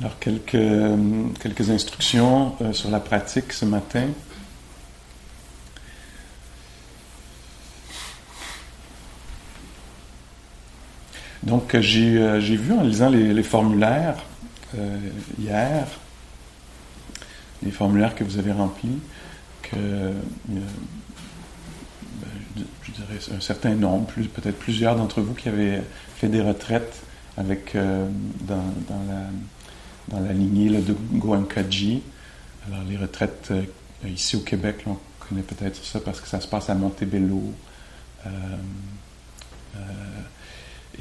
Alors, 0.00 0.18
quelques, 0.18 0.56
quelques 1.40 1.70
instructions 1.70 2.54
euh, 2.62 2.72
sur 2.72 2.90
la 2.90 3.00
pratique 3.00 3.52
ce 3.52 3.66
matin. 3.66 4.08
Donc, 11.42 11.78
j'ai 11.80 12.16
euh, 12.18 12.38
vu 12.38 12.72
en 12.72 12.82
lisant 12.82 13.10
les, 13.10 13.42
formulaires 13.42 14.16
euh, 14.76 14.98
hier, 15.38 15.86
les 17.62 17.70
formulaires 17.70 18.14
que 18.14 18.24
vous 18.24 18.38
avez 18.38 18.52
remplis, 18.52 18.98
que 19.62 19.76
euh, 19.76 20.12
ben, 20.48 20.60
je 22.82 22.92
dirais 22.92 23.36
un 23.36 23.40
certain 23.40 23.74
nombre, 23.74 24.10
peut-être 24.34 24.58
plusieurs 24.58 24.96
d'entre 24.96 25.20
vous 25.20 25.34
qui 25.34 25.48
avaient 25.48 25.82
fait 26.16 26.28
des 26.28 26.40
retraites 26.40 27.02
avec, 27.36 27.74
euh, 27.74 28.06
dans, 28.42 28.64
dans, 28.88 29.02
la, 29.08 29.22
dans, 30.10 30.20
la, 30.20 30.32
lignée 30.32 30.68
là, 30.68 30.80
de 30.80 30.94
Goenkaji. 31.12 32.02
Alors, 32.66 32.84
les 32.88 32.96
retraites 32.96 33.52
ici 34.06 34.36
au 34.36 34.40
Québec, 34.40 34.84
on 34.86 34.96
connaît 35.28 35.42
peut-être 35.42 35.82
ça 35.84 36.00
parce 36.00 36.20
que 36.20 36.28
ça 36.28 36.40
se 36.40 36.48
passe 36.48 36.70
à 36.70 36.74
Montebello. 36.74 37.42
Euh, 38.26 38.30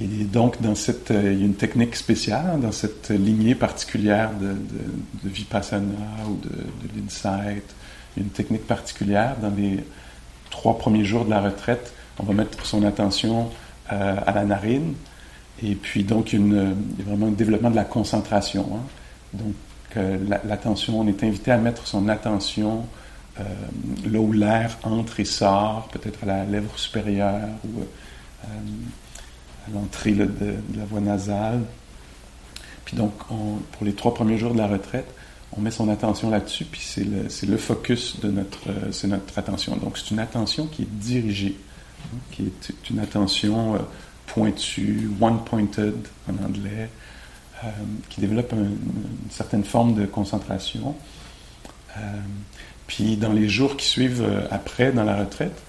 et 0.01 0.23
donc, 0.23 0.61
dans 0.61 0.75
cette, 0.75 1.11
euh, 1.11 1.33
il 1.33 1.39
y 1.39 1.43
a 1.43 1.45
une 1.45 1.55
technique 1.55 1.95
spéciale 1.95 2.59
dans 2.61 2.71
cette 2.71 3.09
lignée 3.09 3.55
particulière 3.55 4.31
de, 4.33 4.55
Vipassana 5.23 5.85
ou 6.27 6.35
de, 6.37 6.49
de 6.49 7.01
l'insight. 7.01 7.63
Il 8.15 8.19
y 8.19 8.23
a 8.23 8.23
une 8.23 8.31
technique 8.31 8.65
particulière 8.65 9.35
dans 9.41 9.53
les 9.55 9.83
trois 10.49 10.77
premiers 10.77 11.03
jours 11.03 11.25
de 11.25 11.31
la 11.31 11.41
retraite. 11.41 11.93
On 12.17 12.23
va 12.23 12.33
mettre 12.33 12.65
son 12.65 12.83
attention 12.85 13.49
euh, 13.91 14.15
à 14.25 14.31
la 14.31 14.45
narine. 14.45 14.93
Et 15.61 15.75
puis, 15.75 16.03
donc, 16.03 16.31
une, 16.31 16.75
il 16.97 16.99
y 16.99 17.07
a 17.07 17.09
vraiment 17.09 17.27
un 17.27 17.31
développement 17.31 17.71
de 17.71 17.75
la 17.75 17.83
concentration. 17.83 18.69
Hein. 18.73 18.81
Donc, 19.33 19.55
euh, 19.97 20.17
l'attention, 20.45 20.99
on 20.99 21.07
est 21.07 21.23
invité 21.23 21.51
à 21.51 21.57
mettre 21.57 21.87
son 21.87 22.07
attention 22.09 22.85
euh, 23.39 23.43
là 24.05 24.19
où 24.19 24.31
l'air 24.31 24.77
entre 24.83 25.19
et 25.19 25.25
sort, 25.25 25.87
peut-être 25.91 26.23
à 26.23 26.25
la 26.25 26.45
lèvre 26.45 26.77
supérieure 26.77 27.49
ou 27.65 27.81
euh, 27.81 28.47
l'entrée 29.73 30.11
de, 30.11 30.55
la 30.75 30.85
voie 30.85 30.99
nasale. 30.99 31.61
Puis 32.85 32.97
donc, 32.97 33.13
on, 33.29 33.57
pour 33.71 33.85
les 33.85 33.93
trois 33.93 34.13
premiers 34.13 34.37
jours 34.37 34.53
de 34.53 34.57
la 34.57 34.67
retraite, 34.67 35.07
on 35.57 35.61
met 35.61 35.71
son 35.71 35.89
attention 35.89 36.29
là-dessus, 36.29 36.65
puis 36.65 36.81
c'est 36.81 37.45
le, 37.45 37.57
focus 37.57 38.19
de 38.19 38.29
notre, 38.29 38.69
euh, 38.69 38.91
c'est 38.91 39.07
notre 39.07 39.37
attention. 39.37 39.75
Donc, 39.77 39.97
c'est 39.97 40.11
une 40.11 40.19
attention 40.19 40.67
qui 40.67 40.83
est 40.83 40.91
dirigée, 40.91 41.57
hein, 42.03 42.17
qui 42.31 42.43
est 42.43 42.89
une 42.89 42.99
attention 42.99 43.75
euh, 43.75 43.79
pointue, 44.27 45.09
one-pointed 45.19 45.95
en 46.27 46.45
anglais, 46.45 46.89
euh, 47.63 47.67
qui 48.09 48.21
développe 48.21 48.53
un, 48.53 48.57
une 48.57 49.31
certaine 49.31 49.63
forme 49.63 49.93
de 49.93 50.05
concentration. 50.05 50.95
Euh, 51.97 52.01
puis, 52.87 53.17
dans 53.17 53.33
les 53.33 53.49
jours 53.49 53.77
qui 53.77 53.85
suivent 53.85 54.23
euh, 54.23 54.47
après, 54.49 54.91
dans 54.91 55.03
la 55.03 55.15
retraite, 55.15 55.61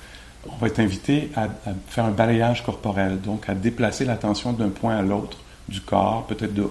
on 0.49 0.57
va 0.57 0.69
être 0.69 0.79
invité 0.79 1.31
à, 1.37 1.49
faire 1.89 2.05
un 2.05 2.13
balayage 2.13 2.65
corporel, 2.65 3.21
donc 3.21 3.49
à 3.49 3.55
déplacer 3.55 4.05
l'attention 4.05 4.53
d'un 4.53 4.71
point 4.71 4.97
à 4.97 5.03
l'autre 5.03 5.39
du 5.69 5.81
corps, 5.81 6.27
peut-être 6.27 6.55
de, 6.55 6.71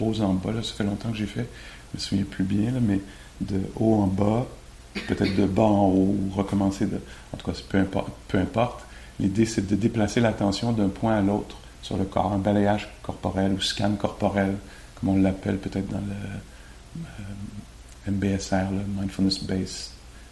haut 0.00 0.20
en 0.20 0.34
bas. 0.34 0.52
Là, 0.52 0.62
ça 0.62 0.74
fait 0.74 0.84
longtemps 0.84 1.10
que 1.10 1.18
j'ai 1.18 1.26
fait, 1.26 1.46
je 1.92 1.98
me 1.98 2.00
souviens 2.00 2.24
plus 2.24 2.44
bien, 2.44 2.72
mais 2.80 3.00
de 3.40 3.60
haut 3.76 3.94
en 3.94 4.06
bas, 4.06 4.46
peut-être 5.08 5.36
de 5.36 5.46
bas 5.46 5.62
en 5.62 5.88
haut, 5.88 6.16
ou 6.16 6.30
recommencer 6.34 6.86
de. 6.86 6.98
En 7.32 7.36
tout 7.36 7.50
cas. 7.50 7.58
Peu 8.28 8.38
importe. 8.38 8.80
L'idée, 9.18 9.44
c'est 9.44 9.66
de 9.66 9.76
déplacer 9.76 10.20
l'attention 10.20 10.72
d'un 10.72 10.88
point 10.88 11.14
à 11.14 11.20
l'autre 11.20 11.56
sur 11.82 11.96
le 11.96 12.04
corps, 12.04 12.32
un 12.32 12.38
balayage 12.38 12.88
corporel 13.02 13.52
ou 13.52 13.60
scan 13.60 13.92
corporel, 13.92 14.56
comme 14.94 15.10
on 15.10 15.16
l'appelle 15.16 15.58
peut-être 15.58 15.88
dans 15.88 15.98
le 15.98 17.04
euh, 17.04 18.10
MBSR, 18.10 18.70
le 18.70 18.82
Mindfulness 19.00 19.42
Based 19.44 19.90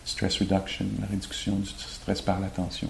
stress 0.09 0.39
reduction, 0.39 0.87
la 1.01 1.07
réduction 1.07 1.57
du 1.57 1.69
stress 1.69 2.23
par 2.23 2.41
l'attention. 2.41 2.89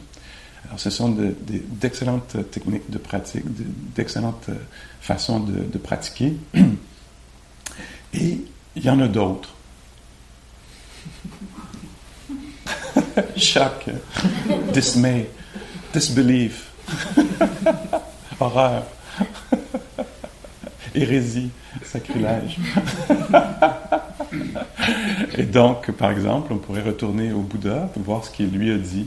Alors, 0.67 0.79
ce 0.79 0.91
sont 0.91 1.09
d'excellentes 1.09 2.37
de, 2.37 2.39
de, 2.39 2.45
techniques 2.45 2.91
de 2.91 2.99
pratique, 2.99 3.45
d'excellentes 3.95 4.51
façons 5.01 5.41
de, 5.41 5.65
de, 5.65 5.79
pratiquer. 5.79 6.37
Et 8.15 8.39
il 8.77 8.85
y 8.85 8.91
en 8.91 9.01
a 9.01 9.09
d'autres. 9.09 9.55
Choc, 13.37 13.87
dismay, 14.73 15.29
disbelief, 15.93 16.71
horreur, 18.41 18.85
hérésie, 20.95 21.51
sacrilège. 21.85 22.59
Et 25.37 25.45
donc, 25.45 25.91
par 25.93 26.11
exemple, 26.11 26.53
on 26.53 26.59
pourrait 26.59 26.83
retourner 26.83 27.33
au 27.33 27.41
Bouddha 27.41 27.89
pour 27.93 28.03
voir 28.03 28.25
ce 28.25 28.31
qu'il 28.31 28.51
lui 28.51 28.71
a 28.73 28.77
dit. 28.77 29.07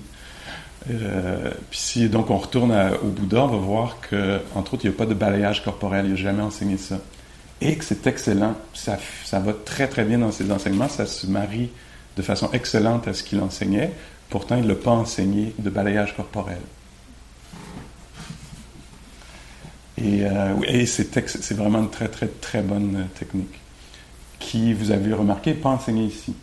Euh, 0.90 1.52
puis 1.70 1.80
si 1.80 2.09
donc 2.09 2.31
on 2.31 2.38
retourne 2.38 2.74
au 3.03 3.08
Bouddha, 3.08 3.44
on 3.44 3.47
va 3.47 3.58
voir 3.58 3.97
que, 4.02 4.40
entre 4.56 4.74
autres, 4.74 4.86
il 4.86 4.90
n'y 4.90 4.96
a 4.96 4.97
pas 4.97 5.06
de 5.06 5.14
balayage 5.14 5.64
corporel, 5.64 6.06
il 6.06 6.12
n'a 6.12 6.18
jamais 6.18 6.41
enseigné 6.41 6.78
ça. 6.78 7.00
Et 7.62 7.75
que 7.75 7.86
c'est 7.86 8.08
excellent, 8.08 8.56
ça, 8.74 8.97
ça 9.24 9.40
va 9.40 9.53
très 9.53 9.88
très 9.88 10.03
bien 10.03 10.18
dans 10.18 10.31
ses 10.31 10.52
enseignements, 10.52 10.90
ça 10.90 11.06
se 11.06 11.28
marie 11.28 11.70
de 12.18 12.22
façon 12.22 12.50
excellente 12.53 13.08
à 13.08 13.14
ce 13.14 13.24
qu'il 13.24 13.40
enseignait. 13.40 13.91
Pourtant, 14.30 14.56
il 14.56 14.64
ne 14.64 14.70
l'a 14.70 14.75
pas 14.75 14.91
enseigné 14.91 15.53
de 15.59 15.70
balayage 15.70 16.16
corporel. 16.16 16.58
Et, 20.03 20.25
euh, 20.25 20.85
c'est 20.85 21.53
vraiment 21.53 21.79
une 21.79 21.89
très 21.89 22.07
très 22.07 22.28
très 22.28 22.62
bonne 22.62 23.07
technique 23.17 23.62
qui, 24.39 24.73
vous 24.73 24.91
avez 24.91 25.13
remarqué, 25.13 25.53
pas 25.53 25.69
enseigné 25.69 26.06
ici. 26.06 26.34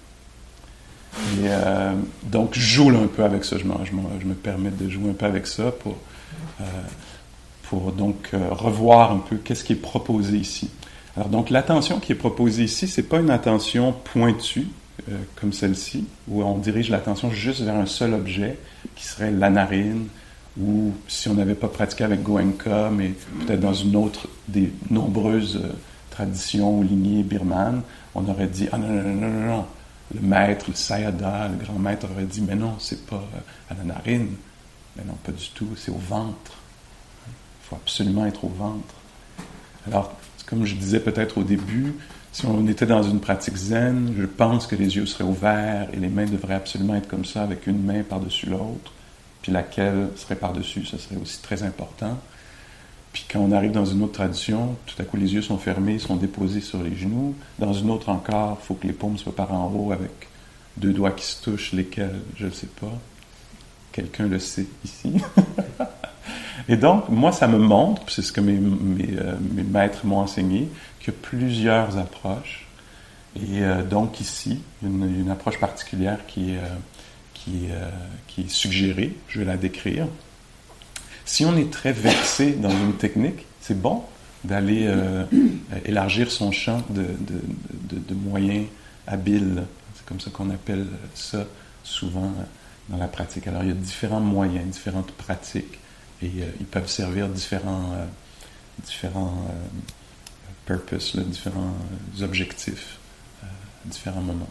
Et 1.16 1.46
euh, 1.46 1.92
donc, 2.22 2.54
joue 2.54 2.90
un 2.90 3.06
peu 3.08 3.24
avec 3.24 3.44
ça. 3.44 3.56
Je 3.58 3.64
me, 3.64 4.34
permets 4.34 4.70
de 4.70 4.88
jouer 4.88 5.10
un 5.10 5.14
peu 5.14 5.26
avec 5.26 5.46
ça 5.46 5.72
pour, 5.72 5.96
euh, 6.60 6.64
pour 7.64 7.92
donc 7.92 8.30
euh, 8.32 8.48
revoir 8.50 9.12
un 9.12 9.18
peu 9.18 9.36
qu'est-ce 9.36 9.64
qui 9.64 9.72
est 9.72 9.76
proposé 9.76 10.36
ici. 10.36 10.70
Alors, 11.16 11.28
donc, 11.28 11.50
l'attention 11.50 11.98
qui 11.98 12.12
est 12.12 12.16
proposée 12.16 12.64
ici, 12.64 12.86
c'est 12.86 13.02
pas 13.02 13.18
une 13.18 13.30
attention 13.30 13.92
pointue 13.92 14.68
euh, 15.10 15.16
comme 15.40 15.52
celle-ci, 15.52 16.06
où 16.28 16.42
on 16.42 16.58
dirige 16.58 16.90
l'attention 16.90 17.30
juste 17.30 17.60
vers 17.62 17.74
un 17.74 17.86
seul 17.86 18.14
objet, 18.14 18.58
qui 18.94 19.06
serait 19.06 19.30
la 19.30 19.50
narine, 19.50 20.06
ou 20.60 20.92
si 21.06 21.28
on 21.28 21.34
n'avait 21.34 21.54
pas 21.54 21.68
pratiqué 21.68 22.04
avec 22.04 22.22
Goenka, 22.22 22.90
mais 22.90 23.14
peut-être 23.40 23.60
dans 23.60 23.74
une 23.74 23.96
autre 23.96 24.28
des 24.48 24.72
nombreuses 24.90 25.60
tradition 26.18 26.78
ou 26.78 26.82
lignée 26.82 27.22
birmane, 27.22 27.82
on 28.14 28.28
aurait 28.28 28.48
dit 28.48 28.68
Ah 28.72 28.78
non, 28.78 28.88
non, 28.88 29.02
non, 29.02 29.28
non, 29.28 29.46
non. 29.46 29.66
Le 30.12 30.20
maître, 30.20 30.66
le 30.68 30.74
sayada, 30.74 31.48
le 31.48 31.64
grand 31.64 31.78
maître 31.78 32.06
aurait 32.10 32.24
dit 32.24 32.40
Mais 32.40 32.56
non, 32.56 32.74
c'est 32.80 33.06
pas 33.06 33.22
à 33.70 33.74
la 33.74 33.84
narine. 33.84 34.34
Mais 34.96 35.04
non, 35.04 35.14
pas 35.22 35.30
du 35.30 35.48
tout, 35.50 35.68
c'est 35.76 35.92
au 35.92 35.98
ventre. 35.98 36.52
Il 37.28 37.68
faut 37.68 37.76
absolument 37.76 38.26
être 38.26 38.44
au 38.44 38.48
ventre. 38.48 38.94
Alors, 39.86 40.12
comme 40.46 40.64
je 40.64 40.74
disais 40.74 40.98
peut-être 40.98 41.38
au 41.38 41.44
début, 41.44 41.94
si 42.32 42.46
on 42.46 42.66
était 42.66 42.86
dans 42.86 43.02
une 43.02 43.20
pratique 43.20 43.56
zen, 43.56 44.14
je 44.18 44.26
pense 44.26 44.66
que 44.66 44.74
les 44.74 44.96
yeux 44.96 45.06
seraient 45.06 45.24
ouverts 45.24 45.88
et 45.92 45.96
les 45.98 46.08
mains 46.08 46.26
devraient 46.26 46.54
absolument 46.54 46.96
être 46.96 47.08
comme 47.08 47.24
ça, 47.24 47.42
avec 47.42 47.66
une 47.66 47.84
main 47.84 48.02
par-dessus 48.02 48.46
l'autre, 48.46 48.92
laquelle 49.48 50.08
serait 50.16 50.36
par-dessus, 50.36 50.84
ce 50.84 50.98
serait 50.98 51.16
aussi 51.16 51.40
très 51.42 51.62
important. 51.62 52.18
Puis 53.12 53.24
quand 53.30 53.40
on 53.40 53.52
arrive 53.52 53.72
dans 53.72 53.84
une 53.84 54.02
autre 54.02 54.12
tradition, 54.12 54.76
tout 54.86 55.00
à 55.00 55.04
coup 55.04 55.16
les 55.16 55.34
yeux 55.34 55.42
sont 55.42 55.58
fermés, 55.58 55.98
sont 55.98 56.16
déposés 56.16 56.60
sur 56.60 56.82
les 56.82 56.94
genoux. 56.94 57.34
Dans 57.58 57.72
une 57.72 57.90
autre 57.90 58.10
encore, 58.10 58.58
il 58.62 58.66
faut 58.66 58.74
que 58.74 58.86
les 58.86 58.92
paumes 58.92 59.18
soient 59.18 59.34
par 59.34 59.52
en 59.52 59.72
haut 59.74 59.92
avec 59.92 60.10
deux 60.76 60.92
doigts 60.92 61.10
qui 61.10 61.24
se 61.24 61.42
touchent, 61.42 61.72
lesquels, 61.72 62.20
je 62.36 62.46
ne 62.46 62.50
sais 62.50 62.68
pas. 62.80 62.92
Quelqu'un 63.92 64.28
le 64.28 64.38
sait 64.38 64.66
ici. 64.84 65.14
Et 66.68 66.76
donc, 66.76 67.08
moi, 67.08 67.32
ça 67.32 67.48
me 67.48 67.58
montre, 67.58 68.02
c'est 68.08 68.22
ce 68.22 68.32
que 68.32 68.40
mes, 68.40 68.58
mes, 68.58 69.18
euh, 69.18 69.34
mes 69.54 69.62
maîtres 69.62 70.04
m'ont 70.04 70.18
enseigné, 70.18 70.68
qu'il 71.00 71.14
y 71.14 71.16
a 71.16 71.20
plusieurs 71.20 71.96
approches. 71.96 72.66
Et 73.36 73.62
euh, 73.62 73.82
donc 73.82 74.20
ici, 74.20 74.60
une, 74.82 75.20
une, 75.20 75.30
approche 75.30 75.58
particulière 75.58 76.18
qui 76.26 76.52
est, 76.52 76.58
euh, 76.58 76.66
qui, 78.26 78.40
est 78.42 78.48
suggérée, 78.48 79.14
je 79.28 79.40
vais 79.40 79.44
la 79.44 79.56
décrire. 79.56 80.06
Si 81.24 81.44
on 81.44 81.56
est 81.56 81.70
très 81.70 81.92
versé 81.92 82.52
dans 82.52 82.70
une 82.70 82.94
technique, 82.94 83.46
c'est 83.60 83.78
bon 83.80 84.02
d'aller 84.44 84.86
euh, 84.86 85.24
élargir 85.84 86.30
son 86.30 86.52
champ 86.52 86.82
de, 86.90 88.14
moyens 88.14 88.66
habiles. 89.06 89.64
C'est 89.96 90.06
comme 90.06 90.20
ça 90.20 90.30
qu'on 90.30 90.50
appelle 90.50 90.86
ça 91.14 91.44
souvent 91.82 92.32
dans 92.88 92.96
la 92.96 93.08
pratique. 93.08 93.46
Alors 93.46 93.62
il 93.62 93.68
y 93.68 93.72
a 93.72 93.74
différents 93.74 94.20
moyens, 94.20 94.66
différentes 94.66 95.12
pratiques, 95.12 95.78
et 96.22 96.30
ils 96.60 96.66
peuvent 96.66 96.88
servir 96.88 97.28
différents, 97.28 97.94
différents 98.84 99.46
purposes, 100.66 101.16
différents 101.26 101.74
objectifs 102.20 102.98
à 103.42 103.46
différents 103.88 104.20
moments. 104.20 104.48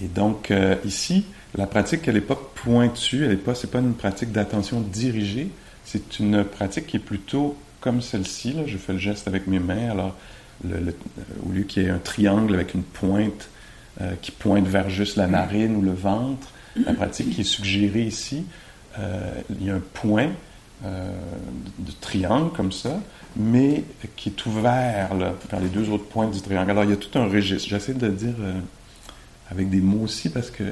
Et 0.00 0.08
donc, 0.08 0.52
ici, 0.84 1.24
la 1.56 1.66
pratique, 1.66 2.06
elle 2.08 2.14
n'est 2.14 2.20
pas 2.20 2.38
pointue, 2.54 3.24
elle 3.24 3.30
n'est 3.30 3.36
pas, 3.36 3.54
c'est 3.54 3.70
pas 3.70 3.78
une 3.78 3.94
pratique 3.94 4.32
d'attention 4.32 4.80
dirigée, 4.80 5.48
c'est 5.84 6.18
une 6.18 6.44
pratique 6.44 6.86
qui 6.86 6.96
est 6.96 7.00
plutôt 7.00 7.56
comme 7.80 8.00
celle-ci. 8.00 8.56
Je 8.66 8.76
fais 8.76 8.94
le 8.94 8.98
geste 8.98 9.28
avec 9.28 9.46
mes 9.46 9.58
mains. 9.60 9.90
Alors, 9.90 10.16
au 10.64 11.52
lieu 11.52 11.62
qu'il 11.62 11.82
y 11.82 11.86
ait 11.86 11.90
un 11.90 11.98
triangle 11.98 12.54
avec 12.54 12.74
une 12.74 12.82
pointe 12.82 13.48
euh, 14.00 14.14
qui 14.20 14.30
pointe 14.30 14.66
vers 14.66 14.90
juste 14.90 15.16
la 15.16 15.26
narine 15.26 15.76
ou 15.76 15.82
le 15.82 15.92
ventre, 15.92 16.48
la 16.84 16.94
pratique 16.94 17.30
qui 17.30 17.42
est 17.42 17.44
suggérée 17.44 18.02
ici, 18.02 18.44
euh, 18.98 19.34
il 19.50 19.66
y 19.66 19.70
a 19.70 19.74
un 19.74 19.82
point 19.92 20.30
euh, 20.84 21.12
de 21.78 21.92
triangle 22.00 22.50
comme 22.56 22.72
ça, 22.72 22.98
mais 23.36 23.84
qui 24.16 24.30
est 24.30 24.46
ouvert 24.46 25.14
là, 25.14 25.34
vers 25.50 25.60
les 25.60 25.68
deux 25.68 25.90
autres 25.90 26.06
pointes 26.06 26.32
du 26.32 26.40
triangle. 26.40 26.70
Alors, 26.70 26.84
il 26.84 26.90
y 26.90 26.94
a 26.94 26.96
tout 26.96 27.16
un 27.16 27.28
registre. 27.28 27.68
J'essaie 27.68 27.94
de 27.94 28.06
le 28.06 28.12
dire 28.12 28.34
avec 29.50 29.70
des 29.70 29.80
mots 29.80 30.04
aussi 30.04 30.30
parce 30.30 30.50
que 30.50 30.64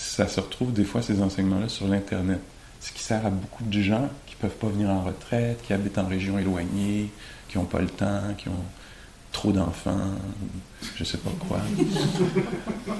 ça 0.00 0.26
se 0.26 0.40
retrouve 0.40 0.72
des 0.72 0.84
fois, 0.84 1.02
ces 1.02 1.20
enseignements-là, 1.20 1.68
sur 1.68 1.86
l'Internet. 1.86 2.40
Ce 2.80 2.90
qui 2.90 3.02
sert 3.02 3.24
à 3.26 3.30
beaucoup 3.30 3.62
de 3.64 3.80
gens 3.82 4.08
qui 4.26 4.34
ne 4.34 4.40
peuvent 4.40 4.58
pas 4.58 4.68
venir 4.68 4.88
en 4.88 5.02
retraite, 5.02 5.60
qui 5.62 5.74
habitent 5.74 5.98
en 5.98 6.06
région 6.06 6.38
éloignée, 6.38 7.10
qui 7.48 7.58
n'ont 7.58 7.64
pas 7.64 7.80
le 7.80 7.88
temps, 7.88 8.34
qui 8.38 8.48
ont 8.48 8.64
trop 9.30 9.52
d'enfants, 9.52 10.16
je 10.96 11.02
ne 11.02 11.04
sais 11.04 11.18
pas 11.18 11.30
quoi. 11.46 11.60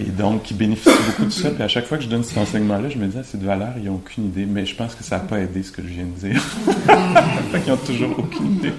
Et 0.00 0.10
donc, 0.10 0.44
qui 0.44 0.54
bénéficient 0.54 0.96
beaucoup 1.06 1.24
de 1.26 1.30
ça. 1.30 1.50
Puis 1.50 1.62
à 1.62 1.68
chaque 1.68 1.86
fois 1.86 1.98
que 1.98 2.04
je 2.04 2.08
donne 2.08 2.22
cet 2.22 2.38
enseignement-là, 2.38 2.88
je 2.88 2.98
me 2.98 3.06
dis, 3.06 3.16
ah, 3.18 3.24
c'est 3.24 3.38
de 3.38 3.44
valeur, 3.44 3.74
ils 3.76 3.84
n'ont 3.84 3.96
aucune 3.96 4.26
idée. 4.26 4.46
Mais 4.46 4.64
je 4.64 4.74
pense 4.76 4.94
que 4.94 5.04
ça 5.04 5.18
n'a 5.18 5.24
pas 5.24 5.40
aidé 5.40 5.62
ce 5.62 5.72
que 5.72 5.82
je 5.82 5.88
viens 5.88 6.06
de 6.06 6.28
dire. 6.28 6.42
ils 7.66 7.68
n'ont 7.68 7.76
toujours 7.76 8.18
aucune 8.18 8.54
idée. 8.54 8.72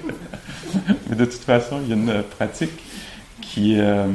Mais 1.09 1.15
de 1.15 1.25
toute 1.25 1.41
façon, 1.41 1.81
il 1.83 1.89
y 1.89 1.91
a 1.91 1.95
une 1.95 2.23
pratique 2.23 2.71
qui, 3.41 3.75
euh, 3.77 4.07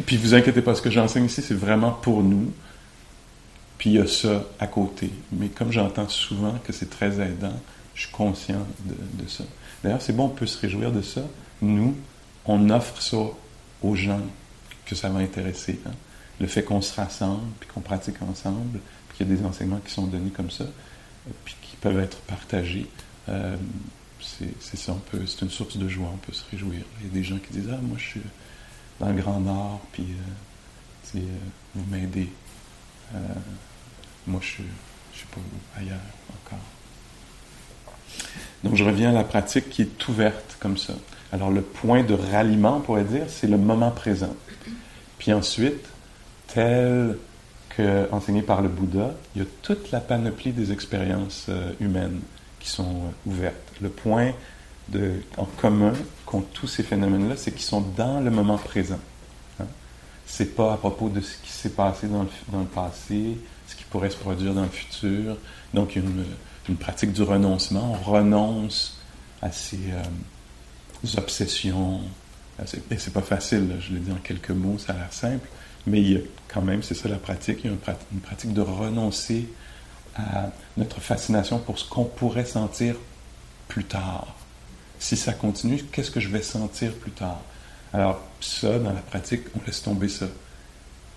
puis 0.00 0.16
vous 0.16 0.34
inquiétez 0.34 0.62
pas, 0.62 0.74
ce 0.74 0.82
que 0.82 0.90
j'enseigne 0.90 1.24
ici, 1.24 1.42
c'est 1.42 1.54
vraiment 1.54 1.92
pour 1.92 2.22
nous. 2.22 2.52
Puis 3.78 3.90
il 3.90 3.96
y 3.96 4.00
a 4.00 4.06
ça 4.06 4.44
à 4.58 4.66
côté. 4.66 5.10
Mais 5.32 5.48
comme 5.48 5.72
j'entends 5.72 6.08
souvent 6.08 6.54
que 6.64 6.72
c'est 6.72 6.90
très 6.90 7.20
aidant, 7.20 7.54
je 7.94 8.02
suis 8.02 8.12
conscient 8.12 8.66
de, 8.84 9.28
ça. 9.28 9.44
D'ailleurs, 9.82 10.02
c'est 10.02 10.12
bon, 10.12 10.26
on 10.26 10.28
peut 10.28 10.46
se 10.46 10.58
réjouir 10.58 10.92
de 10.92 11.02
ça. 11.02 11.22
Nous, 11.62 11.96
on 12.44 12.70
offre 12.70 13.00
ça 13.00 13.18
aux 13.82 13.94
gens 13.94 14.20
que 14.84 14.94
ça 14.94 15.08
va 15.08 15.20
intéresser. 15.20 15.80
Hein. 15.86 15.92
Le 16.40 16.46
fait 16.46 16.62
qu'on 16.62 16.80
se 16.80 16.94
rassemble, 16.94 17.42
puis 17.60 17.68
qu'on 17.68 17.80
pratique 17.80 18.20
ensemble, 18.22 18.80
puis 19.08 19.18
qu'il 19.18 19.28
y 19.28 19.32
a 19.32 19.36
des 19.36 19.44
enseignements 19.44 19.80
qui 19.84 19.92
sont 19.92 20.06
donnés 20.06 20.30
comme 20.30 20.50
ça, 20.50 20.64
puis 21.44 21.56
qui 21.62 21.76
peuvent 21.76 21.98
être 21.98 22.18
partagés. 22.18 22.86
Euh, 23.28 23.56
c'est 24.20 24.76
ça, 24.76 24.96
c'est 25.26 25.42
une 25.42 25.50
source 25.50 25.76
de 25.76 25.88
joie, 25.88 26.10
on 26.12 26.16
peut 26.18 26.32
se 26.32 26.44
réjouir. 26.50 26.80
Il 27.00 27.06
y 27.06 27.10
a 27.10 27.12
des 27.12 27.24
gens 27.24 27.38
qui 27.38 27.52
disent 27.52 27.68
Ah, 27.72 27.78
moi 27.82 27.96
je 27.98 28.04
suis 28.04 28.20
dans 29.00 29.08
le 29.08 29.14
Grand 29.14 29.40
Nord, 29.40 29.80
puis 29.92 30.04
euh, 30.04 31.18
euh, 31.18 31.20
vous 31.74 31.84
m'aidez. 31.90 32.28
Euh, 33.14 33.18
moi, 34.26 34.40
je 34.42 34.62
ne 34.62 34.68
suis 35.12 35.26
pas 35.26 35.40
ailleurs 35.78 35.98
encore. 36.30 36.58
Donc, 38.64 38.74
je 38.74 38.84
reviens 38.84 39.10
à 39.10 39.12
la 39.12 39.24
pratique 39.24 39.70
qui 39.70 39.82
est 39.82 40.08
ouverte 40.08 40.56
comme 40.60 40.76
ça. 40.76 40.94
Alors, 41.32 41.50
le 41.50 41.62
point 41.62 42.02
de 42.02 42.14
ralliement, 42.14 42.78
on 42.78 42.80
pourrait 42.80 43.04
dire, 43.04 43.24
c'est 43.28 43.46
le 43.46 43.58
moment 43.58 43.90
présent. 43.90 44.34
Puis 45.18 45.32
ensuite, 45.32 45.88
tel 46.48 47.16
que 47.70 48.08
enseigné 48.12 48.42
par 48.42 48.62
le 48.62 48.68
Bouddha, 48.68 49.14
il 49.34 49.42
y 49.42 49.44
a 49.44 49.48
toute 49.62 49.90
la 49.90 50.00
panoplie 50.00 50.52
des 50.52 50.72
expériences 50.72 51.48
humaines 51.80 52.20
qui 52.60 52.68
sont 52.68 53.12
ouvertes. 53.26 53.54
Le 53.80 53.88
point 53.88 54.32
en 55.36 55.44
commun 55.44 55.92
qu'ont 56.26 56.40
tous 56.40 56.66
ces 56.66 56.82
phénomènes-là, 56.82 57.36
c'est 57.36 57.52
qu'ils 57.52 57.62
sont 57.62 57.80
dans 57.80 58.20
le 58.20 58.30
moment 58.30 58.58
présent. 58.58 58.98
Hein? 59.60 59.66
C'est 60.26 60.54
pas 60.54 60.74
à 60.74 60.76
propos 60.76 61.08
de 61.08 61.20
ce 61.20 61.36
qui 61.42 61.50
s'est 61.50 61.70
passé 61.70 62.06
dans 62.06 62.22
le, 62.22 62.64
passé, 62.66 63.38
ce 63.66 63.76
qui 63.76 63.84
pourrait 63.84 64.10
se 64.10 64.16
produire 64.16 64.54
dans 64.54 64.62
le 64.62 64.68
futur. 64.68 65.36
Donc, 65.74 65.96
une, 65.96 66.24
une 66.68 66.76
pratique 66.76 67.12
du 67.12 67.22
renoncement. 67.22 67.92
On 67.92 68.10
renonce 68.10 68.98
à 69.42 69.50
ces 69.52 69.78
euh, 69.92 71.18
obsessions. 71.18 72.00
Et 72.90 72.98
c'est 72.98 73.12
pas 73.12 73.22
facile, 73.22 73.76
je 73.80 73.94
l'ai 73.94 74.00
dit 74.00 74.10
en 74.10 74.16
quelques 74.16 74.50
mots, 74.50 74.78
ça 74.78 74.92
a 74.92 74.96
l'air 74.96 75.12
simple, 75.12 75.46
mais 75.86 76.00
il 76.00 76.12
y 76.12 76.16
a 76.16 76.20
quand 76.48 76.60
même, 76.60 76.82
c'est 76.82 76.94
ça 76.94 77.08
la 77.08 77.16
pratique, 77.16 77.60
il 77.62 77.70
y 77.70 77.72
a 77.72 77.76
une 78.12 78.20
pratique 78.20 78.52
de 78.52 78.60
renoncer 78.62 79.48
à 80.16 80.50
notre 80.76 81.00
fascination 81.00 81.60
pour 81.60 81.78
ce 81.78 81.88
qu'on 81.88 82.04
pourrait 82.04 82.44
sentir 82.44 82.96
plus 83.68 83.84
tard 83.84 84.37
si 84.98 85.16
ça 85.16 85.32
continue, 85.32 85.82
qu'est-ce 85.92 86.10
que 86.10 86.20
je 86.20 86.28
vais 86.28 86.42
sentir 86.42 86.92
plus 86.94 87.12
tard? 87.12 87.40
Alors, 87.92 88.20
ça, 88.40 88.78
dans 88.78 88.92
la 88.92 89.00
pratique, 89.00 89.42
on 89.56 89.60
laisse 89.66 89.82
tomber 89.82 90.08
ça. 90.08 90.26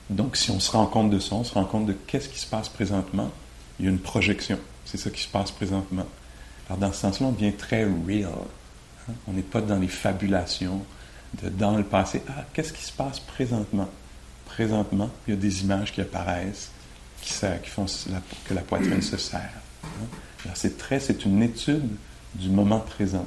Donc, 0.10 0.36
si 0.36 0.51
on 0.51 0.60
se 0.60 0.72
rend 0.72 0.86
compte 0.86 1.10
de 1.10 1.19
ça, 1.19 1.36
on 1.36 1.44
se 1.44 1.54
rend 1.54 1.66
compte 1.66 1.86
de 1.86 1.94
qu'est-ce 1.94 2.30
qui 2.30 2.39
se 2.39 2.45
passe 2.45 2.69
présentement, 2.69 3.31
il 3.80 3.86
y 3.86 3.88
a 3.88 3.92
une 3.92 4.00
projection. 4.00 4.60
C'est 4.86 4.98
ça 4.98 5.10
qui 5.10 5.22
se 5.22 5.28
passe 5.28 5.51
présentement. 5.51 6.06
Alors, 6.68 6.80
dans 6.80 6.94
ce 6.94 7.00
sens-là, 7.00 7.28
on 7.28 7.31
devient 7.31 7.54
très 7.54 7.83
real. 7.83 8.31
Hein. 9.10 9.13
On 9.28 9.33
n'est 9.33 9.42
pas 9.42 9.62
dans 9.62 9.80
les 9.80 9.88
fabulations 9.88 10.81
de 11.42 11.50
dans 11.50 11.75
le 11.77 11.84
passé. 11.84 12.22
Ah, 12.30 12.45
qu'est-ce 12.54 12.74
qui 12.74 12.84
se 12.84 12.92
passe 12.92 13.19
présentement? 13.19 13.89
Présentement, 14.45 15.10
il 15.27 15.34
y 15.34 15.38
a 15.38 15.39
des 15.39 15.62
images 15.62 15.94
qui 15.94 16.01
apparaissent, 16.01 16.72
qui, 17.22 17.34
font 17.69 17.86
que 18.45 18.54
la 18.54 18.62
poitrine 18.62 19.01
se 19.01 19.18
serre. 19.18 19.54
Hein. 19.84 20.50
c'est 20.56 20.77
très, 20.77 21.00
c'est 21.00 21.25
une 21.25 21.42
étude 21.42 21.89
du 22.36 22.50
moment 22.50 22.80
présent. 22.80 23.25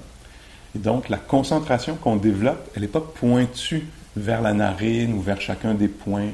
Et 0.74 0.78
donc, 0.78 1.08
la 1.08 1.18
concentration 1.18 1.96
qu'on 1.96 2.16
développe, 2.16 2.68
elle 2.74 2.82
n'est 2.82 2.88
pas 2.88 3.00
pointue 3.00 3.86
vers 4.16 4.42
la 4.42 4.52
narine 4.52 5.14
ou 5.14 5.20
vers 5.20 5.40
chacun 5.40 5.74
des 5.74 5.88
points 5.88 6.30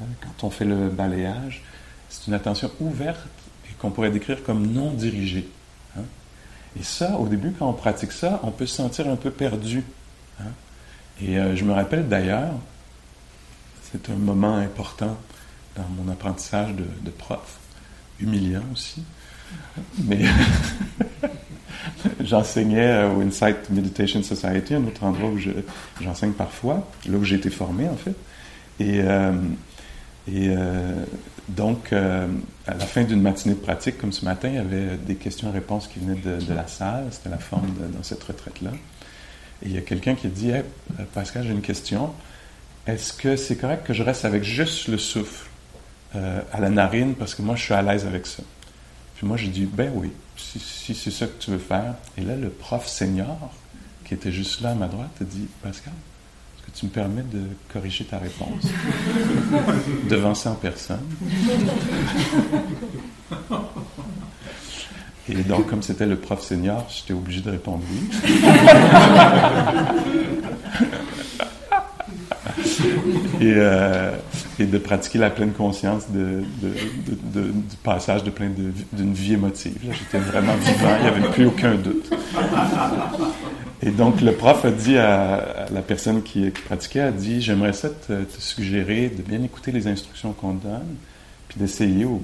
hein, 0.00 0.06
quand 0.20 0.46
on 0.46 0.50
fait 0.50 0.64
le 0.64 0.88
balayage. 0.88 1.62
C'est 2.08 2.26
une 2.28 2.34
attention 2.34 2.70
ouverte 2.80 3.26
et 3.68 3.74
qu'on 3.74 3.90
pourrait 3.90 4.10
décrire 4.10 4.42
comme 4.42 4.66
non 4.66 4.92
dirigée. 4.92 5.48
Hein. 5.96 6.02
Et 6.78 6.82
ça, 6.82 7.16
au 7.18 7.28
début, 7.28 7.52
quand 7.52 7.68
on 7.68 7.72
pratique 7.72 8.12
ça, 8.12 8.40
on 8.42 8.50
peut 8.50 8.66
se 8.66 8.76
sentir 8.76 9.08
un 9.08 9.16
peu 9.16 9.30
perdu. 9.30 9.82
Hein. 10.40 10.50
Et 11.20 11.38
euh, 11.38 11.56
je 11.56 11.64
me 11.64 11.72
rappelle 11.72 12.08
d'ailleurs, 12.08 12.52
c'est 13.90 14.10
un 14.10 14.16
moment 14.16 14.56
important 14.56 15.16
dans 15.76 15.88
mon 15.90 16.10
apprentissage 16.10 16.74
de, 16.74 17.10
prof, 17.10 17.58
humiliant 18.18 18.64
aussi, 18.72 19.02
mais 20.04 20.24
j'enseignais 22.20 23.04
au 23.04 23.20
Insight 23.20 23.70
Meditation 23.70 24.22
Society, 24.22 24.74
un 24.74 24.84
autre 24.84 25.04
endroit 25.04 25.30
où 25.30 25.38
j'enseigne 26.00 26.32
parfois, 26.32 26.88
là 27.08 27.18
où 27.18 27.24
j'ai 27.24 27.36
été 27.36 27.50
formé 27.50 27.88
en 27.88 27.96
fait. 27.96 28.14
Et, 28.80 29.00
euh, 29.00 29.32
euh, 30.28 31.04
donc, 31.48 31.92
euh, 31.92 32.26
à 32.66 32.74
la 32.74 32.84
fin 32.84 33.04
d'une 33.04 33.22
matinée 33.22 33.54
de 33.54 33.60
pratique, 33.60 33.98
comme 33.98 34.12
ce 34.12 34.24
matin, 34.24 34.48
il 34.48 34.56
y 34.56 34.58
avait 34.58 34.96
des 34.96 35.14
questions-réponses 35.14 35.86
qui 35.86 36.00
venaient 36.00 36.20
de, 36.20 36.52
la 36.52 36.66
salle, 36.66 37.06
c'était 37.12 37.30
la 37.30 37.38
forme 37.38 37.72
dans 37.94 38.02
cette 38.02 38.22
retraite-là. 38.24 38.72
Et 39.62 39.66
il 39.66 39.72
y 39.72 39.78
a 39.78 39.82
quelqu'un 39.82 40.14
qui 40.14 40.26
a 40.26 40.30
dit 40.30 40.50
Pascal, 41.14 41.44
j'ai 41.44 41.52
une 41.52 41.62
question. 41.62 42.10
Est-ce 42.86 43.12
que 43.12 43.36
c'est 43.36 43.56
correct 43.56 43.86
que 43.86 43.94
je 43.94 44.02
reste 44.02 44.24
avec 44.24 44.42
juste 44.42 44.88
le 44.88 44.98
souffle 44.98 45.48
à 46.14 46.60
la 46.60 46.70
narine 46.70 47.14
parce 47.14 47.34
que 47.34 47.42
moi 47.42 47.56
je 47.56 47.62
suis 47.62 47.74
à 47.74 47.82
l'aise 47.82 48.06
avec 48.06 48.26
ça? 48.26 48.42
Puis 49.16 49.26
moi, 49.26 49.36
j'ai 49.36 49.48
dit, 49.48 49.66
ben 49.70 49.90
oui, 49.94 50.12
si, 50.36 50.94
c'est 50.94 51.10
ça 51.10 51.26
que 51.26 51.38
tu 51.38 51.50
veux 51.50 51.58
faire. 51.58 51.94
Et 52.16 52.22
là, 52.22 52.36
le 52.36 52.48
prof 52.48 52.86
senior, 52.86 53.52
qui 54.04 54.14
était 54.14 54.32
juste 54.32 54.60
là 54.60 54.70
à 54.70 54.74
ma 54.74 54.86
droite, 54.86 55.10
a 55.20 55.24
dit, 55.24 55.48
Pascal, 55.62 55.92
est-ce 56.56 56.66
que 56.66 56.78
tu 56.78 56.86
me 56.86 56.90
permets 56.90 57.22
de 57.22 57.42
corriger 57.72 58.04
ta 58.04 58.18
réponse? 58.18 58.64
Devant 60.08 60.34
100 60.34 60.54
personnes? 60.56 61.00
Et 65.28 65.42
donc, 65.42 65.66
comme 65.66 65.82
c'était 65.82 66.06
le 66.06 66.16
prof 66.16 66.40
senior, 66.40 66.86
j'étais 66.88 67.12
obligé 67.12 67.40
de 67.40 67.50
répondre 67.50 67.82
oui. 67.90 68.08
et, 73.40 73.54
euh, 73.56 74.10
et, 74.58 74.66
de 74.66 74.78
pratiquer 74.78 75.18
la 75.18 75.30
pleine 75.30 75.52
conscience 75.52 76.04
du 76.10 76.44
passage 77.82 78.24
de 78.24 78.32
d'une 78.92 79.12
vie 79.12 79.34
émotive. 79.34 79.78
J'étais 79.82 80.18
vraiment 80.18 80.54
vivant, 80.56 80.96
il 80.98 81.02
n'y 81.02 81.08
avait 81.08 81.28
plus 81.32 81.46
aucun 81.46 81.74
doute. 81.74 82.10
Et 83.82 83.90
donc 83.90 84.20
le 84.20 84.32
prof 84.32 84.64
a 84.64 84.70
dit 84.70 84.96
à, 84.96 85.66
la 85.70 85.82
personne 85.82 86.22
qui, 86.22 86.50
pratiquait, 86.50 87.00
a 87.00 87.12
dit, 87.12 87.40
j'aimerais 87.42 87.72
ça 87.72 87.90
te, 87.90 88.24
suggérer 88.38 89.08
de 89.08 89.22
bien 89.22 89.42
écouter 89.42 89.70
les 89.72 89.86
instructions 89.86 90.32
qu'on 90.32 90.54
donne, 90.54 90.96
puis 91.48 91.60
d'essayer 91.60 92.04
au, 92.04 92.22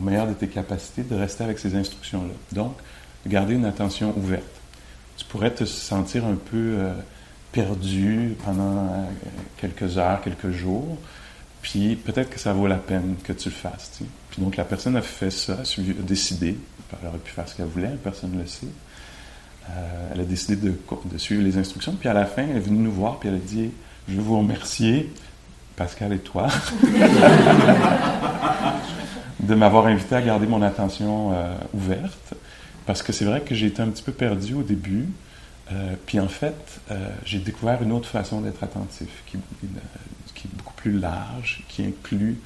meilleur 0.00 0.26
de 0.26 0.34
tes 0.34 0.48
capacités 0.48 1.02
de 1.02 1.14
rester 1.14 1.44
avec 1.44 1.58
ces 1.58 1.74
instructions-là. 1.76 2.34
Donc, 2.52 2.76
de 3.24 3.30
garder 3.30 3.54
une 3.54 3.64
attention 3.64 4.12
ouverte. 4.16 4.42
Tu 5.16 5.24
pourrais 5.24 5.50
te 5.50 5.64
sentir 5.64 6.24
un 6.24 6.36
peu... 6.36 6.74
Euh, 6.78 6.92
perdu 7.52 8.36
pendant 8.44 8.76
euh, 8.76 9.04
quelques 9.56 9.98
heures, 9.98 10.20
quelques 10.22 10.50
jours, 10.50 10.98
puis 11.62 11.96
peut-être 11.96 12.30
que 12.30 12.38
ça 12.38 12.52
vaut 12.52 12.66
la 12.66 12.76
peine 12.76 13.16
que 13.24 13.32
tu 13.32 13.48
le 13.48 13.54
fasses. 13.54 14.00
Puis 14.30 14.42
donc 14.42 14.56
la 14.56 14.64
personne 14.64 14.96
a 14.96 15.02
fait 15.02 15.30
ça, 15.30 15.54
a 15.54 16.02
décidé, 16.02 16.56
elle 17.00 17.08
aurait 17.08 17.18
pu 17.18 17.32
faire 17.32 17.48
ce 17.48 17.56
qu'elle 17.56 17.66
voulait, 17.66 17.96
personne 18.02 18.32
ne 18.32 18.40
le 18.40 18.46
sait. 18.46 18.66
Euh, 19.70 20.10
elle 20.14 20.20
a 20.20 20.24
décidé 20.24 20.56
de, 20.56 20.74
suivre 21.18 21.42
les 21.42 21.58
instructions, 21.58 21.92
puis 21.92 22.08
à 22.08 22.14
la 22.14 22.24
fin, 22.24 22.42
elle 22.42 22.56
est 22.56 22.60
venue 22.60 22.78
nous 22.78 22.92
voir, 22.92 23.18
puis 23.18 23.28
elle 23.28 23.34
a 23.36 23.38
dit 23.38 23.70
Je 24.08 24.14
veux 24.14 24.22
vous 24.22 24.38
remercier, 24.38 25.12
Pascal 25.76 26.12
et 26.12 26.18
toi, 26.18 26.48
de 29.40 29.54
m'avoir 29.54 29.86
invité 29.86 30.14
à 30.14 30.22
garder 30.22 30.46
mon 30.46 30.62
attention 30.62 31.32
euh, 31.32 31.54
ouverte, 31.74 32.34
parce 32.86 33.02
que 33.02 33.12
c'est 33.12 33.24
vrai 33.24 33.42
que 33.42 33.54
j'ai 33.54 33.66
été 33.66 33.82
un 33.82 33.88
petit 33.88 34.02
peu 34.02 34.12
perdu 34.12 34.54
au 34.54 34.62
début. 34.62 35.06
Euh, 35.72 35.94
puis 36.06 36.18
en 36.18 36.28
fait, 36.28 36.80
euh, 36.90 37.10
j'ai 37.24 37.38
découvert 37.38 37.82
une 37.82 37.92
autre 37.92 38.08
façon 38.08 38.40
d'être 38.40 38.62
attentif, 38.62 39.08
qui, 39.26 39.36
est 39.36 40.56
beaucoup 40.56 40.74
plus 40.74 40.98
large, 40.98 41.64
qui 41.68 41.84
inclut 41.84 42.40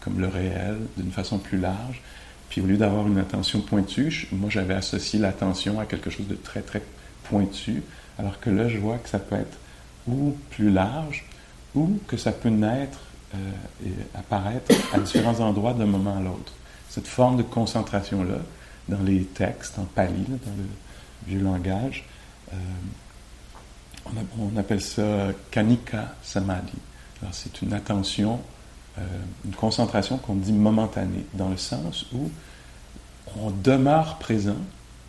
comme 0.00 0.18
le 0.18 0.28
réel 0.28 0.78
d'une 0.96 1.12
façon 1.12 1.38
plus 1.38 1.58
large. 1.58 2.00
Puis 2.48 2.60
au 2.60 2.66
lieu 2.66 2.76
d'avoir 2.76 3.06
une 3.06 3.18
attention 3.18 3.60
pointue, 3.60 4.28
moi 4.32 4.48
j'avais 4.50 4.74
associé 4.74 5.18
l'attention 5.18 5.78
à 5.78 5.84
quelque 5.84 6.10
chose 6.10 6.26
de 6.26 6.34
très 6.34 6.62
très 6.62 6.82
pointu, 7.24 7.82
alors 8.18 8.40
que 8.40 8.50
là 8.50 8.68
je 8.68 8.78
vois 8.78 8.96
que 8.98 9.08
ça 9.08 9.18
peut 9.18 9.36
être 9.36 9.58
ou 10.08 10.36
plus 10.50 10.70
large, 10.70 11.24
ou 11.74 11.98
que 12.08 12.16
ça 12.16 12.32
peut 12.32 12.48
naître 12.48 12.98
euh, 13.34 13.86
et 13.86 13.92
apparaître 14.18 14.74
à 14.92 14.98
différents 14.98 15.38
endroits 15.40 15.74
d'un 15.74 15.86
moment 15.86 16.16
à 16.16 16.20
l'autre. 16.20 16.52
Cette 16.88 17.06
forme 17.06 17.36
de 17.36 17.42
concentration-là, 17.42 18.38
dans 18.88 19.02
les 19.04 19.22
textes, 19.22 19.78
en 19.78 19.84
pali, 19.84 20.24
dans 20.26 20.56
le 20.56 20.68
vieux 21.26 21.40
langage, 21.40 22.04
euh, 22.52 22.56
on, 24.38 24.56
appelle 24.56 24.80
ça 24.80 25.28
kanika 25.50 26.14
samadhi. 26.22 26.72
Alors 27.22 27.34
c'est 27.34 27.62
une 27.62 27.72
attention, 27.72 28.40
euh, 28.98 29.02
une 29.44 29.54
concentration 29.54 30.18
qu'on 30.18 30.34
dit 30.34 30.52
momentanée, 30.52 31.26
dans 31.34 31.48
le 31.48 31.56
sens 31.56 32.06
où 32.12 32.30
on 33.36 33.50
demeure 33.50 34.18
présent. 34.18 34.56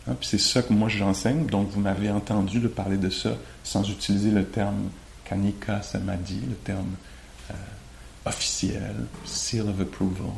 Hein, 0.06 0.14
puis 0.18 0.28
c'est 0.28 0.38
ça 0.38 0.62
que 0.62 0.72
moi 0.72 0.88
j'enseigne, 0.88 1.46
donc 1.46 1.68
vous 1.70 1.80
m'avez 1.80 2.10
entendu 2.10 2.60
parler 2.68 2.96
de 2.98 3.10
ça 3.10 3.30
sans 3.64 3.88
utiliser 3.88 4.30
le 4.30 4.44
terme 4.44 4.90
kanika 5.24 5.82
samadhi, 5.82 6.40
le 6.48 6.56
terme 6.56 6.94
officiel, 8.24 9.06
seal 9.24 9.68
of 9.68 9.80
approval. 9.80 10.32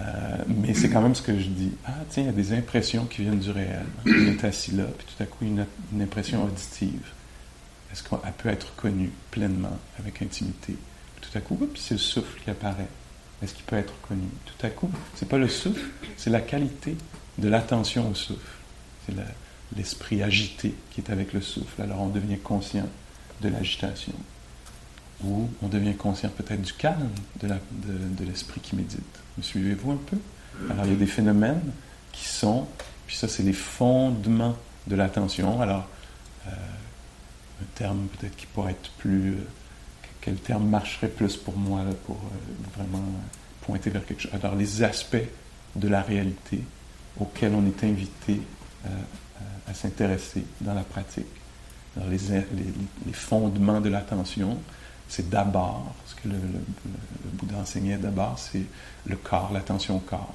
Euh, 0.00 0.36
mais 0.46 0.74
c'est 0.74 0.90
quand 0.90 1.00
même 1.00 1.14
ce 1.14 1.22
que 1.22 1.38
je 1.38 1.46
dis. 1.46 1.72
Ah, 1.86 1.92
tiens, 2.10 2.24
il 2.24 2.26
y 2.26 2.28
a 2.28 2.32
des 2.32 2.52
impressions 2.52 3.06
qui 3.06 3.22
viennent 3.22 3.38
du 3.38 3.50
réel. 3.50 3.86
On 4.04 4.10
est 4.10 4.44
assis 4.44 4.72
là, 4.72 4.84
puis 4.84 5.06
tout 5.06 5.22
à 5.22 5.26
coup, 5.26 5.44
une, 5.44 5.64
une 5.92 6.02
impression 6.02 6.44
auditive. 6.44 7.12
Est-ce 7.92 8.02
qu'elle 8.02 8.18
peut 8.36 8.48
être 8.50 8.74
connue 8.76 9.10
pleinement, 9.30 9.78
avec 9.98 10.20
intimité? 10.20 10.76
tout 11.26 11.38
à 11.38 11.40
coup, 11.40 11.58
c'est 11.76 11.94
le 11.94 11.98
souffle 11.98 12.40
qui 12.42 12.50
apparaît. 12.50 12.88
Est-ce 13.42 13.54
qu'il 13.54 13.64
peut 13.64 13.76
être 13.76 13.92
connu? 14.02 14.28
Tout 14.44 14.66
à 14.66 14.70
coup, 14.70 14.90
c'est 15.14 15.28
pas 15.28 15.38
le 15.38 15.48
souffle, 15.48 15.84
c'est 16.16 16.30
la 16.30 16.40
qualité 16.40 16.96
de 17.38 17.48
l'attention 17.48 18.10
au 18.10 18.14
souffle. 18.14 18.56
C'est 19.06 19.14
l'esprit 19.76 20.22
agité 20.22 20.74
qui 20.90 21.00
est 21.00 21.10
avec 21.10 21.32
le 21.32 21.40
souffle. 21.40 21.82
Alors 21.82 22.00
on 22.00 22.08
devient 22.08 22.38
conscient 22.38 22.88
de 23.42 23.48
l'agitation 23.48 24.12
où 25.24 25.48
on 25.62 25.68
devient 25.68 25.94
conscient 25.94 26.28
peut-être 26.28 26.62
du 26.62 26.72
calme 26.72 27.08
de, 27.40 28.24
l'esprit 28.24 28.60
qui 28.60 28.76
médite. 28.76 29.00
Me 29.38 29.42
suivez-vous 29.42 29.92
un 29.92 29.96
peu? 29.96 30.16
Alors 30.70 30.86
il 30.86 30.92
y 30.92 30.94
a 30.94 30.98
des 30.98 31.06
phénomènes 31.06 31.72
qui 32.12 32.26
sont, 32.26 32.66
puis 33.06 33.16
ça 33.16 33.28
c'est 33.28 33.42
les 33.42 33.52
fondements 33.52 34.56
de 34.86 34.96
l'attention. 34.96 35.60
Alors 35.60 35.86
euh, 36.46 36.50
un 36.50 37.66
terme 37.74 38.06
peut-être 38.18 38.36
qui 38.36 38.46
pourrait 38.46 38.72
être 38.72 38.90
plus... 38.98 39.32
Euh, 39.32 39.46
quel 40.20 40.36
terme 40.36 40.68
marcherait 40.68 41.08
plus 41.08 41.36
pour 41.36 41.56
moi 41.56 41.82
pour 42.04 42.16
euh, 42.16 42.76
vraiment 42.76 43.04
pointer 43.60 43.90
vers 43.90 44.04
quelque 44.04 44.22
chose 44.22 44.32
Alors 44.34 44.56
les 44.56 44.82
aspects 44.82 45.16
de 45.76 45.88
la 45.88 46.02
réalité 46.02 46.60
auxquels 47.20 47.52
on 47.54 47.64
est 47.66 47.84
invité 47.84 48.40
à 49.68 49.74
s'intéresser 49.74 50.44
dans 50.60 50.74
la 50.74 50.82
pratique. 50.82 51.26
Alors 51.96 52.08
les, 52.08 52.18
les 53.04 53.12
fondements 53.12 53.80
de 53.80 53.88
l'attention, 53.88 54.58
c'est 55.08 55.28
d'abord, 55.28 55.94
ce 56.06 56.14
que 56.14 56.28
le, 56.28 56.38
Bouddha 57.34 57.58
enseignait 57.58 57.96
d'abord, 57.96 58.38
c'est 58.38 58.64
le 59.06 59.16
corps, 59.16 59.50
l'attention 59.52 59.96
au 59.96 60.00
corps. 60.00 60.34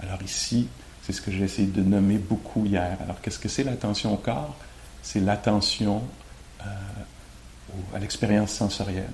Alors 0.00 0.22
ici, 0.22 0.68
c'est 1.02 1.12
ce 1.12 1.22
que 1.22 1.30
j'ai 1.30 1.44
essayé 1.44 1.68
de 1.68 1.82
nommer 1.82 2.18
beaucoup 2.18 2.66
hier. 2.66 2.98
Alors 3.02 3.20
qu'est-ce 3.20 3.38
que 3.38 3.48
c'est 3.48 3.64
l'attention 3.64 4.12
au 4.14 4.16
corps? 4.16 4.54
C'est 5.02 5.20
l'attention 5.20 6.02
euh, 6.62 6.64
à 7.94 7.98
l'expérience 7.98 8.50
sensorielle. 8.50 9.10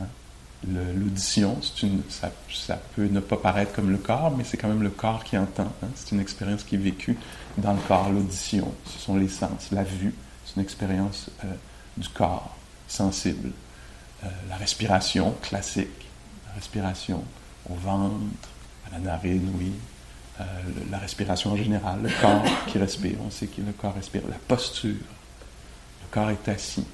Hein. 0.00 0.06
L'audition, 0.66 1.58
ça, 2.08 2.32
ça, 2.50 2.80
peut 2.96 3.06
ne 3.06 3.20
pas 3.20 3.36
paraître 3.36 3.72
comme 3.72 3.90
le 3.90 3.98
corps, 3.98 4.34
mais 4.36 4.44
c'est 4.44 4.56
quand 4.56 4.68
même 4.68 4.82
le 4.82 4.90
corps 4.90 5.22
qui 5.22 5.38
entend. 5.38 5.70
Hein. 5.82 5.88
C'est 5.94 6.12
une 6.12 6.20
expérience 6.20 6.64
qui 6.64 6.74
est 6.74 6.78
vécue 6.78 7.16
dans 7.58 7.74
le 7.74 7.80
corps. 7.86 8.10
L'audition, 8.10 8.72
ce 8.86 8.98
sont 8.98 9.16
les 9.16 9.28
sens. 9.28 9.70
La 9.72 9.84
vue, 9.84 10.14
c'est 10.44 10.56
une 10.56 10.62
expérience 10.62 11.30
euh, 11.44 11.54
du 11.96 12.08
corps 12.08 12.56
sensible. 12.88 13.52
Euh, 14.24 14.28
la 14.48 14.56
respiration 14.56 15.34
classique, 15.40 16.08
la 16.46 16.54
respiration 16.54 17.24
au 17.70 17.74
ventre, 17.74 18.14
à 18.86 18.92
la 18.92 18.98
narine, 18.98 19.50
oui, 19.58 19.72
euh, 20.40 20.44
la 20.90 20.98
respiration 20.98 21.52
en 21.52 21.56
général, 21.56 22.02
le 22.02 22.10
corps 22.20 22.42
qui 22.66 22.78
respire, 22.78 23.16
on 23.24 23.30
sait 23.30 23.46
que 23.46 23.62
le 23.62 23.72
corps 23.72 23.94
respire, 23.94 24.22
la 24.28 24.36
posture, 24.36 24.90
le 24.90 26.08
corps 26.10 26.30
est 26.30 26.48
assis. 26.48 26.84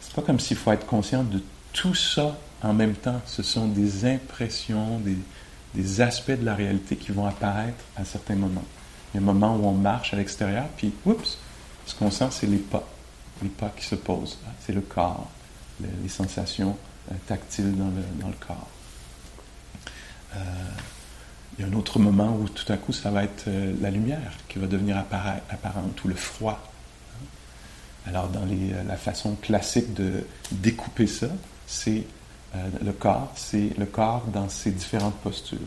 C'est 0.00 0.12
pas 0.12 0.22
comme 0.22 0.38
s'il 0.38 0.56
faut 0.56 0.70
être 0.70 0.86
conscient 0.86 1.24
de 1.24 1.42
tout 1.72 1.94
ça 1.94 2.36
en 2.62 2.72
même 2.72 2.94
temps. 2.94 3.20
Ce 3.26 3.42
sont 3.42 3.66
des 3.66 4.04
impressions, 4.04 5.00
des, 5.00 5.16
des 5.74 6.00
aspects 6.00 6.38
de 6.38 6.44
la 6.44 6.54
réalité 6.54 6.96
qui 6.96 7.10
vont 7.10 7.26
apparaître 7.26 7.82
à 7.96 8.04
certains 8.04 8.36
moments. 8.36 8.64
Il 9.12 9.16
y 9.16 9.18
a 9.18 9.22
un 9.22 9.32
moment 9.32 9.56
où 9.56 9.66
on 9.66 9.74
marche 9.74 10.14
à 10.14 10.16
l'extérieur, 10.16 10.66
puis, 10.76 10.92
oups, 11.04 11.38
ce 11.84 11.94
qu'on 11.94 12.10
sent, 12.10 12.28
c'est 12.30 12.46
les 12.46 12.58
pas, 12.58 12.86
les 13.42 13.48
pas 13.48 13.72
qui 13.76 13.84
se 13.84 13.96
posent. 13.96 14.38
C'est 14.60 14.72
le 14.72 14.82
corps 14.82 15.28
les, 15.80 16.08
sensations 16.08 16.76
euh, 17.10 17.14
tactiles 17.26 17.76
dans 17.76 17.86
le, 17.86 18.20
dans 18.20 18.28
le 18.28 18.34
corps. 18.34 18.68
Euh, 20.36 20.38
il 21.58 21.64
y 21.64 21.68
a 21.68 21.70
un 21.70 21.74
autre 21.74 21.98
moment 21.98 22.36
où 22.36 22.48
tout 22.48 22.70
à 22.72 22.76
coup 22.76 22.92
ça 22.92 23.10
va 23.10 23.24
être 23.24 23.44
euh, 23.48 23.74
la 23.80 23.90
lumière 23.90 24.32
qui 24.48 24.58
va 24.58 24.66
devenir 24.66 24.96
apparente 24.98 26.04
ou 26.04 26.08
le 26.08 26.14
froid. 26.14 26.60
Alors 28.06 28.28
dans 28.28 28.46
la 28.86 28.96
façon 28.96 29.34
classique 29.34 29.92
de 29.92 30.24
découper 30.50 31.06
ça, 31.06 31.28
c'est 31.66 32.04
le 32.82 32.92
corps, 32.92 33.30
c'est 33.36 33.76
le 33.76 33.84
corps 33.84 34.24
dans 34.32 34.48
ses 34.48 34.70
différentes 34.70 35.16
postures. 35.16 35.58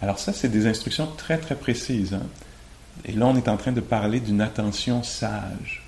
Alors 0.00 0.18
ça, 0.20 0.32
c'est 0.32 0.48
des 0.48 0.66
instructions 0.66 1.08
très 1.16 1.38
très 1.38 1.56
précises. 1.56 2.14
Hein. 2.14 2.26
Et 3.04 3.12
là, 3.12 3.26
on 3.26 3.36
est 3.36 3.48
en 3.48 3.56
train 3.56 3.72
de 3.72 3.80
parler 3.80 4.20
d'une 4.20 4.40
attention 4.40 5.02
sage 5.02 5.83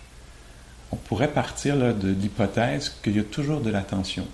on 0.93 0.97
pourrait 0.97 1.33
partir 1.33 1.77
de 1.77 2.09
l'hypothèse 2.09 2.97
qu'il 3.03 3.17
y 3.17 3.21
a 3.21 3.25
toujours 3.25 3.61
de 3.61 3.71
l'attention. 3.71 4.27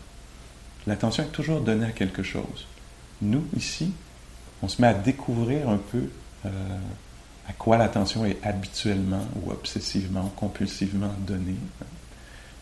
L'attention 0.87 1.23
est 1.23 1.33
toujours 1.33 1.61
donnée 1.61 1.87
à 1.87 1.93
quelque 1.93 2.23
chose. 2.23 2.67
Nous, 3.21 3.45
ici, 3.57 3.93
on 4.63 4.69
se 4.69 4.81
met 4.81 4.89
à 4.89 4.95
découvrir 4.95 5.69
un 5.69 5.79
peu 5.79 6.09
euh, 6.47 6.51
à 7.49 7.53
quoi 7.53 7.77
l'attention 7.77 8.25
est 8.25 8.39
habituellement 8.43 9.27
ou 9.37 9.51
obsessivement, 9.51 10.33
compulsivement 10.37 11.15
donnée. 11.27 11.57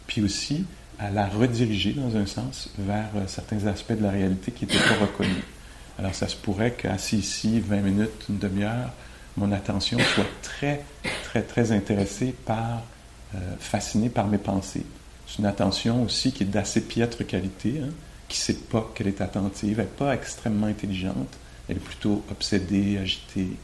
Puis 0.07 0.23
aussi 0.23 0.65
à 0.99 1.11
la 1.11 1.27
rediriger 1.27 1.93
dans 1.93 2.17
un 2.17 2.27
sens 2.27 2.69
vers 2.79 3.09
euh, 3.17 3.27
certains 3.27 3.67
aspects 3.67 3.93
de 3.93 4.03
la 4.03 4.11
réalité 4.11 4.53
qui 4.53 4.67
n'étaient 4.67 4.79
pas 4.79 5.01
reconnus. 5.01 5.45
Alors 5.99 6.15
ça 6.15 6.29
se 6.29 6.37
pourrait 6.37 6.73
qu'assis 6.73 7.19
ici, 7.19 7.61
20 7.61 7.77
minutes, 7.81 8.27
une 8.29 8.39
demi-heure, 8.39 8.93
mon 9.37 9.53
attention 9.53 9.99
soit 10.15 10.27
très, 10.43 10.85
très, 11.25 11.43
très 11.43 11.73
intéressée 11.73 12.35
par 12.45 12.83
euh, 13.35 13.39
fasciné 13.59 14.09
par 14.09 14.27
mes 14.27 14.39
pensées. 14.39 14.85
C'est 15.27 15.39
une 15.39 15.47
attention 15.47 16.03
aussi 16.03 16.33
qui 16.33 16.43
est 16.43 16.47
d'assez 16.47 16.81
piètre 16.81 17.25
qualité, 17.25 17.81
hein, 17.81 17.91
qui 18.29 18.41
ne 18.41 18.43
sait 18.43 18.55
pas 18.55 18.91
qu'elle 18.95 19.07
est 19.07 19.21
attentive, 19.21 19.79
elle 19.79 19.87
n'est 19.87 19.91
pas 19.91 20.15
extrêmement 20.15 20.67
intelligente, 20.67 21.39
elle 21.69 21.77
est 21.77 21.81
plutôt 21.81 22.25
obsédée, 22.31 22.99
agitée. 22.99 23.57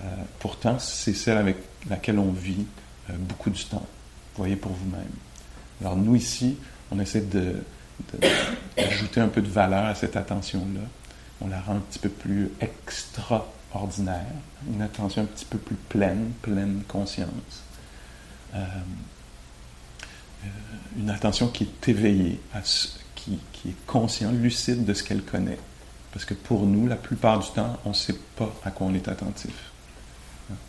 Euh, 0.00 0.04
pourtant, 0.40 0.78
c'est 0.80 1.14
celle 1.14 1.38
avec 1.38 1.56
laquelle 1.88 2.18
on 2.18 2.32
vit 2.32 2.66
euh, 3.10 3.12
beaucoup 3.16 3.50
du 3.50 3.64
temps. 3.64 3.86
Voyez 4.36 4.56
pour 4.56 4.72
vous-même. 4.72 5.06
Alors 5.80 5.96
nous 5.96 6.16
ici, 6.16 6.56
on 6.90 6.98
essaie 6.98 7.22
d'ajouter 7.22 9.20
un 9.20 9.28
peu 9.28 9.42
de 9.42 9.48
valeur 9.48 9.86
à 9.86 9.94
cette 9.94 10.16
attention-là. 10.16 10.80
On 11.40 11.46
la 11.46 11.60
rend 11.60 11.76
un 11.76 11.80
petit 11.80 12.00
peu 12.00 12.08
plus 12.08 12.50
extraordinaire, 12.60 14.26
une 14.68 14.82
attention 14.82 15.22
un 15.22 15.26
petit 15.26 15.44
peu 15.44 15.58
plus 15.58 15.76
pleine, 15.76 16.32
pleine 16.42 16.82
conscience. 16.88 17.62
Euh, 18.54 18.58
euh, 20.44 20.46
une 20.98 21.10
attention 21.10 21.48
qui 21.48 21.64
est 21.64 21.88
éveillée, 21.88 22.40
qui, 23.14 23.38
qui, 23.52 23.70
est 23.70 23.86
consciente, 23.86 24.34
lucide 24.34 24.84
de 24.84 24.94
ce 24.94 25.02
qu'elle 25.02 25.22
connaît. 25.22 25.58
Parce 26.12 26.24
que 26.24 26.34
pour 26.34 26.66
nous, 26.66 26.86
la 26.86 26.96
plupart 26.96 27.38
du 27.38 27.48
temps, 27.50 27.76
on 27.84 27.90
ne 27.90 27.94
sait 27.94 28.16
pas 28.36 28.52
à 28.64 28.70
quoi 28.70 28.86
on 28.86 28.94
est 28.94 29.08
attentif. 29.08 29.52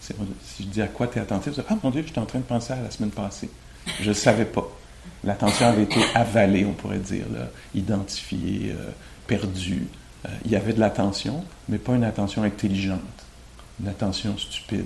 Si 0.02 0.64
je 0.64 0.68
dis 0.68 0.82
à 0.82 0.88
quoi 0.88 1.08
tu 1.08 1.18
es 1.18 1.22
attentif, 1.22 1.54
ah 1.70 1.78
mon 1.82 1.90
Dieu, 1.90 2.04
j'étais 2.06 2.20
en 2.20 2.26
train 2.26 2.40
de 2.40 2.44
penser 2.44 2.74
à 2.74 2.82
la 2.82 2.92
semaine 2.92 3.12
passée. 3.12 3.50
Je 4.02 4.10
ne 4.10 4.14
savais 4.14 4.46
pas. 4.46 4.68
L'attention 5.24 5.68
avait 5.68 5.84
été 5.84 6.02
avalée, 6.14 6.66
on 6.66 6.74
pourrait 6.74 7.00
dire, 7.00 7.26
identifiée, 7.74 8.74
euh, 8.76 8.90
perdue. 9.26 9.88
Il 10.44 10.52
y 10.52 10.58
avait 10.58 10.74
de 10.74 10.82
l'attention, 10.82 11.46
mais 11.70 11.78
pas 11.78 11.96
une 11.96 12.04
attention 12.04 12.44
intelligente, 12.44 13.00
une 13.80 13.88
attention 13.88 14.38
stupide. 14.38 14.86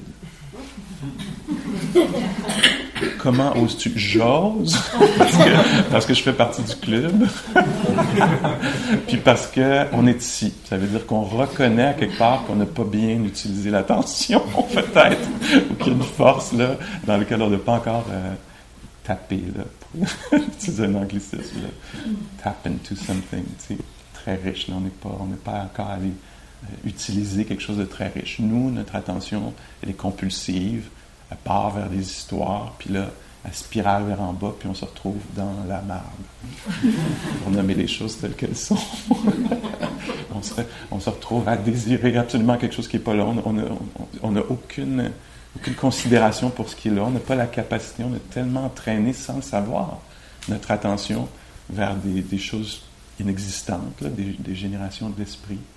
Comment 3.17 3.55
oses-tu? 3.57 3.91
J'ose, 3.95 4.77
parce 5.91 6.05
que, 6.05 6.13
je 6.13 6.21
fais 6.21 6.33
partie 6.33 6.61
du 6.61 6.75
club, 6.75 7.27
puis 9.07 9.17
parce 9.17 9.47
qu'on 9.47 10.07
est 10.07 10.21
ici. 10.21 10.53
Ça 10.65 10.77
veut 10.77 10.87
dire 10.87 11.05
qu'on 11.05 11.21
reconnaît 11.21 11.95
quelque 11.97 12.17
part 12.17 12.43
qu'on 12.45 12.55
n'a 12.55 12.65
pas 12.65 12.83
bien 12.83 13.23
utilisé 13.23 13.69
l'attention, 13.69 14.41
peut-être, 14.73 15.27
ou 15.71 15.75
qu'il 15.75 15.87
y 15.87 15.89
a 15.91 15.93
une 15.93 16.03
force 16.03 16.53
là, 16.53 16.75
dans 17.05 17.17
laquelle 17.17 17.41
on 17.41 17.49
n'a 17.49 17.57
pas 17.57 17.73
encore 17.73 18.05
euh, 18.11 18.33
tapé, 19.03 19.41
là, 19.55 19.63
pour 20.29 20.39
utiliser 20.39 20.85
un 20.85 20.95
anglicisme, 20.95 21.61
tap 22.43 22.67
into 22.67 22.95
something, 22.95 23.45
très 24.13 24.35
riche. 24.35 24.67
on 24.69 24.81
n'est 24.81 24.89
pas, 24.89 25.17
pas 25.43 25.69
encore 25.71 25.91
allé 25.91 26.11
utiliser 26.85 27.45
quelque 27.45 27.61
chose 27.61 27.77
de 27.77 27.85
très 27.85 28.07
riche. 28.07 28.39
Nous, 28.39 28.71
notre 28.71 28.95
attention, 28.95 29.53
elle 29.81 29.89
est 29.89 29.93
compulsive, 29.93 30.87
elle 31.31 31.37
part 31.37 31.71
vers 31.71 31.89
des 31.89 32.01
histoires, 32.01 32.75
puis 32.77 32.91
là, 32.91 33.07
elle 33.45 33.53
spirale 33.53 34.05
vers 34.05 34.21
en 34.21 34.31
bas, 34.31 34.53
puis 34.57 34.69
on 34.69 34.73
se 34.73 34.85
retrouve 34.85 35.19
dans 35.35 35.53
la 35.67 35.81
marde. 35.81 36.03
Pour 37.43 37.51
nommer 37.51 37.73
les 37.73 37.87
choses 37.87 38.17
telles 38.17 38.35
qu'elles 38.35 38.55
sont. 38.55 38.77
on, 40.33 40.41
se, 40.41 40.53
on, 40.91 40.99
se, 40.99 41.09
retrouve 41.09 41.47
à 41.49 41.57
désirer 41.57 42.15
absolument 42.15 42.57
quelque 42.57 42.73
chose 42.73 42.87
qui 42.87 42.97
n'est 42.97 43.03
pas 43.03 43.13
là. 43.13 43.25
On 44.21 44.31
n'a 44.31 44.41
aucune, 44.49 45.11
aucune 45.57 45.75
considération 45.75 46.49
pour 46.51 46.69
ce 46.69 46.75
qui 46.75 46.87
est 46.87 46.91
là. 46.91 47.03
On 47.03 47.11
n'a 47.11 47.19
pas 47.19 47.35
la 47.35 47.47
capacité, 47.47 48.03
on 48.03 48.15
est 48.15 48.29
tellement 48.29 48.65
entraîné 48.65 49.11
sans 49.11 49.35
le 49.35 49.41
savoir, 49.41 49.99
notre 50.47 50.71
attention 50.71 51.27
vers 51.69 51.95
des, 51.95 52.21
des 52.21 52.37
choses 52.37 52.83
inexistantes, 53.19 54.01
des, 54.01 54.35
des, 54.39 54.55
générations 54.55 55.09
de 55.09 55.19
l'esprit. 55.19 55.59
Euh, 55.59 55.72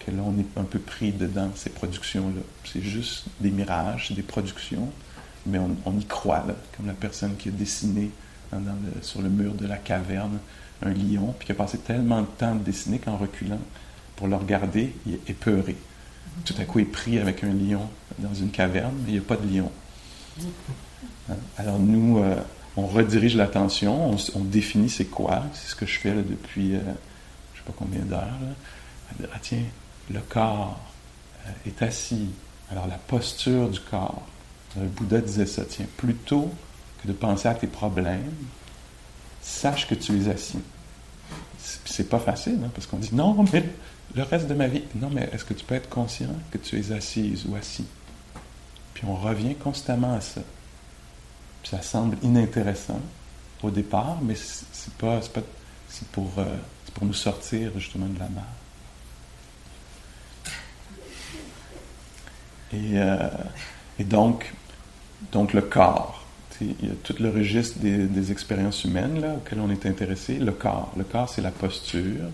que 0.00 0.10
là, 0.10 0.22
on 0.24 0.38
est 0.38 0.60
un 0.60 0.64
peu 0.64 0.78
pris 0.78 1.12
dedans, 1.12 1.50
ces 1.54 1.70
productions-là. 1.70 2.42
C'est 2.64 2.82
juste 2.82 3.26
des 3.40 3.50
mirages, 3.50 4.12
des 4.12 4.22
productions, 4.22 4.90
mais 5.46 5.58
on, 5.58 5.98
y 5.98 6.04
croit, 6.04 6.44
comme 6.76 6.86
la 6.86 6.92
personne 6.92 7.36
qui 7.36 7.48
a 7.48 7.52
dessiné 7.52 8.10
sur 9.02 9.22
le 9.22 9.28
mur 9.28 9.54
de 9.54 9.66
la 9.66 9.76
caverne 9.76 10.38
un 10.82 10.92
lion, 10.92 11.34
puis 11.38 11.46
qui 11.46 11.52
a 11.52 11.54
passé 11.54 11.78
tellement 11.78 12.20
de 12.22 12.26
temps 12.26 12.52
à 12.52 12.54
dessiner 12.54 12.98
qu'en 12.98 13.16
reculant 13.16 13.60
pour 14.16 14.28
le 14.28 14.36
regarder, 14.36 14.92
il 15.06 15.14
est 15.14 15.30
épeuré. 15.30 15.76
Tout 16.44 16.54
à 16.58 16.64
coup, 16.64 16.78
il 16.78 16.82
est 16.82 16.84
pris 16.86 17.18
avec 17.18 17.44
un 17.44 17.52
lion 17.52 17.88
dans 18.18 18.34
une 18.34 18.50
caverne, 18.50 18.94
mais 19.04 19.10
il 19.10 19.12
n'y 19.14 19.18
a 19.18 19.22
pas 19.22 19.36
de 19.36 19.48
lion. 19.48 19.70
Hein? 21.30 21.36
Alors 21.56 21.78
nous, 21.78 22.18
euh, 22.18 22.36
on 22.76 22.86
redirige 22.86 23.36
l'attention, 23.36 24.16
on, 24.34 24.44
définit 24.44 24.88
c'est 24.88 25.06
quoi, 25.06 25.44
c'est 25.52 25.70
ce 25.70 25.74
que 25.74 25.86
je 25.86 25.98
fais 25.98 26.14
depuis, 26.14 26.74
euh, 26.74 26.80
je 26.80 26.84
ne 26.84 27.64
sais 27.64 27.64
pas 27.66 27.74
combien 27.76 28.00
d'heures, 28.00 28.38
ah 29.32 29.38
tiens, 29.40 29.64
le 30.10 30.20
corps 30.20 30.78
euh, 31.46 31.50
est 31.66 31.82
assis. 31.82 32.30
Alors 32.70 32.86
la 32.86 32.98
posture 32.98 33.68
du 33.68 33.80
corps. 33.80 34.22
Le 34.76 34.86
Bouddha 34.86 35.20
disait 35.20 35.46
ça, 35.46 35.64
tiens, 35.64 35.86
plutôt 35.96 36.50
que 37.02 37.08
de 37.08 37.12
penser 37.12 37.48
à 37.48 37.54
tes 37.54 37.66
problèmes, 37.66 38.32
sache 39.40 39.88
que 39.88 39.94
tu 39.94 40.20
es 40.20 40.30
assis. 40.30 40.58
C'est 41.58 42.08
pas 42.08 42.18
facile, 42.18 42.60
hein, 42.64 42.70
parce 42.74 42.86
qu'on 42.86 42.98
dit 42.98 43.14
non, 43.14 43.44
mais 43.52 43.64
le 44.14 44.22
reste 44.22 44.46
de 44.46 44.54
ma 44.54 44.68
vie. 44.68 44.84
Non, 44.94 45.10
mais 45.10 45.28
est-ce 45.32 45.44
que 45.44 45.54
tu 45.54 45.64
peux 45.64 45.74
être 45.74 45.88
conscient 45.88 46.34
que 46.50 46.58
tu 46.58 46.78
es 46.78 46.92
assise 46.92 47.46
ou 47.46 47.56
assis? 47.56 47.86
Puis 48.94 49.04
on 49.06 49.14
revient 49.14 49.54
constamment 49.54 50.14
à 50.14 50.20
ça. 50.20 50.40
ça 51.64 51.82
semble 51.82 52.16
inintéressant 52.22 53.00
au 53.62 53.70
départ, 53.70 54.18
mais 54.22 54.34
c'est 54.34 54.94
pas, 54.94 55.20
pas 55.20 55.40
euh, 56.38 56.56
pour 56.94 57.06
nous 57.06 57.14
sortir 57.14 57.72
justement 57.78 58.06
de 58.06 58.18
la 58.18 58.28
mare. 58.28 58.57
Et, 62.72 62.98
euh, 62.98 63.28
et 63.98 64.04
donc, 64.04 64.52
donc, 65.32 65.52
le 65.52 65.62
corps. 65.62 66.24
Il 66.60 66.88
y 66.88 66.90
a 66.90 66.94
tout 67.04 67.14
le 67.20 67.30
registre 67.30 67.78
des, 67.78 68.32
expériences 68.32 68.84
humaines 68.84 69.20
là, 69.20 69.34
auxquelles 69.34 69.60
on 69.60 69.70
est 69.70 69.86
intéressé. 69.86 70.38
Le 70.38 70.52
corps. 70.52 70.92
Le 70.96 71.04
corps, 71.04 71.28
c'est 71.28 71.42
la 71.42 71.50
posture. 71.50 72.24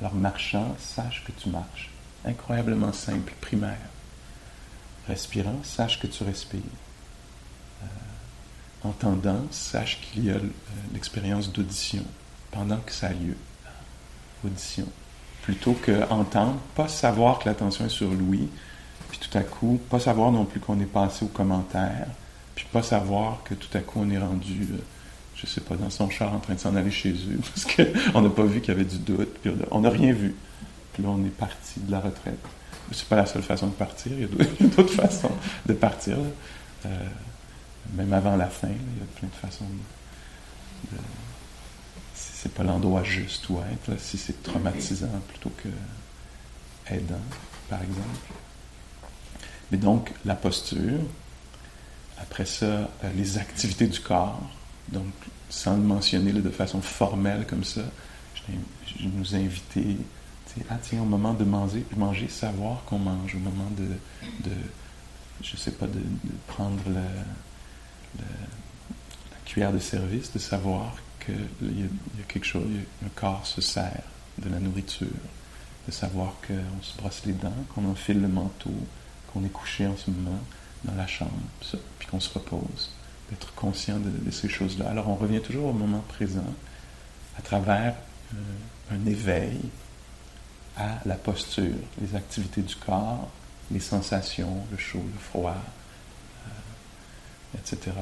Alors, 0.00 0.14
marchant, 0.14 0.74
sache 0.78 1.22
que 1.26 1.32
tu 1.32 1.48
marches. 1.48 1.90
Incroyablement 2.24 2.92
simple, 2.92 3.32
primaire. 3.40 3.78
Respirant, 5.06 5.60
sache 5.62 6.00
que 6.00 6.06
tu 6.06 6.24
respires. 6.24 6.60
Euh, 7.82 7.86
entendant, 8.88 9.42
sache 9.50 10.00
qu'il 10.00 10.26
y 10.26 10.30
a 10.30 10.34
euh, 10.34 10.40
l'expérience 10.94 11.52
d'audition 11.52 12.04
pendant 12.50 12.78
que 12.78 12.92
ça 12.92 13.08
a 13.08 13.12
lieu. 13.12 13.36
Audition. 14.44 14.86
Plutôt 15.42 15.74
que 15.74 16.08
entendre, 16.10 16.58
pas 16.74 16.88
savoir 16.88 17.38
que 17.38 17.48
l'attention 17.48 17.84
est 17.84 17.90
sur 17.90 18.10
l'ouïe, 18.10 18.48
puis 19.18 19.28
tout 19.28 19.38
à 19.38 19.42
coup, 19.42 19.80
pas 19.90 20.00
savoir 20.00 20.32
non 20.32 20.44
plus 20.44 20.60
qu'on 20.60 20.80
est 20.80 20.86
passé 20.86 21.24
aux 21.24 21.28
commentaires, 21.28 22.08
puis 22.54 22.66
pas 22.72 22.82
savoir 22.82 23.42
que 23.44 23.54
tout 23.54 23.68
à 23.76 23.80
coup 23.80 24.00
on 24.02 24.10
est 24.10 24.18
rendu, 24.18 24.66
je 24.68 24.74
euh, 24.74 24.84
je 25.36 25.46
sais 25.46 25.60
pas, 25.60 25.76
dans 25.76 25.90
son 25.90 26.10
char 26.10 26.32
en 26.32 26.38
train 26.38 26.54
de 26.54 26.58
s'en 26.58 26.74
aller 26.74 26.90
chez 26.90 27.12
eux, 27.12 27.38
parce 27.54 27.64
qu'on 27.64 28.20
n'a 28.20 28.30
pas 28.30 28.44
vu 28.44 28.60
qu'il 28.60 28.74
y 28.74 28.76
avait 28.76 28.84
du 28.84 28.98
doute, 28.98 29.38
puis 29.40 29.52
on 29.70 29.80
n'a 29.80 29.90
rien 29.90 30.12
vu. 30.12 30.34
Puis 30.92 31.02
là, 31.02 31.10
on 31.10 31.24
est 31.24 31.36
parti 31.36 31.80
de 31.80 31.90
la 31.90 32.00
retraite. 32.00 32.38
C'est 32.92 33.08
pas 33.08 33.16
la 33.16 33.26
seule 33.26 33.42
façon 33.42 33.68
de 33.68 33.72
partir, 33.72 34.12
il 34.12 34.20
y 34.20 34.24
a 34.24 34.66
d'autres 34.68 34.94
façons 34.94 35.32
de 35.66 35.72
partir. 35.72 36.16
Euh, 36.86 36.88
même 37.92 38.12
avant 38.12 38.36
la 38.36 38.46
fin, 38.46 38.68
il 38.68 38.98
y 38.98 39.02
a 39.02 39.18
plein 39.18 39.28
de 39.28 39.48
façons 39.48 39.64
de, 40.90 40.98
si 42.14 42.30
c'est 42.34 42.52
pas 42.52 42.64
l'endroit 42.64 43.04
juste 43.04 43.48
où 43.48 43.58
être, 43.60 43.98
si 44.00 44.18
c'est 44.18 44.42
traumatisant 44.42 45.20
plutôt 45.28 45.52
que 45.62 45.68
aidant, 46.92 47.14
par 47.68 47.80
exemple. 47.80 48.43
Mais 49.70 49.78
donc, 49.78 50.12
la 50.24 50.34
posture, 50.34 51.00
après 52.18 52.44
ça, 52.44 52.66
euh, 52.66 52.88
les 53.16 53.38
activités 53.38 53.86
du 53.86 54.00
corps, 54.00 54.40
donc 54.88 55.12
sans 55.48 55.76
le 55.76 55.82
mentionner 55.82 56.32
de 56.32 56.50
façon 56.50 56.80
formelle 56.80 57.46
comme 57.46 57.64
ça, 57.64 57.82
je, 58.34 59.06
nous 59.06 59.34
inviter, 59.34 59.96
ah 60.70 60.78
tiens, 60.80 61.02
au 61.02 61.06
moment 61.06 61.34
de 61.34 61.44
manger, 61.44 61.84
manger 61.96 62.28
savoir 62.28 62.84
qu'on 62.84 62.98
mange, 62.98 63.34
au 63.34 63.38
moment 63.38 63.70
de, 63.76 64.50
je 65.42 65.56
sais 65.56 65.72
pas, 65.72 65.86
de, 65.86 66.00
prendre 66.46 66.82
la, 66.86 67.00
la, 68.18 68.24
cuillère 69.44 69.72
de 69.72 69.78
service, 69.78 70.32
de 70.32 70.38
savoir 70.38 70.96
qu'il 71.24 71.34
y, 71.62 71.80
y, 71.80 71.84
a 71.84 72.24
quelque 72.28 72.46
chose, 72.46 72.66
un 73.04 73.08
corps 73.14 73.46
se 73.46 73.60
sert 73.60 74.02
de 74.38 74.48
la 74.48 74.58
nourriture, 74.58 75.06
de 75.86 75.92
savoir 75.92 76.34
qu'on 76.46 76.82
se 76.82 76.96
brosse 76.96 77.22
les 77.26 77.32
dents, 77.32 77.64
qu'on 77.74 77.88
enfile 77.90 78.20
le 78.20 78.28
manteau, 78.28 78.74
qu'on 79.34 79.44
est 79.44 79.52
couché 79.52 79.86
en 79.86 79.96
ce 79.96 80.10
moment 80.10 80.38
dans 80.84 80.94
la 80.94 81.06
chambre, 81.06 81.32
puis 81.98 82.08
qu'on 82.08 82.20
se 82.20 82.32
repose, 82.32 82.90
d'être 83.30 83.52
conscient 83.54 83.98
de, 83.98 84.30
ces 84.30 84.48
choses-là. 84.48 84.88
Alors 84.90 85.08
on 85.08 85.16
revient 85.16 85.40
toujours 85.40 85.66
au 85.66 85.72
moment 85.72 86.04
présent 86.08 86.54
à 87.36 87.42
travers 87.42 87.94
euh, 88.34 88.94
un 88.94 89.06
éveil 89.06 89.58
à 90.76 91.00
la 91.04 91.14
posture, 91.14 91.74
les 92.00 92.14
activités 92.14 92.62
du 92.62 92.76
corps, 92.76 93.28
les 93.70 93.80
sensations, 93.80 94.64
le 94.70 94.76
chaud, 94.76 95.02
le 95.02 95.18
froid, 95.18 95.56
euh, 96.46 97.58
etc. 97.58 97.92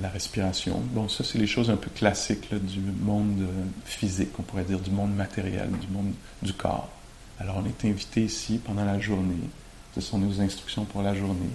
La 0.00 0.08
respiration. 0.08 0.80
Bon, 0.90 1.08
ça, 1.08 1.22
c'est 1.22 1.38
les 1.38 1.46
choses 1.46 1.70
un 1.70 1.76
peu 1.76 1.88
classiques 1.90 2.52
du 2.52 2.80
monde 2.80 3.40
euh, 3.42 3.64
physique, 3.84 4.30
on 4.38 4.42
pourrait 4.42 4.64
dire, 4.64 4.80
du 4.80 4.90
monde 4.90 5.14
matériel, 5.14 5.70
du 5.70 5.86
monde 5.86 6.12
du 6.42 6.52
corps. 6.52 6.90
Alors, 7.38 7.62
on 7.64 7.64
est 7.64 7.88
invité 7.88 8.24
ici 8.24 8.60
pendant 8.64 8.84
la 8.84 8.98
journée 8.98 9.48
ce 9.94 10.00
sont 10.00 10.18
nos 10.18 10.40
instructions 10.40 10.84
pour 10.84 11.02
la 11.02 11.14
journée, 11.14 11.50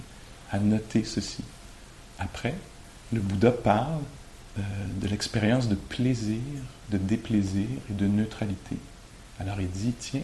à 0.52 0.60
noter 0.60 1.04
ceci. 1.04 1.43
Après, 2.17 2.56
le 3.12 3.19
Bouddha 3.19 3.52
parle 3.52 4.02
euh, 4.58 4.62
de 5.02 5.08
l'expérience 5.08 5.67
de 5.67 5.75
plaisir, 5.75 6.41
de 6.89 6.97
déplaisir 6.97 7.67
et 7.89 7.93
de 7.93 8.08
neutralité. 8.08 8.78
Alors 9.39 9.60
il 9.62 9.69
dit, 9.69 9.93
tiens, 9.99 10.21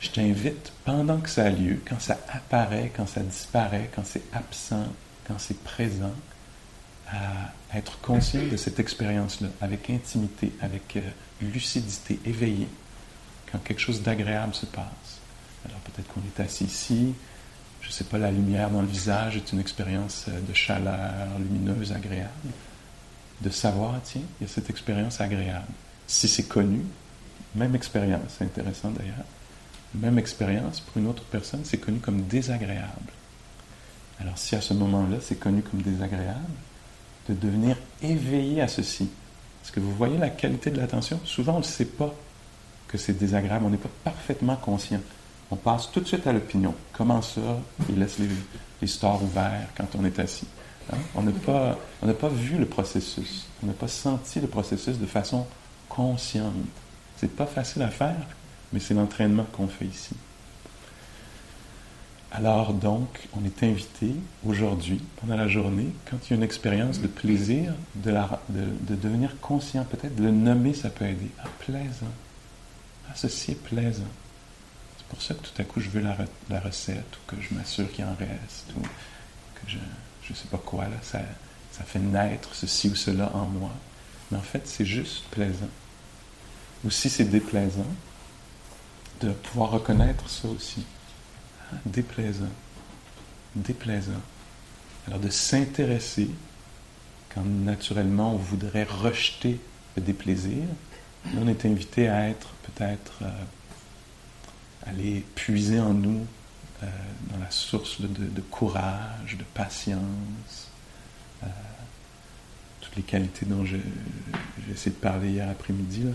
je 0.00 0.10
t'invite, 0.10 0.72
pendant 0.84 1.18
que 1.18 1.28
ça 1.28 1.44
a 1.44 1.50
lieu, 1.50 1.80
quand 1.88 2.00
ça 2.00 2.18
apparaît, 2.28 2.92
quand 2.94 3.08
ça 3.08 3.20
disparaît, 3.20 3.90
quand 3.94 4.04
c'est 4.04 4.22
absent, 4.32 4.86
quand 5.26 5.38
c'est 5.38 5.62
présent, 5.62 6.12
à 7.08 7.52
être 7.78 8.00
conscient 8.00 8.42
de 8.50 8.56
cette 8.56 8.80
expérience-là, 8.80 9.48
avec 9.60 9.90
intimité, 9.90 10.52
avec 10.60 10.96
euh, 10.96 11.00
lucidité, 11.40 12.18
éveillé, 12.24 12.66
quand 13.50 13.58
quelque 13.58 13.80
chose 13.80 14.02
d'agréable 14.02 14.54
se 14.54 14.66
passe. 14.66 15.20
Alors 15.66 15.78
peut-être 15.80 16.12
qu'on 16.12 16.20
est 16.20 16.42
assis 16.42 16.64
ici, 16.64 17.14
je 17.80 17.88
ne 17.88 17.92
sais 17.92 18.04
pas, 18.04 18.18
la 18.18 18.30
lumière 18.30 18.70
dans 18.70 18.80
le 18.80 18.86
visage 18.86 19.36
est 19.36 19.52
une 19.52 19.60
expérience 19.60 20.26
euh, 20.28 20.40
de 20.40 20.54
chaleur 20.54 21.38
lumineuse, 21.38 21.92
agréable. 21.92 22.30
De 23.40 23.50
savoir, 23.50 24.00
tiens, 24.02 24.22
il 24.40 24.46
y 24.46 24.50
a 24.50 24.52
cette 24.52 24.70
expérience 24.70 25.20
agréable. 25.20 25.66
Si 26.06 26.26
c'est 26.26 26.44
connu, 26.44 26.80
même 27.54 27.74
expérience, 27.74 28.22
c'est 28.38 28.44
intéressant 28.44 28.90
d'ailleurs, 28.90 29.24
même 29.94 30.18
expérience 30.18 30.80
pour 30.80 30.96
une 30.98 31.06
autre 31.06 31.22
personne, 31.24 31.60
c'est 31.64 31.78
connu 31.78 31.98
comme 31.98 32.22
désagréable. 32.22 33.12
Alors 34.20 34.38
si 34.38 34.56
à 34.56 34.60
ce 34.60 34.74
moment-là, 34.74 35.18
c'est 35.20 35.38
connu 35.38 35.62
comme 35.62 35.82
désagréable, 35.82 36.40
de 37.28 37.34
devenir 37.34 37.76
éveillé 38.02 38.62
à 38.62 38.68
ceci. 38.68 39.04
Est-ce 39.62 39.72
que 39.72 39.80
vous 39.80 39.94
voyez 39.94 40.16
la 40.16 40.30
qualité 40.30 40.70
de 40.70 40.78
l'attention? 40.78 41.20
Souvent, 41.24 41.56
on 41.56 41.58
ne 41.58 41.64
sait 41.64 41.86
pas 41.86 42.14
que 42.88 42.98
c'est 42.98 43.18
désagréable, 43.18 43.64
on 43.64 43.70
n'est 43.70 43.76
pas 43.76 43.90
parfaitement 44.04 44.56
conscient. 44.56 45.00
On 45.50 45.56
passe 45.56 45.90
tout 45.92 46.00
de 46.00 46.06
suite 46.06 46.26
à 46.26 46.32
l'opinion. 46.32 46.74
Comment 46.92 47.22
ça 47.22 47.40
Il 47.88 47.98
laisse 47.98 48.18
les, 48.18 48.28
les 48.80 48.88
stores 48.88 49.22
ouverts 49.22 49.68
quand 49.76 49.86
on 49.96 50.04
est 50.04 50.18
assis? 50.18 50.46
Hein? 50.92 50.96
On 51.14 51.22
n'a 51.22 51.32
pas, 51.32 51.78
pas 52.14 52.28
vu 52.28 52.58
le 52.58 52.66
processus. 52.66 53.46
On 53.62 53.66
n'a 53.66 53.72
pas 53.72 53.88
senti 53.88 54.40
le 54.40 54.48
processus 54.48 54.98
de 54.98 55.06
façon 55.06 55.46
consciente. 55.88 56.52
C'est 57.16 57.34
pas 57.34 57.46
facile 57.46 57.82
à 57.82 57.88
faire, 57.88 58.26
mais 58.72 58.80
c'est 58.80 58.94
l'entraînement 58.94 59.44
qu'on 59.52 59.68
fait 59.68 59.86
ici. 59.86 60.14
Alors 62.32 62.74
donc, 62.74 63.28
on 63.34 63.44
est 63.44 63.62
invité 63.62 64.10
aujourd'hui, 64.44 65.00
pendant 65.20 65.36
la 65.36 65.48
journée, 65.48 65.88
quand 66.10 66.18
il 66.26 66.30
y 66.30 66.32
a 66.34 66.36
une 66.36 66.42
expérience 66.42 67.00
de 67.00 67.06
plaisir, 67.06 67.72
de, 67.94 68.12
de, 68.50 68.94
devenir 68.94 69.40
conscient, 69.40 69.84
peut-être 69.84 70.16
de 70.16 70.24
le 70.24 70.32
nommer, 70.32 70.74
ça 70.74 70.90
peut 70.90 71.06
aider. 71.06 71.30
Ah, 71.42 71.48
plaisant. 71.60 72.12
Ah, 73.08 73.12
ceci 73.14 73.52
est 73.52 73.62
plaisant. 73.62 74.02
C'est 75.08 75.16
pour 75.16 75.22
ça 75.22 75.34
que 75.34 75.40
tout 75.40 75.62
à 75.62 75.64
coup, 75.64 75.80
je 75.80 75.88
veux 75.88 76.00
la, 76.00 76.60
recette, 76.60 77.16
ou 77.16 77.30
que 77.30 77.40
je 77.40 77.54
m'assure 77.54 77.90
qu'il 77.92 78.04
en 78.04 78.14
reste, 78.14 78.72
ou 78.76 78.82
que 78.82 79.70
je 79.70 79.78
ne 80.30 80.34
sais 80.34 80.48
pas 80.50 80.58
quoi, 80.58 80.84
là, 80.84 80.96
ça, 81.02 81.20
ça 81.72 81.84
fait 81.84 82.00
naître 82.00 82.54
ceci 82.54 82.88
ou 82.88 82.96
cela 82.96 83.30
en 83.34 83.46
moi. 83.46 83.72
Mais 84.30 84.38
en 84.38 84.42
fait, 84.42 84.66
c'est 84.66 84.84
juste 84.84 85.24
plaisant. 85.30 85.68
Ou 86.84 86.90
si 86.90 87.08
c'est 87.08 87.24
déplaisant, 87.24 87.86
de 89.20 89.30
pouvoir 89.30 89.70
reconnaître 89.70 90.28
ça 90.28 90.48
aussi 90.48 90.84
déplaisant, 91.84 92.50
déplaisant. 93.54 94.22
Alors 95.06 95.20
de 95.20 95.30
s'intéresser 95.30 96.30
quand 97.34 97.44
naturellement 97.44 98.34
on 98.34 98.38
voudrait 98.38 98.84
rejeter 98.84 99.60
le 99.96 100.02
déplaisir, 100.02 100.64
on 101.36 101.48
est 101.48 101.64
invité 101.64 102.08
à 102.08 102.28
être 102.28 102.48
peut-être 102.62 103.18
euh, 103.22 103.30
aller 104.86 105.24
puiser 105.34 105.80
en 105.80 105.94
nous 105.94 106.26
euh, 106.82 106.86
dans 107.32 107.38
la 107.38 107.50
source 107.50 108.00
de, 108.00 108.40
courage, 108.42 109.36
de 109.38 109.44
patience, 109.54 110.68
euh, 111.42 111.46
toutes 112.80 112.96
les 112.96 113.02
qualités 113.02 113.46
dont 113.46 113.64
j'ai 113.64 113.82
essayé 114.70 114.90
de 114.90 115.00
parler 115.00 115.30
hier 115.30 115.48
après-midi 115.48 116.06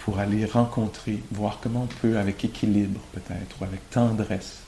pour 0.00 0.18
aller 0.18 0.44
rencontrer, 0.46 1.22
voir 1.30 1.58
comment 1.62 1.82
on 1.82 1.86
peut, 1.86 2.18
avec 2.18 2.44
équilibre 2.44 3.00
peut-être, 3.12 3.60
ou 3.60 3.64
avec 3.64 3.90
tendresse, 3.90 4.60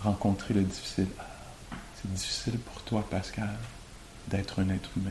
rencontrer 0.00 0.54
le 0.54 0.62
difficile. 0.62 1.08
Ah, 1.18 1.26
c'est 1.96 2.12
difficile 2.12 2.58
pour 2.58 2.80
toi, 2.82 3.04
Pascal, 3.10 3.58
d'être 4.28 4.60
un 4.60 4.68
être 4.70 4.90
humain. 4.96 5.10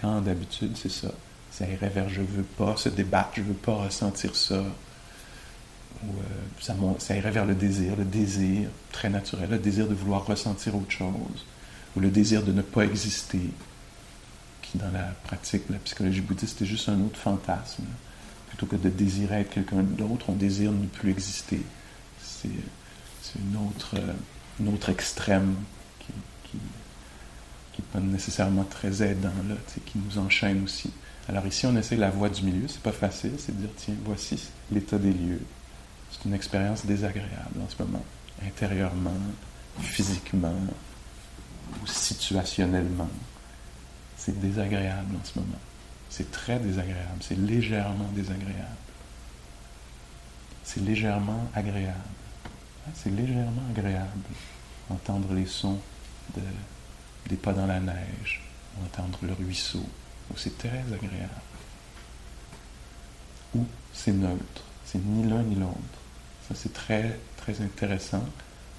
Quand 0.00 0.20
d'habitude, 0.22 0.76
c'est 0.76 0.90
ça. 0.90 1.08
Ça 1.50 1.66
irait 1.68 1.88
vers 1.88 2.08
je 2.08 2.22
veux 2.22 2.42
pas 2.42 2.76
se 2.76 2.88
débattre, 2.88 3.30
je 3.34 3.42
veux 3.42 3.54
pas 3.54 3.74
ressentir 3.74 4.34
ça. 4.34 4.62
Ou 6.04 6.10
euh, 6.10 6.96
ça, 6.98 7.16
irait 7.16 7.30
vers 7.30 7.46
le 7.46 7.54
désir, 7.54 7.96
le 7.96 8.04
désir 8.04 8.68
très 8.92 9.08
naturel, 9.08 9.50
le 9.50 9.58
désir 9.58 9.88
de 9.88 9.94
vouloir 9.94 10.26
ressentir 10.26 10.76
autre 10.76 10.90
chose, 10.90 11.46
ou 11.96 12.00
le 12.00 12.10
désir 12.10 12.42
de 12.42 12.52
ne 12.52 12.62
pas 12.62 12.84
exister, 12.84 13.50
qui 14.62 14.78
dans 14.78 14.90
la 14.90 15.14
pratique 15.24 15.68
de 15.68 15.74
la 15.74 15.78
psychologie 15.80 16.20
bouddhiste 16.20 16.60
est 16.62 16.66
juste 16.66 16.88
un 16.88 17.00
autre 17.00 17.18
fantasme 17.18 17.84
plutôt 18.48 18.66
que 18.66 18.76
de 18.76 18.88
désirer 18.88 19.40
être 19.40 19.50
quelqu'un 19.50 19.82
d'autre, 19.82 20.26
on 20.30 20.34
désire 20.34 20.72
ne 20.72 20.86
plus 20.86 21.10
exister. 21.10 21.60
C'est, 22.22 22.48
une, 23.38 23.56
autre, 23.56 23.96
une 24.60 24.72
autre 24.72 24.88
extrême 24.88 25.54
qui 26.00 27.82
n'est 27.82 27.88
pas 27.92 28.00
nécessairement 28.00 28.64
très 28.64 29.02
aidant, 29.02 29.32
qui 29.84 29.98
nous 29.98 30.18
enchaîne 30.18 30.64
aussi. 30.64 30.90
Alors 31.28 31.46
ici, 31.46 31.66
on 31.66 31.76
essaie 31.76 31.96
la 31.96 32.10
voie 32.10 32.28
du 32.28 32.42
milieu, 32.42 32.68
c'est 32.68 32.80
pas 32.80 32.92
facile, 32.92 33.32
c'est 33.38 33.54
de 33.54 33.60
dire, 33.60 33.70
tiens, 33.76 33.94
voici 34.04 34.40
l'état 34.70 34.96
des 34.96 35.12
lieux. 35.12 35.42
C'est 36.16 36.28
une 36.28 36.34
expérience 36.34 36.84
désagréable 36.86 37.60
en 37.62 37.68
ce 37.68 37.82
moment, 37.82 38.04
intérieurement, 38.44 39.10
physiquement 39.80 40.54
ou 41.82 41.86
situationnellement. 41.86 43.10
C'est 44.16 44.38
désagréable 44.40 45.16
en 45.20 45.24
ce 45.24 45.38
moment. 45.38 45.58
C'est 46.08 46.30
très 46.30 46.58
désagréable, 46.58 47.18
c'est 47.20 47.38
légèrement 47.38 48.08
désagréable. 48.14 48.76
C'est 50.64 50.80
légèrement 50.80 51.48
agréable. 51.54 51.98
Hein, 52.86 52.90
c'est 52.94 53.10
légèrement 53.10 53.62
agréable 53.70 54.20
entendre 54.90 55.32
les 55.34 55.46
sons 55.46 55.78
de, 56.34 56.42
des 57.28 57.36
pas 57.36 57.52
dans 57.52 57.66
la 57.66 57.80
neige, 57.80 58.42
entendre 58.84 59.18
le 59.22 59.32
ruisseau. 59.32 59.84
C'est 60.36 60.58
très 60.58 60.82
agréable. 60.92 61.30
Ou 63.54 63.64
c'est 63.92 64.12
neutre, 64.12 64.62
c'est 64.84 65.04
ni 65.04 65.28
l'un 65.28 65.42
ni 65.42 65.54
l'autre. 65.54 65.76
C'est 66.54 66.72
très, 66.72 67.18
très 67.36 67.60
intéressant 67.60 68.24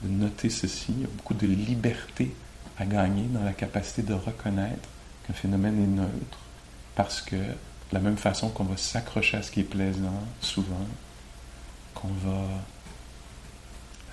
de 0.01 0.09
noter 0.09 0.49
ceci. 0.49 0.87
Il 0.89 1.01
y 1.01 1.05
a 1.05 1.07
beaucoup 1.07 1.33
de 1.33 1.47
liberté 1.47 2.33
à 2.77 2.85
gagner 2.85 3.23
dans 3.23 3.43
la 3.43 3.53
capacité 3.53 4.03
de 4.03 4.13
reconnaître 4.13 4.89
qu'un 5.25 5.33
phénomène 5.33 5.81
est 5.83 6.01
neutre 6.01 6.39
parce 6.95 7.21
que, 7.21 7.35
de 7.35 7.93
la 7.93 7.99
même 7.99 8.17
façon 8.17 8.49
qu'on 8.49 8.63
va 8.63 8.77
s'accrocher 8.77 9.37
à 9.37 9.43
ce 9.43 9.51
qui 9.51 9.61
est 9.61 9.63
plaisant, 9.63 10.23
souvent, 10.41 10.87
qu'on 11.93 12.07
va 12.07 12.41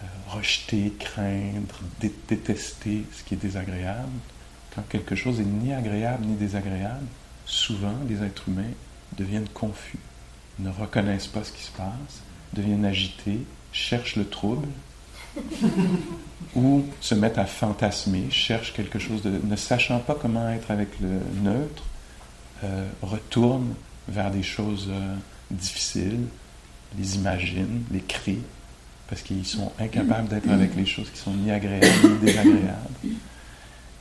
euh, 0.03 0.07
rejeter, 0.29 0.93
craindre, 0.99 1.81
détester 2.01 3.05
ce 3.13 3.23
qui 3.25 3.35
est 3.35 3.39
désagréable, 3.39 4.13
quand 4.75 4.83
quelque 4.89 5.15
chose 5.15 5.41
est 5.41 5.45
ni 5.45 5.73
agréable 5.73 6.25
ni 6.25 6.35
désagréable, 6.35 7.07
souvent 7.47 7.95
les 8.09 8.23
êtres 8.23 8.49
humains 8.49 8.73
deviennent 9.17 9.49
confus, 9.49 9.99
ne 10.59 10.71
reconnaissent 10.71 11.27
pas 11.27 11.45
ce 11.45 11.53
qui 11.53 11.63
se 11.63 11.71
passe, 11.71 12.23
deviennent 12.55 12.85
agités, 12.85 13.41
cherchent 13.73 14.17
le 14.17 14.27
trouble, 14.27 14.69
ou 16.57 16.85
se 17.01 17.15
mettent 17.15 17.39
à 17.39 17.47
fantasmer, 17.47 18.31
cherchent 18.31 18.73
quelque 18.73 18.99
chose 18.99 19.23
de... 19.23 19.31
ne 19.43 19.57
sachant 19.57 19.99
pas 19.99 20.15
comment 20.15 20.49
être 20.51 20.71
avec 20.71 20.89
le 21.01 21.21
neutre, 21.43 21.83
euh, 22.63 22.89
retournent 23.03 23.75
vers 24.09 24.31
des 24.31 24.43
choses 24.43 24.89
euh, 24.91 25.17
difficiles, 25.51 26.27
les 26.97 27.17
imaginent, 27.17 27.83
les 27.91 28.01
crient, 28.01 28.43
parce 29.09 29.23
qu'ils 29.23 29.47
sont 29.47 29.73
incapables 29.79 30.29
d'être 30.29 30.51
avec 30.51 30.75
les 30.77 30.87
choses 30.87 31.11
qui 31.11 31.19
sont 31.19 31.33
ni 31.33 31.51
agréables 31.51 31.87
ni 32.05 32.19
désagréables. 32.19 33.17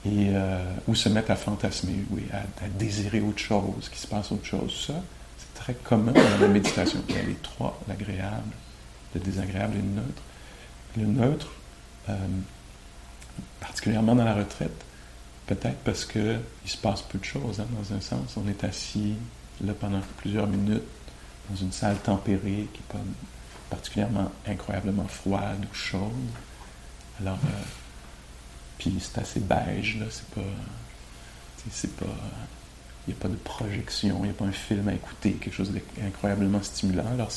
Et, 0.05 0.31
euh, 0.33 0.61
ou 0.87 0.95
se 0.95 1.07
mettent 1.07 1.29
à 1.29 1.35
fantasmer, 1.35 1.95
oui, 2.11 2.23
à, 2.33 2.67
désirer 2.77 3.21
autre 3.21 3.39
chose, 3.39 3.89
qu'il 3.89 3.99
se 3.99 4.07
passe 4.07 4.31
autre 4.31 4.45
chose. 4.45 4.85
Ça, 4.87 5.01
très 5.55 5.73
commun 5.73 6.11
dans 6.11 6.39
la 6.39 6.47
méditation. 6.47 7.01
Il 7.09 7.15
y 7.15 7.19
a 7.19 7.23
les 7.23 7.35
trois, 7.35 7.79
l'agréable, 7.87 8.51
le 9.13 9.21
désagréable 9.21 9.75
et 9.75 9.81
le 9.81 10.01
neutre. 10.01 10.21
Le 10.95 11.05
neutre, 11.05 11.47
particulièrement 13.59 14.15
dans 14.15 14.25
la 14.25 14.35
retraite, 14.35 14.85
Peut-être 15.45 15.79
parce 15.83 16.05
qu'il 16.05 16.39
se 16.65 16.77
passe 16.77 17.01
peu 17.01 17.19
de 17.19 17.25
choses, 17.25 17.59
hein, 17.59 17.67
dans 17.71 17.95
un 17.95 17.99
sens. 17.99 18.37
On 18.37 18.47
est 18.47 18.63
assis 18.63 19.15
là 19.61 19.73
pendant 19.73 19.99
plusieurs 20.17 20.47
minutes 20.47 20.83
dans 21.49 21.55
une 21.55 21.71
salle 21.71 21.97
tempérée 21.97 22.69
qui 22.73 22.79
n'est 22.79 22.99
pas 22.99 23.05
particulièrement 23.69 24.31
incroyablement 24.47 25.07
froide 25.07 25.65
ou 25.69 25.75
chaude. 25.75 25.99
Alors, 27.19 27.37
euh, 27.43 27.63
puis 28.77 28.95
c'est 29.01 29.19
assez 29.19 29.41
beige, 29.41 29.97
là, 29.99 30.05
c'est 30.09 30.27
pas. 30.29 30.41
C'est 31.69 31.95
pas. 31.95 32.05
Il 33.07 33.13
n'y 33.13 33.19
a 33.19 33.21
pas 33.21 33.27
de 33.27 33.35
projection, 33.35 34.19
il 34.21 34.25
n'y 34.25 34.29
a 34.29 34.33
pas 34.33 34.45
un 34.45 34.51
film 34.51 34.87
à 34.87 34.93
écouter, 34.93 35.33
quelque 35.33 35.53
chose 35.53 35.71
d'incroyablement 35.71 36.61
stimulant. 36.63 37.05
Alors, 37.11 37.29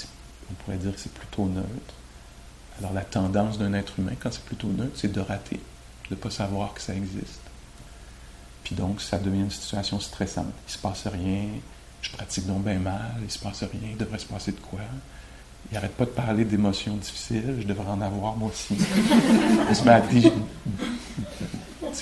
on 0.50 0.54
pourrait 0.54 0.76
dire 0.76 0.94
que 0.94 1.00
c'est 1.00 1.12
plutôt 1.12 1.46
neutre. 1.46 1.94
Alors, 2.78 2.92
la 2.92 3.02
tendance 3.02 3.58
d'un 3.58 3.72
être 3.74 3.98
humain, 3.98 4.12
quand 4.20 4.32
c'est 4.32 4.44
plutôt 4.44 4.68
neutre, 4.68 4.92
c'est 4.94 5.12
de 5.12 5.20
rater, 5.20 5.60
de 6.10 6.14
ne 6.14 6.20
pas 6.20 6.30
savoir 6.30 6.74
que 6.74 6.80
ça 6.80 6.94
existe. 6.94 7.40
Puis 8.62 8.74
donc, 8.74 9.00
ça 9.00 9.18
devient 9.18 9.40
une 9.40 9.50
situation 9.50 9.98
stressante. 9.98 10.52
Il 10.68 10.72
se 10.72 10.78
passe 10.78 11.06
rien, 11.06 11.46
je 12.02 12.10
pratique 12.10 12.46
donc 12.46 12.64
bien 12.64 12.78
mal, 12.78 13.14
il 13.22 13.30
se 13.30 13.38
passe 13.38 13.62
rien, 13.62 13.90
il 13.90 13.96
devrait 13.96 14.18
se 14.18 14.26
passer 14.26 14.52
de 14.52 14.60
quoi. 14.60 14.80
Il 15.70 15.74
n'arrête 15.74 15.94
pas 15.96 16.04
de 16.04 16.10
parler 16.10 16.44
d'émotions 16.44 16.96
difficiles, 16.96 17.56
je 17.60 17.66
devrais 17.66 17.90
en 17.90 18.00
avoir 18.00 18.36
moi 18.36 18.50
aussi. 18.50 18.76
on, 19.68 19.74
se 19.74 19.84
met 19.84 19.90
à 19.90 20.00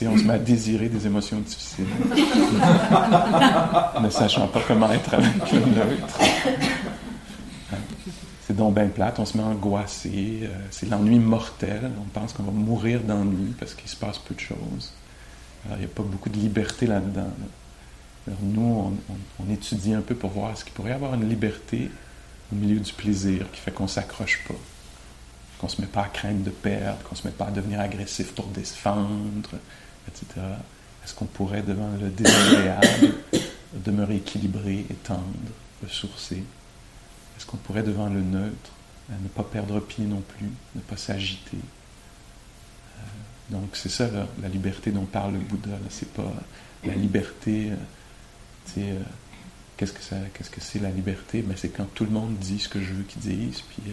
on 0.03 0.17
se 0.17 0.25
met 0.25 0.35
à 0.35 0.39
désirer 0.39 0.89
des 0.89 1.07
émotions 1.07 1.41
difficiles, 1.41 1.87
ne 4.01 4.11
sachant 4.11 4.49
pas 4.49 4.61
comment 4.67 4.91
être 4.93 5.15
avec 5.15 5.53
le 5.53 5.61
neutre. 5.61 6.19
C'est 8.47 8.57
donc 8.57 8.75
bien 8.75 8.89
plate, 8.89 9.19
on 9.19 9.25
se 9.25 9.39
met 9.39 9.43
à 9.43 9.47
angoisser, 9.47 10.41
euh, 10.43 10.49
c'est 10.71 10.89
l'ennui 10.91 11.19
mortel, 11.19 11.91
on 11.99 12.09
pense 12.11 12.35
qu'on 12.35 12.43
va 12.43 12.53
mourir 12.53 13.01
d'ennui 13.01 13.55
parce 13.59 13.75
qu'il 13.75 13.89
se 13.89 13.97
passe 13.97 14.19
peu 14.19 14.35
de 14.35 14.41
choses. 14.41 14.93
Alors, 15.65 15.79
il 15.79 15.81
n'y 15.81 15.87
a 15.87 15.95
pas 15.95 16.03
beaucoup 16.03 16.29
de 16.29 16.37
liberté 16.37 16.87
là-dedans. 16.87 17.31
Alors, 18.27 18.39
nous, 18.43 18.95
on, 19.39 19.53
étudie 19.53 19.95
un 19.95 20.03
peu 20.03 20.15
pour 20.15 20.31
voir 20.31 20.57
ce 20.59 20.65
qu'il 20.65 20.75
pourrait 20.75 20.91
y 20.91 20.95
avoir 20.95 21.15
une 21.15 21.27
liberté 21.27 21.91
au 22.53 22.57
milieu 22.57 22.81
du 22.81 22.93
plaisir 22.93 23.51
qui 23.51 23.61
fait 23.61 23.71
qu'on 23.71 23.85
ne 23.85 23.89
s'accroche 23.89 24.45
pas, 24.47 24.55
qu'on 25.59 25.67
ne 25.67 25.73
se 25.73 25.81
met 25.81 25.87
pas 25.87 26.03
à 26.03 26.09
craindre 26.09 26.45
de 26.45 26.51
perdre, 26.51 27.03
qu'on 27.05 27.15
ne 27.15 27.21
se 27.21 27.27
met 27.27 27.33
pas 27.33 27.47
à 27.47 27.51
devenir 27.51 27.81
agressif 27.81 28.35
pour 28.35 28.47
défendre, 28.47 29.51
etc. 30.09 30.27
Est-ce 31.05 31.15
qu'on 31.15 31.27
pourrait, 31.27 31.63
devant 31.63 31.91
le 32.01 32.09
désagréable, 32.09 33.15
demeurer 33.75 34.17
équilibré 34.17 34.87
et 34.89 34.95
tendre, 34.95 35.23
ressourcé? 35.83 36.43
Est-ce 37.37 37.47
qu'on 37.47 37.57
pourrait, 37.59 37.83
devant 37.83 38.09
le 38.09 38.23
neutre, 38.23 38.71
ne 39.11 39.29
pas 39.29 39.43
perdre 39.43 39.81
pied 39.81 40.05
non 40.05 40.23
plus, 40.37 40.51
ne 40.75 40.81
pas 40.81 40.97
s'agiter? 40.97 41.59
Euh, 42.97 43.01
Donc 43.51 43.71
c'est 43.75 43.91
ça 43.91 44.09
la 44.41 44.49
liberté 44.49 44.93
dont 44.93 45.05
parle 45.05 45.35
le 45.35 45.41
Bouddha. 45.41 45.77
C'est 45.91 46.13
pas 46.13 46.33
la 46.85 46.95
liberté, 46.95 47.71
euh, 47.71 48.79
euh, 48.79 49.01
qu'est-ce 49.77 49.93
que 49.93 50.03
ça, 50.03 50.17
qu'est-ce 50.33 50.51
que 50.51 50.61
c'est 50.61 50.79
la 50.79 50.91
liberté? 50.91 51.43
Ben, 51.43 51.57
c'est 51.57 51.69
quand 51.71 51.87
tout 51.95 52.05
le 52.05 52.11
monde 52.11 52.37
dit 52.39 52.59
ce 52.59 52.69
que 52.69 52.81
je 52.81 52.95
veux 52.95 53.03
qu'ils 53.03 53.23
disent, 53.23 53.63
puis 53.63 53.93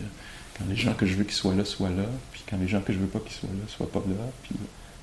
quand 0.58 0.66
les 0.70 0.76
gens 0.76 0.94
que 0.94 1.06
je 1.06 1.16
veux 1.16 1.24
qu'ils 1.24 1.34
soient 1.34 1.56
là 1.56 1.66
soient 1.66 1.90
là, 1.90 2.06
puis 2.32 2.44
quand 2.50 2.58
les 2.58 2.68
gens 2.68 2.82
que 2.82 2.94
je 2.94 3.00
veux 3.00 3.08
pas 3.08 3.20
qu'ils 3.20 3.34
soient 3.34 3.50
là 3.50 3.68
soient 3.68 3.92
pas 3.92 4.00
là, 4.08 4.26
puis 4.44 4.56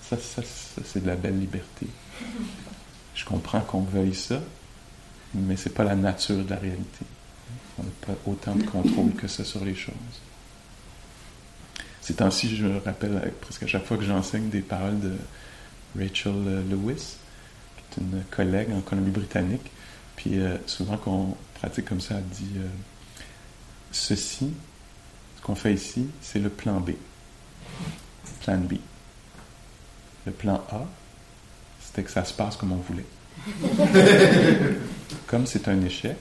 ça, 0.09 0.16
ça, 0.16 0.42
ça 0.42 0.83
c'est 0.85 1.03
de 1.03 1.07
la 1.07 1.16
belle 1.16 1.38
liberté. 1.38 1.87
Je 3.14 3.25
comprends 3.25 3.61
qu'on 3.61 3.83
veuille 3.83 4.14
ça, 4.14 4.40
mais 5.35 5.57
c'est 5.57 5.75
pas 5.75 5.85
la 5.85 5.97
nature 5.97 6.44
de 6.44 6.51
la 6.51 6.57
réalité. 6.57 7.05
On 7.79 7.83
n'a 7.83 7.90
pas 8.07 8.14
autant 8.27 8.55
de 8.55 8.62
contrôle 8.64 9.12
que 9.12 9.29
ça 9.29 9.44
sur 9.44 9.64
les 9.64 9.75
choses. 9.75 9.94
Ces 12.01 12.14
temps-ci, 12.14 12.57
je 12.57 12.66
me 12.66 12.79
rappelle 12.79 13.33
presque 13.40 13.64
à 13.64 13.66
chaque 13.66 13.85
fois 13.85 13.97
que 13.99 14.05
j'enseigne 14.05 14.49
des 14.49 14.62
paroles 14.62 14.99
de 15.01 15.14
Rachel 15.99 16.64
Lewis, 16.71 17.16
qui 17.77 18.01
est 18.01 18.03
une 18.03 18.23
collègue 18.31 18.71
en 18.73 18.81
Colombie-Britannique. 18.81 19.71
Puis 20.16 20.38
euh, 20.38 20.57
souvent 20.66 20.97
qu'on 20.97 21.37
pratique 21.55 21.85
comme 21.85 22.01
ça, 22.01 22.16
elle 22.16 22.25
dit 22.25 22.53
euh, 22.57 22.66
Ceci, 23.92 24.53
ce 25.37 25.42
qu'on 25.42 25.55
fait 25.55 25.75
ici, 25.75 26.07
c'est 26.23 26.38
le 26.38 26.49
plan 26.49 26.81
B. 26.81 26.92
Plan 28.42 28.59
B. 28.59 28.75
Le 30.26 30.33
plan 30.33 30.62
A, 30.70 30.85
c'était 31.81 32.02
que 32.02 32.11
ça 32.11 32.24
se 32.24 32.33
passe 32.35 32.57
comme 32.57 32.72
on 32.72 32.76
voulait. 32.76 33.04
Comme 35.26 35.46
c'est 35.46 35.68
un 35.68 35.81
échec, 35.83 36.16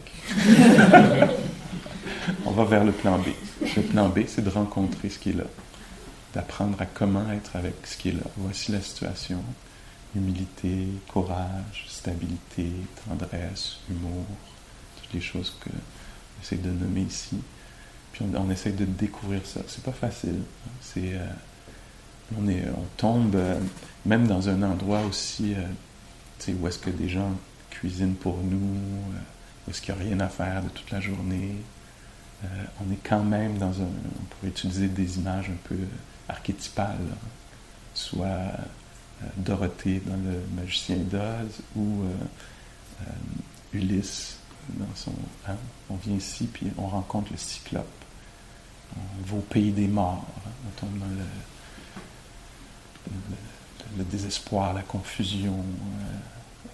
on 2.45 2.51
va 2.51 2.63
vers 2.65 2.83
le 2.83 2.91
plan 2.91 3.17
B. 3.17 3.27
Le 3.62 3.81
plan 3.81 4.10
B, 4.10 4.19
c'est 4.27 4.43
de 4.43 4.49
rencontrer 4.49 5.10
ce 5.10 5.17
qui 5.17 5.29
est 5.31 5.38
là, 5.38 5.45
d'apprendre 6.33 6.81
à 6.81 6.86
comment 6.86 7.31
être 7.31 7.55
avec 7.55 7.75
ce 7.86 7.97
qui 7.97 8.10
est 8.10 8.13
là. 8.13 8.23
Voici 8.38 8.71
la 8.71 8.81
situation. 8.81 9.41
Humilité, 10.15 10.88
courage, 11.07 11.86
stabilité, 11.88 12.69
tendresse, 13.07 13.77
humour, 13.89 14.25
toutes 15.01 15.13
les 15.13 15.21
choses 15.21 15.55
que 15.63 15.69
j'essaie 16.41 16.55
de 16.55 16.69
nommer 16.69 17.01
ici. 17.01 17.38
Puis 18.13 18.25
on, 18.36 18.49
essaie 18.49 18.71
de 18.71 18.86
découvrir 18.86 19.41
ça. 19.45 19.62
C'est 19.67 19.83
pas 19.83 19.91
facile. 19.91 20.41
C'est, 20.81 21.13
euh, 21.13 21.27
on, 22.35 22.47
est, 22.47 22.63
on 22.75 22.85
tombe 22.97 23.35
euh, 23.35 23.59
même 24.05 24.27
dans 24.27 24.49
un 24.49 24.63
endroit 24.63 25.01
aussi 25.01 25.53
euh, 25.53 26.53
où 26.53 26.67
est-ce 26.67 26.79
que 26.79 26.89
des 26.89 27.09
gens 27.09 27.31
cuisinent 27.69 28.15
pour 28.15 28.37
nous, 28.37 28.57
euh, 28.57 29.19
où 29.67 29.71
est-ce 29.71 29.81
qu'il 29.81 29.93
n'y 29.95 30.01
a 30.01 30.03
rien 30.05 30.19
à 30.19 30.29
faire 30.29 30.63
de 30.63 30.69
toute 30.69 30.89
la 30.91 30.99
journée. 30.99 31.55
Euh, 32.43 32.47
on 32.85 32.91
est 32.91 32.99
quand 33.03 33.23
même 33.23 33.57
dans 33.57 33.81
un. 33.81 33.85
On 33.85 34.25
pourrait 34.29 34.49
utiliser 34.49 34.87
des 34.87 35.17
images 35.17 35.49
un 35.49 35.67
peu 35.67 35.77
archétypales, 36.29 36.97
soit 37.93 38.25
euh, 38.25 39.25
Dorothée 39.37 40.01
dans 40.05 40.15
Le 40.15 40.41
Magicien 40.55 40.97
d'Oz 40.97 41.61
ou 41.75 42.03
Ulysse 43.73 44.37
dans 44.69 44.95
son. 44.95 45.13
Hein, 45.47 45.55
on 45.89 45.95
vient 45.95 46.15
ici 46.15 46.47
puis 46.51 46.67
on 46.77 46.87
rencontre 46.87 47.31
le 47.31 47.37
cyclope. 47.37 47.85
On 48.95 49.25
va 49.25 49.37
au 49.37 49.41
pays 49.41 49.71
des 49.71 49.87
morts. 49.87 50.25
Hein, 50.45 50.51
on 50.67 50.79
tombe 50.79 50.99
dans 50.99 51.05
le, 51.05 51.25
le 53.98 54.04
désespoir, 54.04 54.74
la 54.74 54.82
confusion, 54.82 55.63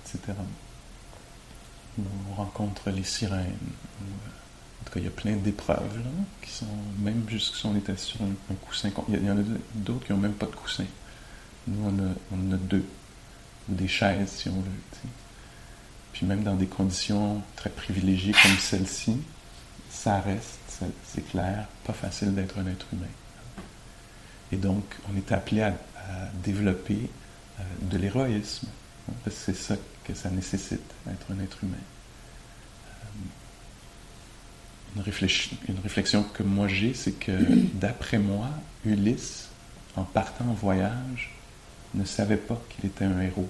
etc. 0.03 0.33
On 1.99 2.33
rencontre 2.35 2.89
les 2.89 3.03
sirènes. 3.03 3.57
En 4.81 4.85
tout 4.85 4.93
cas, 4.93 4.99
il 4.99 5.05
y 5.05 5.07
a 5.07 5.11
plein 5.11 5.35
d'épreuves 5.35 6.01
qui 6.41 6.51
sont, 6.51 6.65
même 6.99 7.23
juste 7.29 7.55
si 7.55 7.65
on 7.65 7.75
était 7.75 7.95
sur 7.95 8.19
un, 8.21 8.55
coussin. 8.55 8.89
Il 9.09 9.23
y, 9.23 9.31
en 9.31 9.37
a 9.37 9.43
d'autres 9.75 10.05
qui 10.05 10.11
n'ont 10.11 10.19
même 10.19 10.33
pas 10.33 10.47
de 10.47 10.55
coussin. 10.55 10.85
Nous, 11.67 11.79
on, 11.85 12.51
a, 12.51 12.55
a 12.55 12.57
deux. 12.57 12.83
Ou 13.69 13.75
des 13.75 13.87
chaises, 13.87 14.29
si 14.29 14.49
on 14.49 14.59
veut. 14.59 15.09
Puis 16.11 16.25
même 16.25 16.43
dans 16.43 16.55
des 16.55 16.67
conditions 16.67 17.41
très 17.55 17.69
privilégiées 17.69 18.33
comme 18.33 18.57
celle-ci, 18.57 19.17
ça 19.89 20.19
reste, 20.19 20.59
c'est 21.05 21.27
clair, 21.29 21.67
pas 21.85 21.93
facile 21.93 22.33
d'être 22.33 22.59
un 22.59 22.67
être 22.67 22.85
humain. 22.91 23.05
Et 24.51 24.57
donc, 24.57 24.83
on 25.11 25.17
est 25.17 25.31
appelé 25.31 25.61
à, 25.61 25.73
développer 26.43 27.09
euh, 27.59 27.63
de 27.81 27.97
l'héroïsme. 27.97 28.67
C'est 29.29 29.55
ça 29.55 29.75
que 30.03 30.13
ça 30.13 30.29
nécessite 30.29 30.81
d'être 31.05 31.25
un 31.31 31.39
être 31.43 31.57
humain. 31.63 31.75
Euh, 32.87 32.91
une, 34.95 35.03
une 35.69 35.79
réflexion 35.81 36.23
que 36.23 36.43
moi 36.43 36.67
j'ai, 36.67 36.93
c'est 36.93 37.13
que 37.13 37.31
d'après 37.73 38.17
moi, 38.17 38.49
Ulysse, 38.85 39.49
en 39.95 40.03
partant 40.03 40.45
en 40.45 40.53
voyage, 40.53 41.31
ne 41.93 42.05
savait 42.05 42.37
pas 42.37 42.59
qu'il 42.69 42.85
était 42.85 43.05
un 43.05 43.19
héros. 43.21 43.49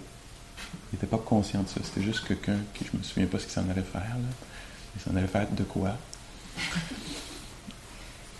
Il 0.91 0.95
n'était 0.95 1.07
pas 1.07 1.17
conscient 1.17 1.63
de 1.63 1.67
ça. 1.67 1.79
C'était 1.83 2.03
juste 2.03 2.27
quelqu'un 2.27 2.57
qui, 2.73 2.85
je 2.85 2.97
me 2.97 3.03
souviens 3.03 3.27
pas 3.27 3.39
ce 3.39 3.45
qu'il 3.45 3.53
s'en 3.53 3.69
allait 3.69 3.81
faire. 3.81 4.01
Là. 4.01 4.29
Il 4.95 5.01
s'en 5.01 5.15
allait 5.15 5.27
faire 5.27 5.49
de 5.49 5.63
quoi. 5.63 5.97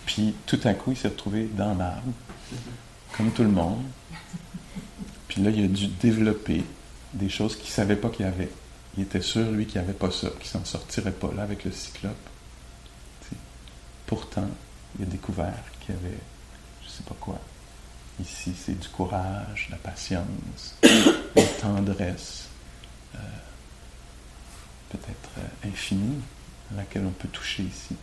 Puis 0.06 0.34
tout 0.46 0.60
à 0.64 0.74
coup, 0.74 0.92
il 0.92 0.96
s'est 0.96 1.08
retrouvé 1.08 1.48
dans 1.56 1.74
l'arbre, 1.74 2.12
comme 3.16 3.30
tout 3.30 3.42
le 3.42 3.50
monde. 3.50 3.84
Puis 5.28 5.42
là, 5.42 5.50
il 5.50 5.64
a 5.64 5.68
dû 5.68 5.86
développer 5.86 6.64
des 7.12 7.28
choses 7.28 7.56
qu'il 7.56 7.66
ne 7.66 7.70
savait 7.70 7.96
pas 7.96 8.08
qu'il 8.08 8.26
y 8.26 8.28
avait. 8.28 8.50
Il 8.96 9.04
était 9.04 9.20
sûr, 9.20 9.50
lui, 9.50 9.66
qu'il 9.66 9.80
n'y 9.80 9.86
avait 9.86 9.96
pas 9.96 10.10
ça, 10.10 10.28
qu'il 10.38 10.48
s'en 10.48 10.64
sortirait 10.64 11.12
pas 11.12 11.32
là 11.34 11.42
avec 11.42 11.64
le 11.64 11.72
cyclope. 11.72 12.14
Pourtant, 14.06 14.48
il 14.98 15.04
a 15.04 15.08
découvert 15.08 15.62
qu'il 15.80 15.94
y 15.94 15.98
avait, 15.98 16.18
je 16.82 16.86
ne 16.86 16.92
sais 16.92 17.02
pas 17.02 17.16
quoi. 17.18 17.40
Ici, 18.20 18.54
c'est 18.56 18.78
du 18.78 18.88
courage, 18.88 19.68
la 19.70 19.76
patience, 19.78 20.76
la 21.36 21.42
tendresse, 21.60 22.44
euh, 23.16 23.18
peut-être 24.90 25.30
euh, 25.38 25.68
infinie, 25.68 26.20
à 26.72 26.76
laquelle 26.76 27.04
on 27.06 27.10
peut 27.10 27.28
toucher 27.28 27.64
ici. 27.64 27.96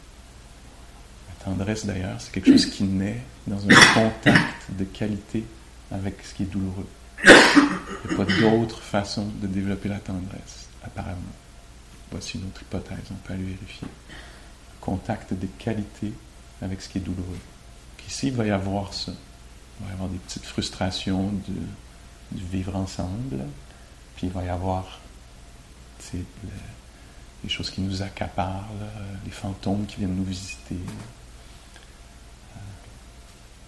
Tendresse, 1.44 1.86
d'ailleurs, 1.86 2.20
c'est 2.20 2.32
quelque 2.32 2.52
chose 2.52 2.68
qui 2.68 2.84
naît 2.84 3.22
dans 3.48 3.58
un 3.58 3.94
contact 3.94 4.72
de 4.78 4.84
qualité 4.84 5.44
avec 5.92 6.16
ce 6.24 6.34
qui 6.34 6.44
est 6.44 6.48
douloureux. 6.48 6.88
Il 7.24 7.32
n'y 8.10 8.14
a 8.14 8.26
pas 8.26 8.34
d'autre 8.40 8.82
façon 8.82 9.26
de 9.42 9.48
développer 9.48 9.90
la 9.90 10.00
tendresse, 10.00 10.68
apparemment. 10.84 11.18
Voici 12.12 12.38
une 12.38 12.46
autre 12.46 12.62
hypothèse, 12.62 13.00
on 13.12 13.16
peut 13.16 13.34
aller 13.34 13.44
vérifier. 13.44 13.88
Contact 14.80 15.34
de 15.34 15.48
qualité 15.58 16.14
avec 16.62 16.82
ce 16.82 16.90
qui 16.90 16.98
est 16.98 17.02
douloureux. 17.02 17.40
Ici, 18.12 18.28
il 18.28 18.34
va 18.34 18.46
y 18.46 18.52
avoir 18.52 18.94
ça. 18.94 19.14
Il 19.80 19.86
va 19.86 19.92
y 19.92 19.94
avoir 19.94 20.10
des 20.10 20.18
petites 20.18 20.44
frustrations 20.44 21.32
de, 21.48 22.38
vivre 22.52 22.76
ensemble. 22.76 23.46
Puis 24.18 24.28
il 24.28 24.34
va 24.34 24.44
y 24.44 24.50
avoir 24.50 25.00
les 26.14 27.50
choses 27.50 27.70
qui 27.70 27.80
nous 27.80 28.02
accaparent, 28.02 28.68
les 29.24 29.32
fantômes 29.32 29.86
qui 29.86 29.98
viennent 29.98 30.16
nous 30.16 30.26
visiter, 30.26 30.76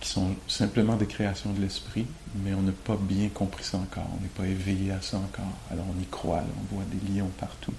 qui 0.04 0.10
sont 0.10 0.36
simplement 0.50 0.98
des 0.98 1.06
créations 1.06 1.54
de 1.54 1.62
l'esprit, 1.62 2.06
mais 2.44 2.54
on 2.54 2.62
n'a 2.62 2.74
pas 2.74 2.98
bien 2.98 3.30
compris 3.30 3.63
ça 3.63 3.78
encore, 3.78 4.06
on 4.18 4.22
n'est 4.22 4.28
pas 4.28 4.46
éveillé 4.46 4.92
à 4.92 5.02
ça 5.02 5.16
encore. 5.16 5.54
Alors 5.72 5.86
on 5.98 6.02
y 6.02 6.06
croit, 6.06 6.44
on 6.60 6.76
voit 6.76 6.84
des 6.92 7.13
lions 7.13 7.32
partout. 7.39 7.74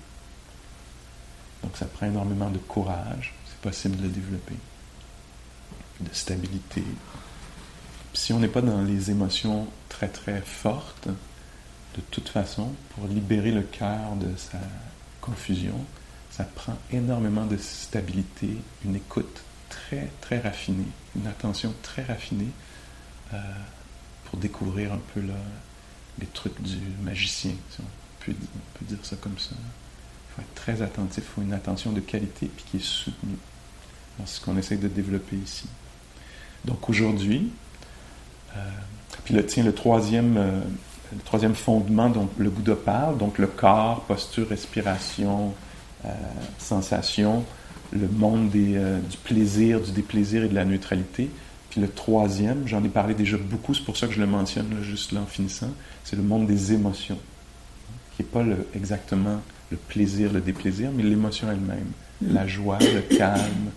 Donc 1.62 1.76
ça 1.76 1.84
prend 1.84 2.06
énormément 2.06 2.48
de 2.48 2.56
courage, 2.56 3.34
c'est 3.46 3.58
possible 3.58 3.98
de 3.98 4.04
le 4.04 4.08
développer, 4.08 4.54
de 6.00 6.08
stabilité. 6.14 6.82
Si 8.14 8.32
on 8.32 8.40
n'est 8.40 8.48
pas 8.48 8.62
dans 8.62 8.80
les 8.80 9.10
émotions 9.10 9.68
très 9.90 10.08
très 10.08 10.40
fortes, 10.40 11.08
de 11.08 12.00
toute 12.10 12.30
façon, 12.30 12.72
pour 12.94 13.06
libérer 13.06 13.50
le 13.50 13.64
cœur 13.64 14.16
de 14.16 14.34
sa 14.38 14.60
confusion, 15.20 15.78
ça 16.30 16.44
prend 16.44 16.78
énormément 16.90 17.44
de 17.44 17.58
stabilité, 17.58 18.48
une 18.82 18.96
écoute 18.96 19.42
très 19.74 20.08
très 20.20 20.38
raffinée 20.40 20.86
une 21.16 21.26
attention 21.26 21.72
très 21.82 22.02
raffinée 22.02 22.50
euh, 23.32 23.36
pour 24.26 24.38
découvrir 24.38 24.92
un 24.92 25.00
peu 25.14 25.22
les 26.18 26.26
trucs 26.26 26.60
du 26.62 26.78
magicien, 27.02 27.52
si 27.70 27.80
on 27.80 28.24
peut, 28.24 28.32
dire 28.82 28.98
ça 29.02 29.16
comme 29.16 29.38
ça. 29.38 29.50
Il 29.52 30.34
faut 30.34 30.42
être 30.42 30.54
très 30.54 30.82
attentif, 30.82 31.24
il 31.24 31.34
faut 31.34 31.42
une 31.42 31.52
attention 31.52 31.92
de 31.92 32.00
qualité 32.00 32.50
puis 32.54 32.64
qui 32.70 32.76
est 32.78 32.84
soutenue. 32.84 33.38
C'est 34.24 34.36
ce 34.36 34.40
qu'on 34.40 34.56
essaie 34.56 34.76
de 34.76 34.88
développer 34.88 35.36
ici. 35.36 35.66
Donc 36.64 36.88
aujourd'hui, 36.88 37.50
euh, 38.56 38.70
puis 39.24 39.34
le, 39.34 39.44
tiens, 39.44 39.64
le 39.64 39.74
troisième, 39.74 40.36
euh, 40.36 40.60
le 41.12 41.22
troisième 41.22 41.54
fondement 41.54 42.08
dont 42.08 42.28
le 42.38 42.50
Bouddha 42.50 42.76
parle, 42.76 43.18
donc 43.18 43.38
le 43.38 43.46
corps, 43.46 44.04
posture, 44.04 44.48
respiration, 44.48 45.54
sensation, 46.58 47.46
le 47.92 48.08
monde 48.08 48.50
euh, 48.54 49.00
du 49.00 49.16
plaisir, 49.18 49.80
du 49.80 49.92
déplaisir 49.92 50.44
et 50.44 50.48
de 50.48 50.54
la 50.54 50.64
neutralité. 50.64 51.30
Puis 51.70 51.80
le 51.80 51.88
troisième, 51.88 52.66
j'en 52.66 52.84
ai 52.84 52.88
parlé 52.88 53.14
déjà 53.14 53.36
beaucoup, 53.36 53.74
c'est 53.74 53.84
pour 53.84 53.96
ça 53.96 54.06
que 54.06 54.12
je 54.12 54.20
le 54.20 54.26
mentionne 54.26 54.82
juste 54.82 55.12
là 55.12 55.20
en 55.20 55.26
finissant, 55.26 55.70
c'est 56.04 56.16
le 56.16 56.22
monde 56.22 56.46
des 56.46 56.72
émotions. 56.72 57.18
qui 58.16 58.22
n'est 58.22 58.28
pas 58.28 58.44
exactement 58.74 59.40
le 59.70 59.76
plaisir, 59.76 60.32
le 60.32 60.40
déplaisir, 60.40 60.90
mais 60.92 61.02
l'émotion 61.02 61.50
elle-même. 61.50 61.90
La 62.22 62.46
joie, 62.46 62.78
le 62.78 63.00
calme, 63.16 63.70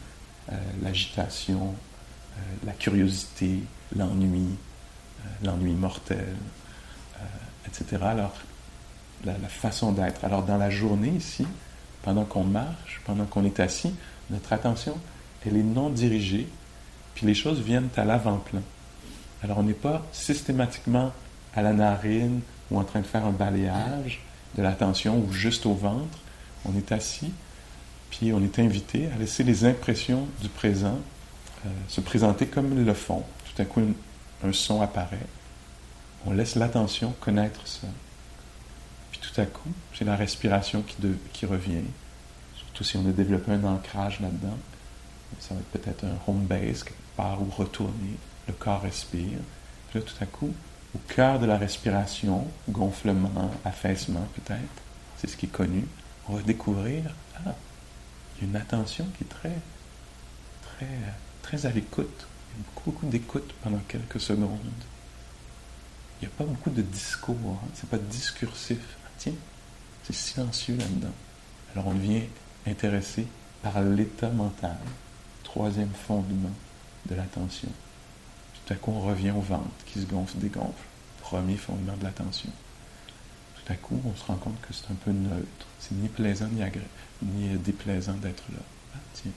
euh, 0.51 0.55
l'agitation, 0.83 1.73
euh, 1.73 2.41
la 2.65 2.73
curiosité, 2.73 3.59
l'ennui, 3.95 4.45
euh, 4.45 5.45
l'ennui 5.45 5.73
mortel, 5.73 6.35
etc. 7.65 8.01
Alors, 8.01 8.35
la 9.25 9.33
façon 9.49 9.91
d'être. 9.91 10.23
Alors, 10.23 10.43
dans 10.43 10.57
la 10.57 10.69
journée 10.69 11.09
ici, 11.17 11.45
pendant 12.01 12.25
qu'on 12.25 12.43
marche, 12.43 13.01
pendant 13.05 13.25
qu'on 13.25 13.45
est 13.45 13.59
assis, 13.59 13.93
notre 14.29 14.53
attention, 14.53 14.97
elle 15.45 15.57
est 15.57 15.63
non 15.63 15.89
dirigée, 15.89 16.47
puis 17.15 17.25
les 17.25 17.33
choses 17.33 17.59
viennent 17.59 17.89
à 17.95 18.05
l'avant-plan. 18.05 18.61
Alors, 19.43 19.59
on 19.59 19.63
n'est 19.63 19.73
pas 19.73 20.05
systématiquement 20.11 21.11
à 21.55 21.61
la 21.61 21.73
narine 21.73 22.41
ou 22.71 22.79
en 22.79 22.83
train 22.83 23.01
de 23.01 23.05
faire 23.05 23.25
un 23.25 23.31
balayage 23.31 24.21
de 24.57 24.61
l'attention 24.61 25.19
ou 25.19 25.31
juste 25.31 25.65
au 25.65 25.73
ventre. 25.73 26.19
On 26.65 26.75
est 26.75 26.91
assis, 26.91 27.31
puis 28.09 28.33
on 28.33 28.43
est 28.43 28.59
invité 28.59 29.07
à 29.15 29.17
laisser 29.17 29.43
les 29.43 29.65
impressions 29.65 30.27
du 30.41 30.49
présent 30.49 30.97
euh, 31.65 31.69
se 31.87 32.01
présenter 32.01 32.45
comme 32.45 32.71
elles 32.73 32.85
le 32.85 32.93
font. 32.93 33.23
Tout 33.45 33.61
à 33.61 33.65
coup, 33.65 33.81
un, 34.43 34.53
son 34.53 34.81
apparaît. 34.81 35.17
On 36.25 36.31
laisse 36.31 36.55
l'attention 36.55 37.13
connaître 37.19 37.65
ça. 37.65 37.87
À 39.37 39.45
coup, 39.45 39.71
c'est 39.93 40.05
la 40.05 40.15
respiration 40.15 40.83
qui, 41.33 41.45
revient. 41.45 41.83
Surtout 42.55 42.83
si 42.83 42.97
on 42.97 43.07
a 43.07 43.11
développé 43.11 43.51
un 43.51 43.63
ancrage 43.65 44.19
là-dedans. 44.19 44.57
Ça 45.39 45.53
va 45.53 45.59
être 45.59 45.79
peut-être 45.79 46.05
un 46.05 46.17
home 46.27 46.45
base 46.45 46.83
part 47.15 47.39
où 47.41 47.49
retourner. 47.51 48.17
Le 48.47 48.53
corps 48.53 48.81
respire. 48.81 49.39
Puis 49.89 49.99
là, 49.99 50.05
tout 50.05 50.23
à 50.23 50.25
coup, 50.25 50.51
au 50.95 50.97
cœur 51.13 51.39
de 51.39 51.45
la 51.45 51.57
respiration, 51.57 52.47
gonflement, 52.69 53.51
affaissement 53.63 54.27
peut-être, 54.35 54.81
c'est 55.17 55.27
ce 55.27 55.37
qui 55.37 55.45
est 55.45 55.49
connu, 55.49 55.85
on 56.27 56.35
va 56.35 56.41
découvrir, 56.41 57.03
ah, 57.45 57.53
il 58.37 58.43
y 58.43 58.47
a 58.47 58.49
une 58.49 58.55
attention 58.55 59.05
qui 59.17 59.23
est 59.23 59.27
très, 59.27 59.57
très, 60.61 60.87
très 61.41 61.65
à 61.65 61.71
l'écoute. 61.71 62.25
Il 62.55 62.59
y 62.59 62.61
a 62.61 62.65
beaucoup, 62.73 62.91
beaucoup 62.91 63.05
d'écoute 63.07 63.53
pendant 63.63 63.81
quelques 63.87 64.19
secondes. 64.19 64.59
Il 66.21 66.27
n'y 66.27 66.33
a 66.33 66.37
pas 66.37 66.45
beaucoup 66.45 66.71
de 66.71 66.81
discours, 66.81 67.35
hein. 67.45 67.67
c'est 67.75 67.89
pas 67.89 67.97
discursif. 67.97 68.97
Tiens, 69.17 69.33
c'est 70.03 70.15
silencieux 70.15 70.75
là-dedans. 70.77 71.13
Alors 71.73 71.87
on 71.87 71.93
devient 71.93 72.23
intéressé 72.65 73.25
par 73.61 73.81
l'état 73.81 74.29
mental, 74.29 74.77
troisième 75.43 75.91
fondement 76.07 76.51
de 77.09 77.15
l'attention. 77.15 77.69
Tout 78.53 78.73
à 78.73 78.75
coup, 78.75 78.91
on 78.91 79.01
revient 79.01 79.31
au 79.31 79.41
ventre 79.41 79.69
qui 79.85 80.01
se 80.01 80.05
gonfle, 80.05 80.37
dégonfle. 80.37 80.83
Premier 81.21 81.57
fondement 81.57 81.95
de 81.97 82.03
l'attention. 82.03 82.49
Tout 83.55 83.73
à 83.73 83.75
coup, 83.75 83.99
on 84.05 84.15
se 84.15 84.25
rend 84.25 84.35
compte 84.35 84.59
que 84.61 84.73
c'est 84.73 84.91
un 84.91 84.95
peu 84.95 85.11
neutre. 85.11 85.65
C'est 85.79 85.95
ni 85.95 86.07
plaisant 86.07 86.47
ni, 86.47 86.61
ni 87.21 87.57
déplaisant 87.57 88.13
d'être 88.13 88.43
là. 88.51 88.59
Ah, 88.95 88.99
tiens. 89.13 89.31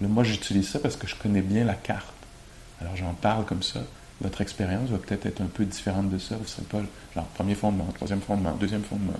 moi, 0.00 0.24
j'utilise 0.24 0.68
ça 0.68 0.78
parce 0.78 0.96
que 0.96 1.06
je 1.06 1.16
connais 1.16 1.42
bien 1.42 1.64
la 1.64 1.74
carte. 1.74 2.14
Alors, 2.80 2.96
j'en 2.96 3.14
parle 3.14 3.44
comme 3.44 3.62
ça. 3.62 3.80
Votre 4.20 4.40
expérience 4.40 4.90
va 4.90 4.98
peut-être 4.98 5.26
être 5.26 5.40
un 5.40 5.46
peu 5.46 5.64
différente 5.64 6.10
de 6.10 6.18
ça. 6.18 6.36
Vous 6.36 6.42
ne 6.42 6.48
serez 6.48 6.62
pas 6.62 6.82
genre 7.14 7.26
premier 7.28 7.54
fondement, 7.54 7.86
troisième 7.94 8.20
fondement, 8.20 8.52
deuxième 8.54 8.84
fondement. 8.84 9.18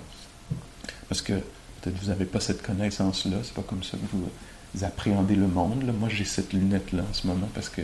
Parce 1.09 1.21
que 1.21 1.33
peut-être 1.33 1.97
vous 2.01 2.07
n'avez 2.07 2.25
pas 2.25 2.39
cette 2.39 2.61
connaissance-là. 2.61 3.37
C'est 3.43 3.53
pas 3.53 3.63
comme 3.63 3.83
ça 3.83 3.97
que 3.97 4.15
vous, 4.15 4.83
appréhendez 4.83 5.35
le 5.35 5.47
monde. 5.47 5.83
Moi, 5.97 6.09
j'ai 6.09 6.25
cette 6.25 6.53
lunette-là 6.53 7.03
en 7.09 7.13
ce 7.13 7.27
moment 7.27 7.49
parce 7.53 7.69
que 7.69 7.81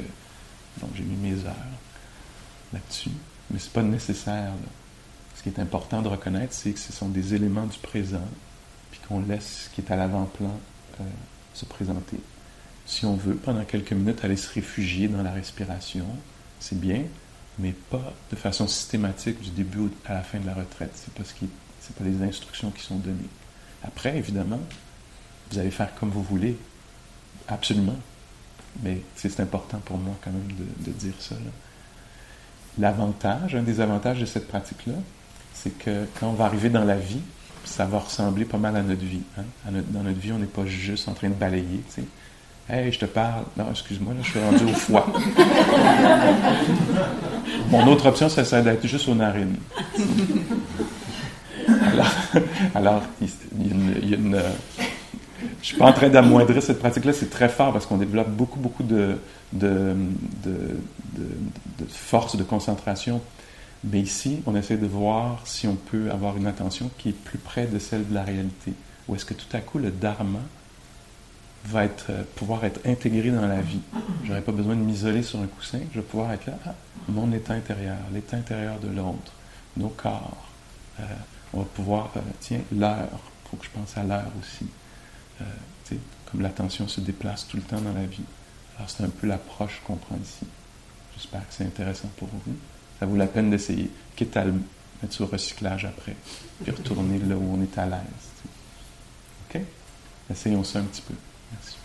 j'ai 0.95 1.03
mis 1.03 1.29
mes 1.29 1.45
heures 1.45 1.55
là-dessus, 2.73 3.11
mais 3.49 3.59
ce 3.59 3.65
n'est 3.65 3.71
pas 3.71 3.83
nécessaire. 3.83 4.51
Ce 5.35 5.43
qui 5.43 5.49
est 5.49 5.59
important 5.59 6.01
de 6.01 6.07
reconnaître, 6.07 6.53
c'est 6.53 6.71
que 6.71 6.79
ce 6.79 6.93
sont 6.93 7.09
des 7.09 7.33
éléments 7.33 7.65
du 7.65 7.77
présent, 7.79 8.27
puis 8.91 8.99
qu'on 9.07 9.21
laisse 9.21 9.65
ce 9.65 9.75
qui 9.75 9.81
est 9.81 9.91
à 9.91 9.95
l'avant-plan 9.95 10.59
euh, 10.99 11.03
se 11.53 11.65
présenter. 11.65 12.17
Si 12.85 13.05
on 13.05 13.15
veut, 13.15 13.35
pendant 13.35 13.63
quelques 13.63 13.93
minutes, 13.93 14.23
aller 14.23 14.35
se 14.35 14.53
réfugier 14.53 15.07
dans 15.07 15.23
la 15.23 15.31
respiration, 15.31 16.05
c'est 16.61 16.79
bien, 16.79 17.03
mais 17.59 17.73
pas 17.89 18.13
de 18.31 18.35
façon 18.37 18.67
systématique 18.67 19.41
du 19.41 19.49
début 19.49 19.89
à 20.05 20.13
la 20.13 20.21
fin 20.21 20.39
de 20.39 20.45
la 20.45 20.53
retraite. 20.53 20.91
C'est 20.93 21.13
parce 21.13 21.33
que 21.33 21.45
c'est 21.81 21.95
pas 21.95 22.05
les 22.05 22.23
instructions 22.23 22.71
qui 22.71 22.83
sont 22.83 22.97
données. 22.97 23.29
Après, 23.83 24.15
évidemment, 24.15 24.59
vous 25.51 25.59
allez 25.59 25.71
faire 25.71 25.93
comme 25.95 26.11
vous 26.11 26.23
voulez, 26.23 26.57
absolument. 27.47 27.97
Mais 28.83 29.01
c'est 29.15 29.39
important 29.39 29.79
pour 29.79 29.97
moi 29.97 30.15
quand 30.23 30.31
même 30.31 30.47
de, 30.79 30.91
dire 30.91 31.15
ça. 31.19 31.35
L'avantage, 32.77 33.55
un 33.55 33.63
des 33.63 33.81
avantages 33.81 34.21
de 34.21 34.25
cette 34.25 34.47
pratique-là, 34.47 34.93
c'est 35.53 35.77
que 35.77 36.05
quand 36.19 36.29
on 36.29 36.33
va 36.33 36.45
arriver 36.45 36.69
dans 36.69 36.85
la 36.85 36.95
vie, 36.95 37.19
ça 37.65 37.85
va 37.85 37.99
ressembler 37.99 38.45
pas 38.45 38.57
mal 38.57 38.75
à 38.75 38.81
notre 38.81 39.03
vie. 39.03 39.23
Hein. 39.37 39.43
dans 39.89 40.03
notre 40.03 40.19
vie, 40.19 40.31
on 40.31 40.37
n'est 40.37 40.45
pas 40.45 40.65
juste 40.65 41.09
en 41.09 41.13
train 41.13 41.29
de 41.29 41.33
balayer. 41.33 41.83
Hey, 42.71 42.89
je 42.89 42.99
te 42.99 43.05
parle. 43.05 43.43
Non, 43.57 43.65
excuse-moi, 43.69 44.13
là, 44.13 44.21
je 44.23 44.29
suis 44.29 44.39
rendu 44.39 44.63
au 44.63 44.73
foie. 44.73 45.05
Mon 47.69 47.85
autre 47.87 48.05
option, 48.05 48.29
ça 48.29 48.45
serait 48.45 48.61
d'être 48.61 48.87
juste 48.87 49.09
aux 49.09 49.15
narines. 49.15 49.57
Alors, 51.67 52.11
alors 52.73 53.03
il 53.19 54.07
y 54.07 54.13
a 54.13 54.15
une, 54.15 54.41
je 55.61 55.67
suis 55.67 55.77
pas 55.77 55.87
en 55.87 55.93
train 55.93 56.07
d'amoindrir 56.09 56.63
cette 56.63 56.79
pratique-là, 56.79 57.11
c'est 57.13 57.29
très 57.29 57.49
fort 57.49 57.73
parce 57.73 57.85
qu'on 57.85 57.97
développe 57.97 58.29
beaucoup, 58.29 58.59
beaucoup 58.59 58.83
de, 58.83 59.17
de, 59.51 59.95
force 61.89 62.37
de 62.37 62.43
concentration. 62.43 63.21
Mais 63.83 63.99
ici, 63.99 64.41
on 64.45 64.55
essaie 64.55 64.77
de 64.77 64.87
voir 64.87 65.41
si 65.45 65.67
on 65.67 65.75
peut 65.75 66.09
avoir 66.11 66.37
une 66.37 66.47
attention 66.47 66.89
qui 66.97 67.09
est 67.09 67.23
plus 67.23 67.39
près 67.39 67.65
de 67.65 67.79
celle 67.79 68.07
de 68.07 68.13
la 68.13 68.23
réalité. 68.23 68.73
Ou 69.09 69.15
est-ce 69.15 69.25
que 69.25 69.33
tout 69.33 69.57
à 69.57 69.59
coup, 69.59 69.79
le 69.79 69.91
dharma 69.91 70.39
va 71.65 71.85
être, 71.85 72.07
euh, 72.09 72.23
pouvoir 72.35 72.63
être 72.63 72.79
intégré 72.85 73.31
dans 73.31 73.47
la 73.47 73.61
vie. 73.61 73.81
Je 74.23 74.29
n'aurai 74.29 74.41
pas 74.41 74.51
besoin 74.51 74.75
de 74.75 74.81
m'isoler 74.81 75.23
sur 75.23 75.39
un 75.39 75.47
coussin, 75.47 75.79
je 75.93 75.99
vais 75.99 76.05
pouvoir 76.05 76.31
être 76.31 76.47
là, 76.47 76.57
ah, 76.65 76.73
mon 77.07 77.31
état 77.31 77.53
intérieur, 77.53 77.97
l'état 78.13 78.37
intérieur 78.37 78.79
de 78.79 78.87
l'autre, 78.87 79.33
nos 79.77 79.89
corps. 79.89 80.49
Euh, 80.99 81.03
on 81.53 81.59
va 81.59 81.65
pouvoir, 81.65 82.11
euh, 82.17 82.21
tiens, 82.39 82.61
l'heure, 82.75 83.09
il 83.11 83.49
faut 83.49 83.57
que 83.57 83.65
je 83.65 83.69
pense 83.71 83.97
à 83.97 84.03
l'heure 84.03 84.31
aussi. 84.39 84.65
Comme 86.31 86.41
l'attention 86.41 86.87
se 86.87 87.01
déplace 87.01 87.45
tout 87.45 87.57
le 87.57 87.63
temps 87.63 87.81
dans 87.81 87.93
la 87.93 88.05
vie. 88.05 88.23
Alors 88.77 88.89
c'est 88.89 89.03
un 89.03 89.09
peu 89.09 89.27
l'approche 89.27 89.81
qu'on 89.85 89.97
prend 89.97 90.15
ici. 90.15 90.45
J'espère 91.17 91.41
que 91.41 91.53
c'est 91.53 91.65
intéressant 91.65 92.09
pour 92.15 92.29
vous. 92.29 92.55
Ça 92.99 93.05
vaut 93.05 93.17
la 93.17 93.27
peine 93.27 93.49
d'essayer, 93.49 93.91
quitte 94.15 94.37
à 94.37 94.45
le 94.45 94.53
mettre 94.53 95.13
sur 95.13 95.29
recyclage 95.29 95.83
après, 95.85 96.15
puis 96.63 96.71
retourner 96.71 97.19
là 97.19 97.35
où 97.35 97.53
on 97.53 97.61
est 97.61 97.77
à 97.77 97.85
l'aise. 97.85 97.99
OK? 99.49 99.61
Essayons 100.29 100.63
ça 100.63 100.79
un 100.79 100.83
petit 100.83 101.01
peu. 101.01 101.13
Merci. 101.51 101.77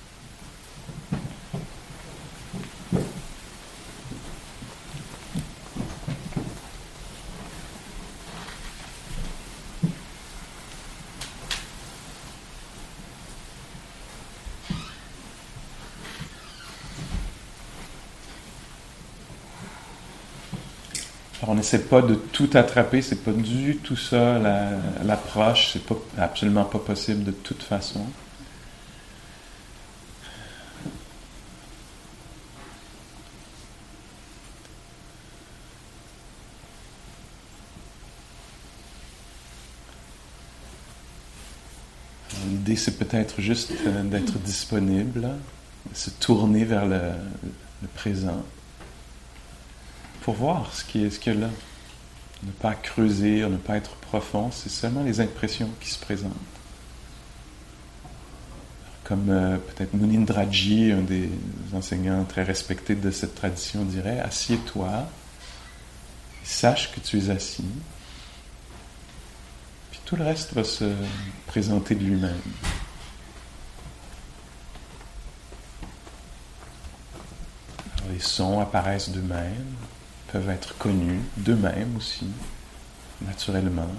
on 21.49 21.55
n'essaie 21.55 21.83
pas 21.83 22.03
de 22.03 22.15
tout 22.15 22.51
attraper, 22.55 23.03
c'est 23.03 23.23
pas 23.23 23.33
du 23.33 23.77
tout 23.77 23.97
ça 23.97 24.39
l'approche, 25.05 25.71
c'est 25.73 25.83
absolument 26.19 26.65
pas 26.65 26.79
possible 26.79 27.25
de 27.25 27.31
toute 27.31 27.63
façon. 27.63 28.07
C'est 42.77 42.99
peut-être 42.99 43.41
juste 43.41 43.73
euh, 43.87 44.03
d'être 44.05 44.39
disponible, 44.39 45.23
de 45.23 45.97
se 45.97 46.11
tourner 46.11 46.65
vers 46.65 46.87
le 46.87 47.13
présent 47.95 48.43
pour 50.27 50.35
voir 50.35 50.75
ce 50.75 50.83
qui 50.83 51.05
est 51.05 51.11
ce 51.11 51.21
qu'il 51.21 51.35
y 51.35 51.37
a 51.37 51.41
là. 51.41 51.51
Ne 52.43 52.51
pas 52.51 52.75
creuser, 52.75 53.49
ne 53.49 53.57
pas 53.57 53.77
être 53.77 53.95
profond, 53.95 54.51
c'est 54.51 54.69
seulement 54.69 55.05
les 55.05 55.21
impressions 55.21 55.71
qui 55.81 55.89
se 55.89 56.01
présentent. 56.01 56.33
Comme 59.05 59.31
euh, 59.31 59.57
peut-être 59.57 59.95
Munindraji, 59.95 60.91
un 60.91 61.03
des 61.03 61.31
enseignants 61.73 62.25
très 62.25 62.43
respectés 62.43 62.97
de 62.97 63.13
cette 63.13 63.37
tradition, 63.37 63.85
dirait 63.85 64.19
Assieds-toi, 64.19 65.09
sache 66.43 66.91
que 66.93 66.99
tu 66.99 67.19
es 67.19 67.31
assis, 67.31 67.65
tout 70.07 70.15
le 70.15 70.23
reste 70.23 70.53
va 70.53 70.63
se 70.63 70.85
présenter 71.49 71.97
de 71.97 72.05
lui-même. 72.05 72.41
Les 78.13 78.21
sons 78.21 78.61
apparaissent 78.61 79.09
d'eux-mêmes, 79.09 79.75
peuvent 80.29 80.49
être 80.49 80.79
connus 80.79 81.21
d'eux-mêmes 81.39 81.97
aussi, 81.97 82.29
naturellement, 83.21 83.91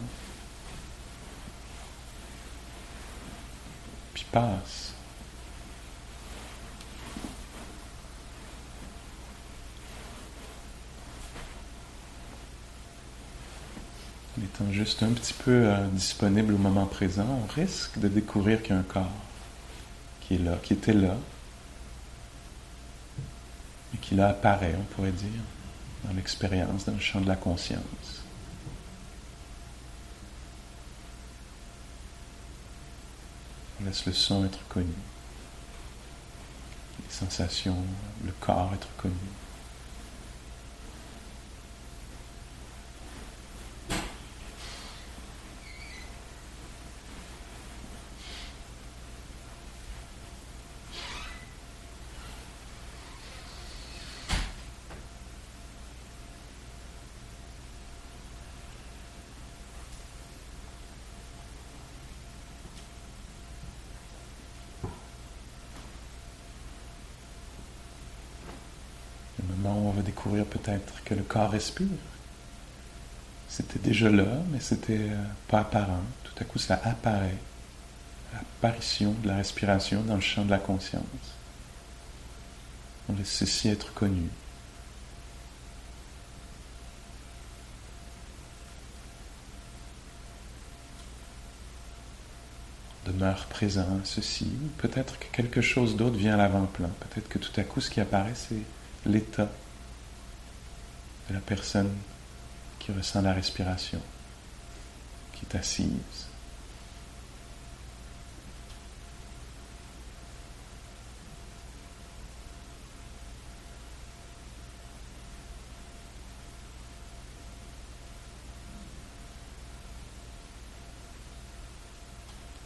puis 4.14 4.26
passent. 4.32 4.87
Étant 14.44 14.72
juste 14.72 15.04
un 15.04 15.12
petit 15.12 15.34
peu 15.34 15.66
euh, 15.66 15.88
disponible 15.88 16.54
au 16.54 16.58
moment 16.58 16.86
présent, 16.86 17.26
on 17.44 17.54
risque 17.54 17.98
de 18.00 18.08
découvrir 18.08 18.62
qu'il 18.62 18.74
y 18.74 18.76
a 18.76 18.80
un 18.80 18.84
corps 18.84 19.12
qui 20.22 20.36
est 20.36 20.40
là, 20.40 20.58
qui 20.62 20.74
était 20.74 20.94
là, 20.94 21.16
et 23.94 23.98
qui 23.98 24.16
là 24.16 24.30
apparaît, 24.30 24.76
on 24.78 24.84
pourrait 24.96 25.12
dire, 25.12 25.42
dans 26.04 26.14
l'expérience, 26.14 26.86
dans 26.86 26.94
le 26.94 27.00
champ 27.00 27.22
de 27.22 27.28
la 27.28 27.36
conscience. 27.36 27.82
On 33.80 33.86
laisse 33.86 34.06
le 34.06 34.14
son 34.14 34.46
être 34.46 34.68
connu, 34.68 34.88
les 37.00 37.14
sensations, 37.14 37.78
le 38.26 38.34
corps 38.40 38.72
être 38.74 38.90
connu. 38.98 39.14
on 69.88 69.92
va 69.92 70.02
découvrir 70.02 70.46
peut-être 70.46 71.04
que 71.04 71.14
le 71.14 71.17
corps 71.28 71.52
respire. 71.52 71.88
C'était 73.48 73.80
déjà 73.80 74.10
là, 74.10 74.26
mais 74.52 74.60
c'était 74.60 75.00
euh, 75.00 75.24
pas 75.48 75.60
apparent. 75.60 76.04
Tout 76.24 76.34
à 76.40 76.44
coup, 76.44 76.60
ça 76.60 76.80
apparaît. 76.84 77.38
L'apparition 78.34 79.14
de 79.24 79.28
la 79.28 79.38
respiration 79.38 80.02
dans 80.02 80.16
le 80.16 80.22
champ 80.22 80.44
de 80.44 80.50
la 80.50 80.60
conscience. 80.60 81.04
On 83.10 83.14
laisse 83.14 83.32
ceci 83.32 83.70
être 83.70 83.94
connu. 83.94 84.30
demeure 93.06 93.46
présent 93.46 93.88
ceci, 94.04 94.48
peut-être 94.78 95.18
que 95.18 95.26
quelque 95.32 95.62
chose 95.62 95.96
d'autre 95.96 96.18
vient 96.18 96.34
à 96.34 96.38
l'avant-plan, 96.38 96.90
peut-être 97.00 97.30
que 97.30 97.40
tout 97.40 97.58
à 97.58 97.64
coup 97.64 97.80
ce 97.80 97.90
qui 97.90 98.02
apparaît 98.02 98.36
c'est 98.36 98.62
l'état 99.06 99.50
de 101.30 101.34
la 101.34 101.40
personne 101.40 101.94
qui 102.80 102.92
ressent 102.92 103.22
la 103.22 103.34
respiration, 103.34 104.02
qui 105.34 105.46
est 105.46 105.56
assise. 105.58 105.92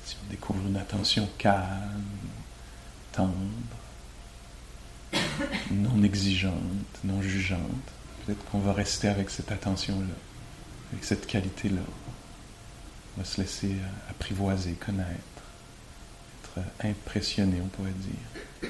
Si 0.05 0.15
on 0.23 0.29
découvre 0.29 0.67
une 0.67 0.77
attention 0.77 1.27
calme, 1.37 2.03
tendre, 3.11 3.33
non 5.71 6.03
exigeante, 6.03 6.99
non 7.03 7.21
jugeante, 7.21 7.91
peut-être 8.25 8.43
qu'on 8.45 8.59
va 8.59 8.73
rester 8.73 9.07
avec 9.07 9.29
cette 9.29 9.51
attention-là, 9.51 10.13
avec 10.91 11.03
cette 11.03 11.27
qualité-là. 11.27 11.81
On 13.15 13.21
va 13.21 13.25
se 13.25 13.41
laisser 13.41 13.71
euh, 13.71 14.09
apprivoiser, 14.09 14.73
connaître, 14.73 15.09
être 16.43 16.59
euh, 16.59 16.89
impressionné, 16.89 17.59
on 17.61 17.67
pourrait 17.67 17.91
dire, 17.91 18.69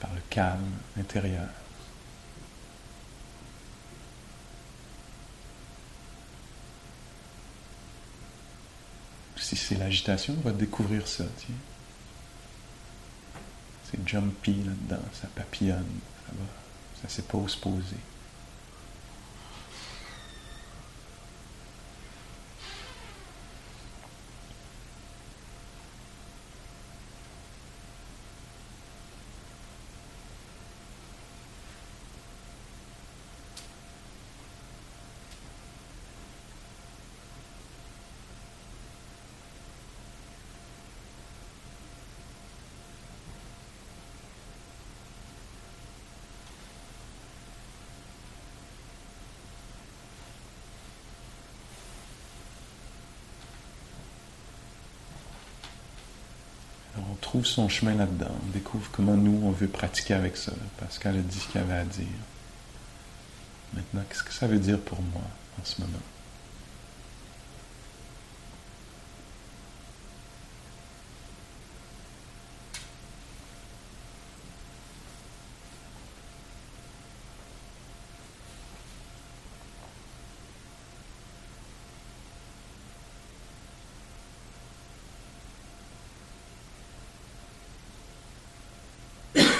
par 0.00 0.12
le 0.14 0.20
calme 0.28 0.70
intérieur. 0.98 1.48
Si 9.36 9.56
c'est 9.56 9.76
l'agitation, 9.76 10.36
on 10.38 10.48
va 10.48 10.52
découvrir 10.52 11.08
ça, 11.08 11.24
tiens. 11.38 11.54
C'est 13.90 14.06
jumpy 14.06 14.54
là-dedans, 14.64 15.02
ça 15.12 15.28
papillonne, 15.34 16.00
ça 16.26 16.32
va, 16.32 16.44
ça 17.02 17.08
s'est 17.08 17.22
pas 17.22 17.38
poser. 17.56 17.96
Trouve 57.38 57.46
son 57.46 57.68
chemin 57.68 57.94
là-dedans, 57.94 58.34
découvre 58.52 58.90
comment 58.90 59.14
nous, 59.14 59.40
on 59.44 59.52
veut 59.52 59.68
pratiquer 59.68 60.14
avec 60.14 60.36
ça. 60.36 60.50
Pascal 60.78 61.16
a 61.16 61.20
dit 61.20 61.38
ce 61.38 61.46
qu'il 61.46 61.60
avait 61.60 61.74
à 61.74 61.84
dire. 61.84 62.06
Maintenant, 63.74 64.02
qu'est-ce 64.08 64.24
que 64.24 64.32
ça 64.32 64.48
veut 64.48 64.58
dire 64.58 64.80
pour 64.80 65.00
moi 65.00 65.22
en 65.60 65.64
ce 65.64 65.80
moment? 65.80 65.92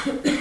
you 0.06 0.22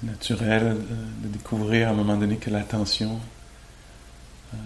C'est 0.00 0.06
naturel 0.06 0.76
de, 1.22 1.28
découvrir 1.28 1.88
à 1.88 1.90
un 1.90 1.94
moment 1.94 2.16
donné 2.16 2.36
que 2.36 2.50
l'attention 2.50 3.20
euh, 4.54 4.56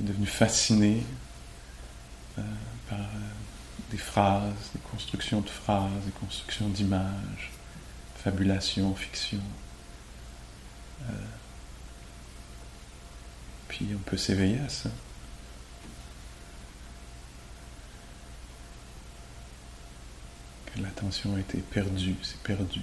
est 0.00 0.02
devenue 0.02 0.26
fascinée 0.26 1.04
euh, 2.38 2.42
par 2.88 2.98
euh, 2.98 3.30
des 3.90 3.98
phrases, 3.98 4.70
des 4.74 4.80
constructions 4.90 5.40
de 5.40 5.48
phrases, 5.48 6.04
des 6.04 6.10
constructions 6.12 6.68
d'images, 6.68 7.52
fabulation, 8.16 8.94
fiction. 8.94 9.40
puis 13.68 13.88
on 13.94 13.98
peut 13.98 14.16
s'éveiller 14.16 14.58
à 14.60 14.68
ça. 14.68 14.90
Que 20.66 20.80
l'attention 20.80 21.34
a 21.36 21.40
été 21.40 21.58
perdue, 21.58 22.16
c'est 22.22 22.40
perdu. 22.42 22.82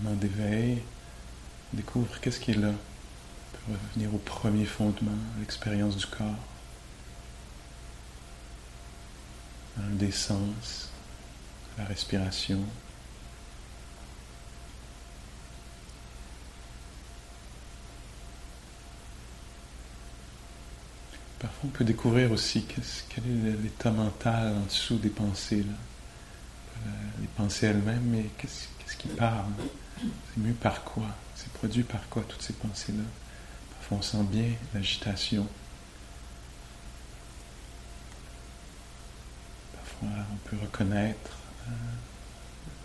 D'éveil, 0.00 0.82
découvre 1.72 2.20
qu'est-ce 2.20 2.40
qui 2.40 2.52
est 2.52 2.54
là. 2.54 2.72
pour 3.52 3.74
revenir 3.74 4.14
au 4.14 4.18
premier 4.18 4.64
fondement, 4.64 5.10
l'expérience 5.40 5.96
du 5.96 6.06
corps, 6.06 6.26
un 9.78 9.94
des 9.94 10.12
sens, 10.12 10.90
la 11.78 11.84
respiration. 11.84 12.60
Parfois, 21.38 21.60
on 21.64 21.68
peut 21.68 21.84
découvrir 21.84 22.32
aussi 22.32 22.64
quel 22.64 23.24
est 23.24 23.62
l'état 23.62 23.90
mental 23.90 24.54
en 24.54 24.66
dessous 24.66 24.96
des 24.96 25.10
pensées. 25.10 25.64
Les 27.20 27.26
pensées 27.36 27.66
elles-mêmes, 27.66 28.04
mais 28.04 28.26
qu'est-ce 28.38 28.96
qui 28.96 29.08
parle 29.08 29.52
c'est 30.00 30.38
mieux 30.38 30.54
par 30.54 30.84
quoi? 30.84 31.06
C'est 31.34 31.52
produit 31.52 31.82
par 31.82 32.08
quoi 32.08 32.22
toutes 32.28 32.42
ces 32.42 32.52
pensées-là? 32.52 33.04
Parfois 33.72 33.98
on 33.98 34.02
sent 34.02 34.24
bien 34.24 34.50
l'agitation. 34.74 35.46
Parfois 39.74 40.24
on 40.32 40.48
peut 40.48 40.56
reconnaître 40.62 41.38
euh, 41.68 41.70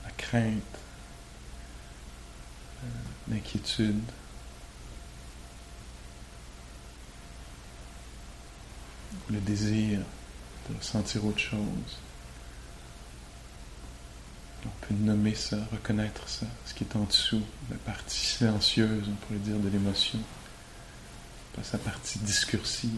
la 0.05 0.11
crainte, 0.11 0.79
euh, 2.83 2.87
l'inquiétude. 3.29 4.03
le 9.29 9.39
désir 9.39 9.99
de 10.69 10.77
ressentir 10.77 11.25
autre 11.25 11.39
chose. 11.39 11.99
On 14.63 14.85
peut 14.85 14.93
nommer 14.93 15.33
ça, 15.33 15.57
reconnaître 15.71 16.27
ça, 16.29 16.45
ce 16.65 16.73
qui 16.73 16.83
est 16.83 16.95
en 16.95 17.03
dessous, 17.03 17.41
la 17.69 17.77
partie 17.77 18.19
silencieuse, 18.19 19.09
on 19.09 19.15
pourrait 19.25 19.39
dire, 19.39 19.57
de 19.57 19.69
l'émotion, 19.69 20.19
pas 21.55 21.63
sa 21.63 21.79
partie 21.79 22.19
discursive. 22.19 22.91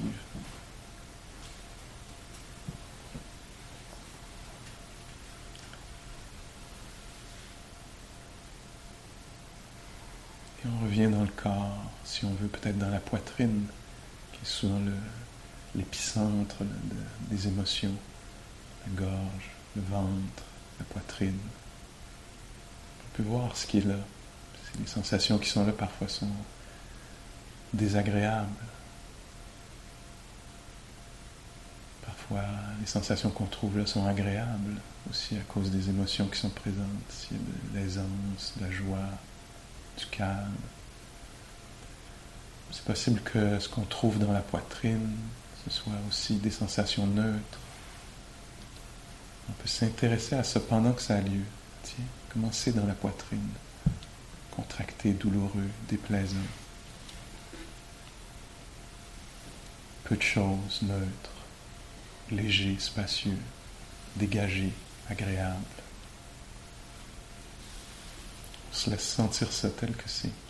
Et 10.63 10.67
on 10.67 10.83
revient 10.83 11.07
dans 11.07 11.21
le 11.21 11.27
corps, 11.27 11.91
si 12.03 12.25
on 12.25 12.33
veut, 12.33 12.47
peut-être 12.47 12.77
dans 12.77 12.89
la 12.89 12.99
poitrine, 12.99 13.65
qui 14.33 14.39
est 14.41 14.49
souvent 14.49 14.81
l'épicentre 15.75 16.57
des 17.29 17.47
émotions, 17.47 17.95
la 18.85 19.01
gorge, 19.01 19.51
le 19.77 19.81
ventre, 19.81 20.43
la 20.79 20.85
poitrine. 20.85 21.39
On 23.05 23.17
peut 23.17 23.23
voir 23.23 23.55
ce 23.55 23.67
qui 23.67 23.79
est 23.79 23.85
là. 23.85 23.97
Les 24.79 24.87
sensations 24.87 25.37
qui 25.37 25.49
sont 25.49 25.65
là 25.65 25.71
parfois 25.71 26.07
sont 26.07 26.31
désagréables. 27.73 28.49
Parfois, 32.05 32.43
les 32.79 32.87
sensations 32.87 33.29
qu'on 33.29 33.45
trouve 33.45 33.77
là 33.77 33.85
sont 33.85 34.05
agréables 34.07 34.79
aussi 35.09 35.35
à 35.35 35.41
cause 35.41 35.69
des 35.71 35.89
émotions 35.89 36.27
qui 36.27 36.39
sont 36.39 36.49
présentes. 36.49 36.87
S'il 37.09 37.37
y 37.37 37.39
a 37.39 37.43
de 37.73 37.79
l'aisance, 37.79 38.53
de 38.57 38.65
la 38.65 38.71
joie, 38.71 39.09
du 39.97 40.05
calme. 40.07 40.55
C'est 42.71 42.85
possible 42.85 43.21
que 43.21 43.59
ce 43.59 43.69
qu'on 43.69 43.83
trouve 43.83 44.17
dans 44.17 44.31
la 44.31 44.41
poitrine, 44.41 45.15
ce 45.65 45.71
soit 45.71 45.93
aussi 46.09 46.35
des 46.35 46.49
sensations 46.49 47.05
neutres. 47.05 47.59
On 49.49 49.53
peut 49.53 49.67
s'intéresser 49.67 50.35
à 50.35 50.43
ça 50.43 50.59
pendant 50.59 50.93
que 50.93 51.01
ça 51.01 51.15
a 51.15 51.21
lieu. 51.21 51.43
Tiens, 51.83 52.05
comment 52.31 52.51
dans 52.75 52.85
la 52.85 52.93
poitrine 52.93 53.49
Contracté, 54.51 55.11
douloureux, 55.11 55.69
déplaisant. 55.89 56.35
Peu 60.03 60.15
de 60.15 60.21
choses, 60.21 60.81
neutres, 60.81 61.31
léger, 62.31 62.77
spacieux, 62.79 63.37
dégagé, 64.15 64.71
agréable. 65.09 65.63
On 68.71 68.75
se 68.75 68.89
laisse 68.89 69.07
sentir 69.07 69.51
ça 69.51 69.69
tel 69.69 69.93
que 69.95 70.07
c'est. 70.07 70.42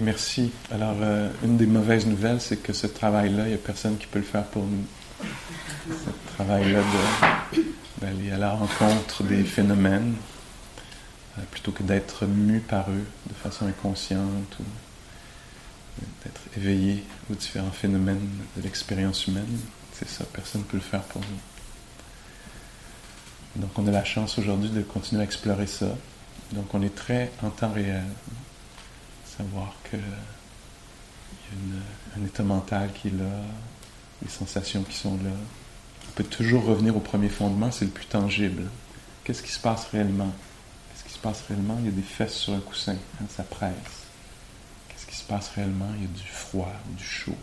Merci. 0.00 0.52
Alors, 0.70 0.96
euh, 1.00 1.30
une 1.42 1.56
des 1.56 1.66
mauvaises 1.66 2.06
nouvelles, 2.06 2.40
c'est 2.40 2.58
que 2.58 2.72
ce 2.72 2.86
travail-là, 2.86 3.44
il 3.44 3.48
n'y 3.48 3.54
a 3.54 3.58
personne 3.58 3.96
qui 3.98 4.06
peut 4.06 4.18
le 4.18 4.24
faire 4.24 4.44
pour 4.44 4.64
nous. 4.64 4.84
Ce 5.88 6.34
travail-là 6.34 6.80
d'aller 8.00 8.30
à 8.30 8.38
la 8.38 8.50
rencontre 8.50 9.24
des 9.24 9.42
phénomènes, 9.42 10.14
euh, 11.38 11.42
plutôt 11.50 11.72
que 11.72 11.82
d'être 11.82 12.26
mu 12.26 12.60
par 12.60 12.88
eux 12.90 13.04
de 13.28 13.34
façon 13.34 13.66
inconsciente 13.66 14.56
ou 14.60 14.64
d'être 16.24 16.42
éveillé 16.56 17.02
aux 17.30 17.34
différents 17.34 17.72
phénomènes 17.72 18.28
de 18.56 18.62
l'expérience 18.62 19.26
humaine. 19.26 19.58
C'est 19.92 20.08
ça, 20.08 20.24
personne 20.32 20.60
ne 20.60 20.66
peut 20.66 20.76
le 20.76 20.82
faire 20.82 21.02
pour 21.02 21.22
nous. 23.56 23.62
Donc 23.62 23.70
on 23.76 23.86
a 23.88 23.90
la 23.90 24.04
chance 24.04 24.38
aujourd'hui 24.38 24.70
de 24.70 24.82
continuer 24.82 25.22
à 25.22 25.24
explorer 25.24 25.66
ça. 25.66 25.88
Donc 26.52 26.72
on 26.72 26.82
est 26.82 26.94
très 26.94 27.32
en 27.42 27.50
temps 27.50 27.72
réel 27.72 28.04
savoir 29.38 29.72
qu'il 29.88 30.00
y 30.00 31.76
a 31.76 32.20
un 32.20 32.26
état 32.26 32.42
mental 32.42 32.92
qui 32.92 33.08
est 33.08 33.12
là, 33.12 33.42
les 34.22 34.28
sensations 34.28 34.82
qui 34.82 34.96
sont 34.96 35.16
là. 35.22 35.30
On 36.08 36.12
peut 36.12 36.24
toujours 36.24 36.64
revenir 36.64 36.96
au 36.96 37.00
premier 37.00 37.28
fondement, 37.28 37.70
c'est 37.70 37.84
le 37.84 37.92
plus 37.92 38.06
tangible. 38.06 38.64
Qu'est-ce 39.22 39.42
qui 39.42 39.52
se 39.52 39.60
passe 39.60 39.86
réellement? 39.92 40.32
Qu'est-ce 40.90 41.04
qui 41.04 41.12
se 41.12 41.18
passe 41.18 41.42
réellement? 41.48 41.76
Il 41.80 41.86
y 41.86 41.88
a 41.88 41.92
des 41.92 42.02
fesses 42.02 42.34
sur 42.34 42.52
un 42.52 42.60
coussin, 42.60 42.96
hein, 43.20 43.26
ça 43.30 43.44
presse. 43.44 43.72
Qu'est-ce 44.88 45.06
qui 45.06 45.14
se 45.14 45.24
passe 45.24 45.50
réellement? 45.50 45.90
Il 45.96 46.02
y 46.02 46.06
a 46.06 46.08
du 46.08 46.28
froid, 46.28 46.72
du 46.96 47.04
chaud, 47.04 47.36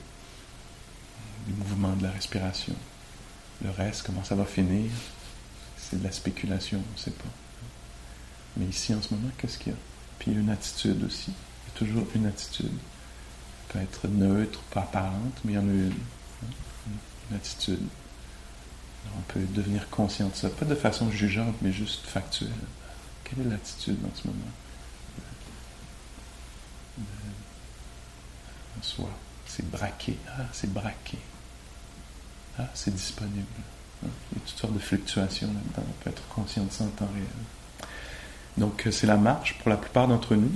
du 1.48 1.54
mouvement 1.54 1.94
de 1.94 2.04
la 2.04 2.12
respiration. 2.12 2.76
Le 3.64 3.70
reste, 3.70 4.04
comment 4.06 4.24
ça 4.26 4.36
va 4.36 4.46
finir? 4.46 4.92
C'est 5.78 6.00
de 6.00 6.04
la 6.04 6.12
spéculation, 6.12 6.84
on 6.86 6.94
ne 6.94 7.00
sait 7.00 7.12
pas. 7.12 7.24
Mais 8.58 8.66
ici, 8.66 8.94
en 8.94 9.02
ce 9.02 9.14
moment, 9.14 9.30
qu'est-ce 9.38 9.58
qu'il 9.58 9.72
y 9.72 9.76
a? 9.76 9.78
Puis 10.20 10.32
il 10.32 10.34
y 10.34 10.38
a 10.38 10.42
une 10.42 10.50
attitude 10.50 11.02
aussi 11.06 11.32
toujours 11.76 12.06
une 12.16 12.26
attitude. 12.26 12.72
peut 13.70 13.80
être 13.80 14.08
neutre, 14.08 14.62
pas 14.72 14.82
apparente, 14.82 15.40
mais 15.44 15.54
il 15.54 15.56
y 15.56 15.60
en 15.60 15.68
a 15.68 15.72
une. 15.72 15.92
Hein, 16.44 16.48
une 17.30 17.38
attitude. 17.38 17.82
on 19.18 19.22
peut 19.34 19.42
devenir 19.54 19.90
conscient 19.90 20.30
de 20.30 20.36
ça, 20.36 20.50
pas 20.50 20.66
de 20.66 20.76
façon 20.76 21.12
jugeante, 21.12 21.56
mais 21.62 21.72
juste 21.72 22.06
factuelle. 22.06 22.50
Quelle 23.24 23.46
est 23.46 23.50
l'attitude 23.50 23.98
en 24.06 24.16
ce 24.16 24.28
moment? 24.28 24.52
En 28.78 28.84
soi 28.84 29.10
C'est 29.48 29.70
braqué. 29.70 30.18
Ah, 30.28 30.44
c'est 30.52 30.72
braqué. 30.72 31.18
Ah, 32.60 32.70
c'est 32.74 32.94
disponible. 32.94 33.46
Hein, 34.06 34.10
il 34.32 34.38
y 34.38 34.42
a 34.42 34.46
toutes 34.46 34.58
sortes 34.58 34.74
de 34.74 34.80
fluctuations 34.80 35.48
là-dedans. 35.48 35.88
On 35.90 36.04
peut 36.04 36.10
être 36.10 36.28
conscient 36.28 36.64
de 36.64 36.72
ça 36.72 36.84
en 36.84 36.88
temps 36.88 37.10
réel. 37.14 37.28
Donc, 38.58 38.88
euh, 38.88 38.92
c'est 38.92 39.08
la 39.08 39.18
marche 39.18 39.58
pour 39.60 39.70
la 39.70 39.78
plupart 39.78 40.08
d'entre 40.08 40.36
nous. 40.36 40.52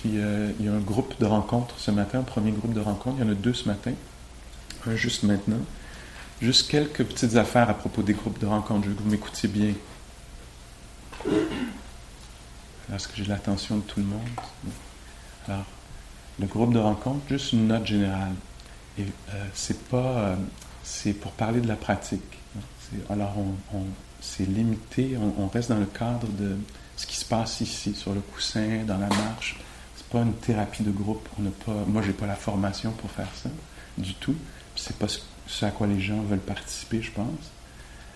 Puis 0.00 0.12
euh, 0.18 0.52
il 0.60 0.66
y 0.66 0.68
a 0.68 0.72
un 0.72 0.78
groupe 0.78 1.18
de 1.18 1.26
rencontres 1.26 1.74
ce 1.78 1.90
matin, 1.90 2.20
un 2.20 2.22
premier 2.22 2.52
groupe 2.52 2.72
de 2.72 2.80
rencontres. 2.80 3.16
Il 3.18 3.26
y 3.26 3.28
en 3.28 3.32
a 3.32 3.34
deux 3.34 3.52
ce 3.52 3.68
matin, 3.68 3.92
un 4.86 4.94
juste 4.94 5.24
maintenant. 5.24 5.58
Juste 6.40 6.70
quelques 6.70 7.04
petites 7.04 7.34
affaires 7.34 7.68
à 7.68 7.74
propos 7.74 8.02
des 8.02 8.12
groupes 8.12 8.38
de 8.38 8.46
rencontres. 8.46 8.84
Je 8.84 8.90
veux 8.90 8.94
que 8.94 9.02
vous 9.02 9.10
m'écoutiez 9.10 9.48
bien. 9.48 9.72
Est-ce 12.94 13.08
que 13.08 13.16
j'ai 13.16 13.24
l'attention 13.24 13.78
de 13.78 13.82
tout 13.82 13.98
le 13.98 14.06
monde? 14.06 14.28
Alors, 15.48 15.64
le 16.38 16.46
groupe 16.46 16.72
de 16.72 16.78
rencontres, 16.78 17.28
juste 17.28 17.52
une 17.52 17.66
note 17.66 17.84
générale. 17.84 18.34
Et 18.98 19.02
euh, 19.02 19.46
c'est 19.52 19.82
pas, 19.88 19.96
euh, 19.96 20.36
c'est 20.84 21.12
pour 21.12 21.32
parler 21.32 21.60
de 21.60 21.66
la 21.66 21.76
pratique. 21.76 22.38
alors, 23.10 23.34
on, 23.74 23.80
c'est 24.20 24.48
limité, 24.48 25.16
on, 25.16 25.48
reste 25.48 25.70
dans 25.70 25.78
le 25.78 25.86
cadre 25.86 26.28
de 26.28 26.56
ce 26.96 27.04
qui 27.06 27.16
se 27.16 27.24
passe 27.24 27.60
ici, 27.60 27.94
sur 27.96 28.14
le 28.14 28.20
coussin, 28.20 28.84
dans 28.86 28.98
la 28.98 29.08
marche 29.08 29.56
pas 30.10 30.22
une 30.22 30.34
thérapie 30.34 30.82
de 30.82 30.90
groupe. 30.90 31.28
On 31.38 31.42
n'a 31.42 31.50
pas, 31.50 31.84
moi, 31.86 32.02
j'ai 32.02 32.12
pas 32.12 32.26
la 32.26 32.36
formation 32.36 32.92
pour 32.92 33.10
faire 33.10 33.28
ça 33.34 33.50
du 33.96 34.14
tout. 34.14 34.34
C'est 34.76 34.96
pas 34.96 35.06
ce 35.08 35.64
à 35.64 35.70
quoi 35.70 35.86
les 35.86 36.00
gens 36.00 36.20
veulent 36.22 36.38
participer, 36.38 37.02
je 37.02 37.10
pense. 37.10 37.50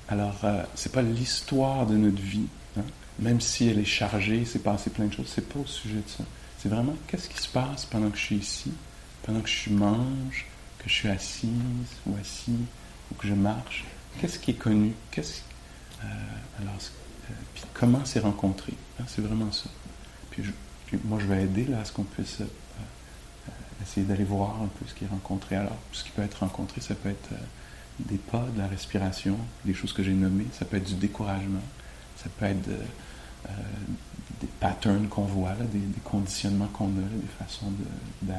Alors, 0.09 0.39
euh, 0.45 0.63
c'est 0.75 0.93
pas 0.93 1.03
l'histoire 1.03 1.87
de 1.87 1.97
notre 1.97 2.21
vie. 2.21 2.47
Hein. 2.79 2.85
Même 3.19 3.41
si 3.41 3.69
elle 3.69 3.79
est 3.79 3.85
chargée, 3.85 4.45
c'est 4.45 4.63
passé 4.63 4.91
plein 4.91 5.07
de 5.07 5.13
choses, 5.13 5.31
c'est 5.35 5.49
pas 5.49 5.59
au 5.59 5.67
sujet 5.67 5.97
de 5.97 6.09
ça. 6.09 6.25
C'est 6.59 6.69
vraiment 6.69 6.95
qu'est-ce 7.09 7.29
qui 7.29 7.39
se 7.39 7.49
passe 7.49 7.87
pendant 7.87 8.11
que 8.11 8.19
je 8.19 8.23
suis 8.23 8.37
ici, 8.37 8.73
pendant 9.23 9.41
que 9.41 9.49
je 9.49 9.71
mange, 9.71 10.47
que 10.79 10.89
je 10.89 10.95
suis 10.95 11.09
assise 11.09 11.51
ou 12.07 12.15
assis, 12.21 12.59
ou 13.11 13.15
que 13.15 13.27
je 13.27 13.35
marche? 13.35 13.85
Qu'est-ce 14.21 14.39
qui 14.39 14.53
est 14.53 14.55
connu? 14.55 14.93
Qu'est-ce 15.11 15.41
euh, 16.05 16.07
alors, 16.61 16.75
euh, 17.31 17.35
puis 17.55 17.65
comment 17.75 18.05
c'est 18.05 18.21
rencontré 18.21 18.75
hein, 19.01 19.05
C'est 19.07 19.23
vraiment 19.23 19.53
ça. 19.53 19.71
Moi, 21.05 21.19
je 21.21 21.27
vais 21.27 21.43
aider 21.43 21.65
là, 21.65 21.81
à 21.81 21.85
ce 21.85 21.93
qu'on 21.93 22.05
puisse 22.05 22.41
euh, 22.41 22.45
euh, 22.45 23.53
essayer 23.83 24.07
d'aller 24.07 24.25
voir 24.25 24.63
un 24.63 24.67
peu 24.67 24.87
ce 24.87 24.95
qui 24.95 25.05
est 25.05 25.09
rencontré. 25.09 25.57
Alors, 25.57 25.77
ce 25.93 26.05
qui 26.05 26.11
peut 26.11 26.23
être 26.23 26.41
rencontré, 26.41 26.81
ça 26.81 26.95
peut 26.95 27.09
être 27.09 27.33
euh, 27.33 27.37
des 28.01 28.19
pas, 28.19 28.47
de 28.55 28.59
la 28.59 28.67
respiration, 28.67 29.39
des 29.65 29.75
choses 29.75 29.93
que 29.93 30.03
j'ai 30.03 30.13
nommées, 30.13 30.47
ça 30.53 30.65
peut 30.65 30.77
être 30.77 30.85
du 30.89 30.95
découragement, 30.95 31.61
ça 32.17 32.29
peut 32.39 32.47
être 32.47 32.69
des 34.41 34.47
patterns 34.61 35.09
qu'on 35.09 35.25
voit, 35.25 35.53
des, 35.73 35.81
conditionnements 36.05 36.69
qu'on 36.69 36.87
a, 36.87 37.21
des 37.21 37.45
façons 37.45 37.73
d'être. 38.23 38.37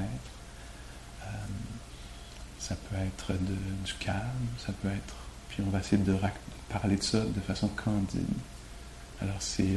ça 2.58 2.76
peut 2.76 2.96
être 2.96 3.34
du 3.86 3.94
calme, 4.00 4.48
ça 4.58 4.74
peut 4.82 4.90
être. 4.90 5.16
Puis 5.50 5.62
on 5.66 5.70
va 5.70 5.80
essayer 5.80 6.02
de, 6.02 6.16
parler 6.70 6.96
de 6.96 7.04
ça 7.04 7.20
de 7.20 7.42
façon 7.42 7.68
candide. 7.68 8.26
Alors, 9.22 9.36
c'est 9.40 9.76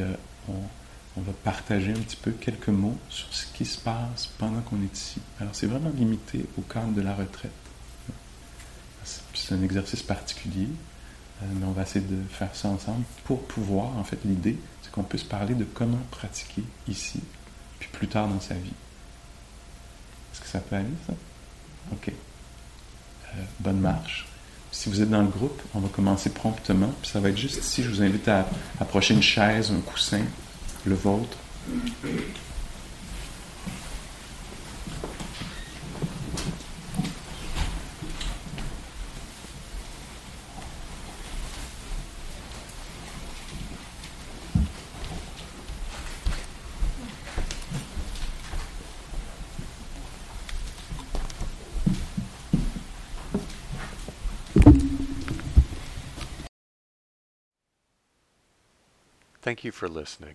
va 1.22 1.32
partager 1.44 1.92
un 1.92 2.00
petit 2.00 2.16
peu 2.16 2.32
quelques 2.32 2.68
mots 2.68 2.96
sur 3.08 3.32
ce 3.32 3.46
qui 3.54 3.64
se 3.64 3.78
passe 3.78 4.26
pendant 4.38 4.60
qu'on 4.60 4.82
est 4.82 4.94
ici. 4.94 5.20
Alors 5.40 5.54
c'est 5.54 5.66
vraiment 5.66 5.90
limité 5.96 6.44
au 6.58 6.62
cadre 6.62 6.92
de 6.92 7.00
la 7.00 7.14
retraite. 7.14 7.50
C'est 9.34 9.54
un 9.54 9.62
exercice 9.62 10.02
particulier. 10.02 10.68
Euh, 11.42 11.46
mais 11.54 11.66
on 11.66 11.72
va 11.72 11.82
essayer 11.82 12.04
de 12.04 12.16
faire 12.30 12.54
ça 12.54 12.68
ensemble 12.68 13.04
pour 13.24 13.42
pouvoir, 13.46 13.96
en 13.98 14.04
fait, 14.04 14.18
l'idée, 14.24 14.58
c'est 14.82 14.90
qu'on 14.90 15.02
puisse 15.02 15.24
parler 15.24 15.54
de 15.54 15.64
comment 15.64 16.00
pratiquer 16.10 16.62
ici, 16.88 17.20
puis 17.78 17.88
plus 17.92 18.08
tard 18.08 18.28
dans 18.28 18.40
sa 18.40 18.54
vie. 18.54 18.72
Est-ce 20.32 20.40
que 20.40 20.46
ça 20.46 20.60
peut 20.60 20.76
aller, 20.76 20.88
ça? 21.06 21.12
OK. 21.92 22.08
Euh, 22.08 23.42
bonne 23.60 23.80
marche. 23.80 24.26
Si 24.72 24.88
vous 24.88 25.00
êtes 25.00 25.10
dans 25.10 25.22
le 25.22 25.28
groupe, 25.28 25.60
on 25.74 25.80
va 25.80 25.88
commencer 25.88 26.30
promptement, 26.30 26.92
puis 27.02 27.10
ça 27.10 27.20
va 27.20 27.28
être 27.28 27.38
juste 27.38 27.62
ici. 27.62 27.82
Je 27.82 27.90
vous 27.90 28.02
invite 28.02 28.28
à 28.28 28.48
approcher 28.80 29.14
une 29.14 29.22
chaise, 29.22 29.70
un 29.70 29.80
coussin, 29.80 30.22
le 30.86 30.94
vôtre. 30.94 31.36
Thank 59.42 59.62
you 59.62 59.70
for 59.70 59.88
listening. 59.88 60.34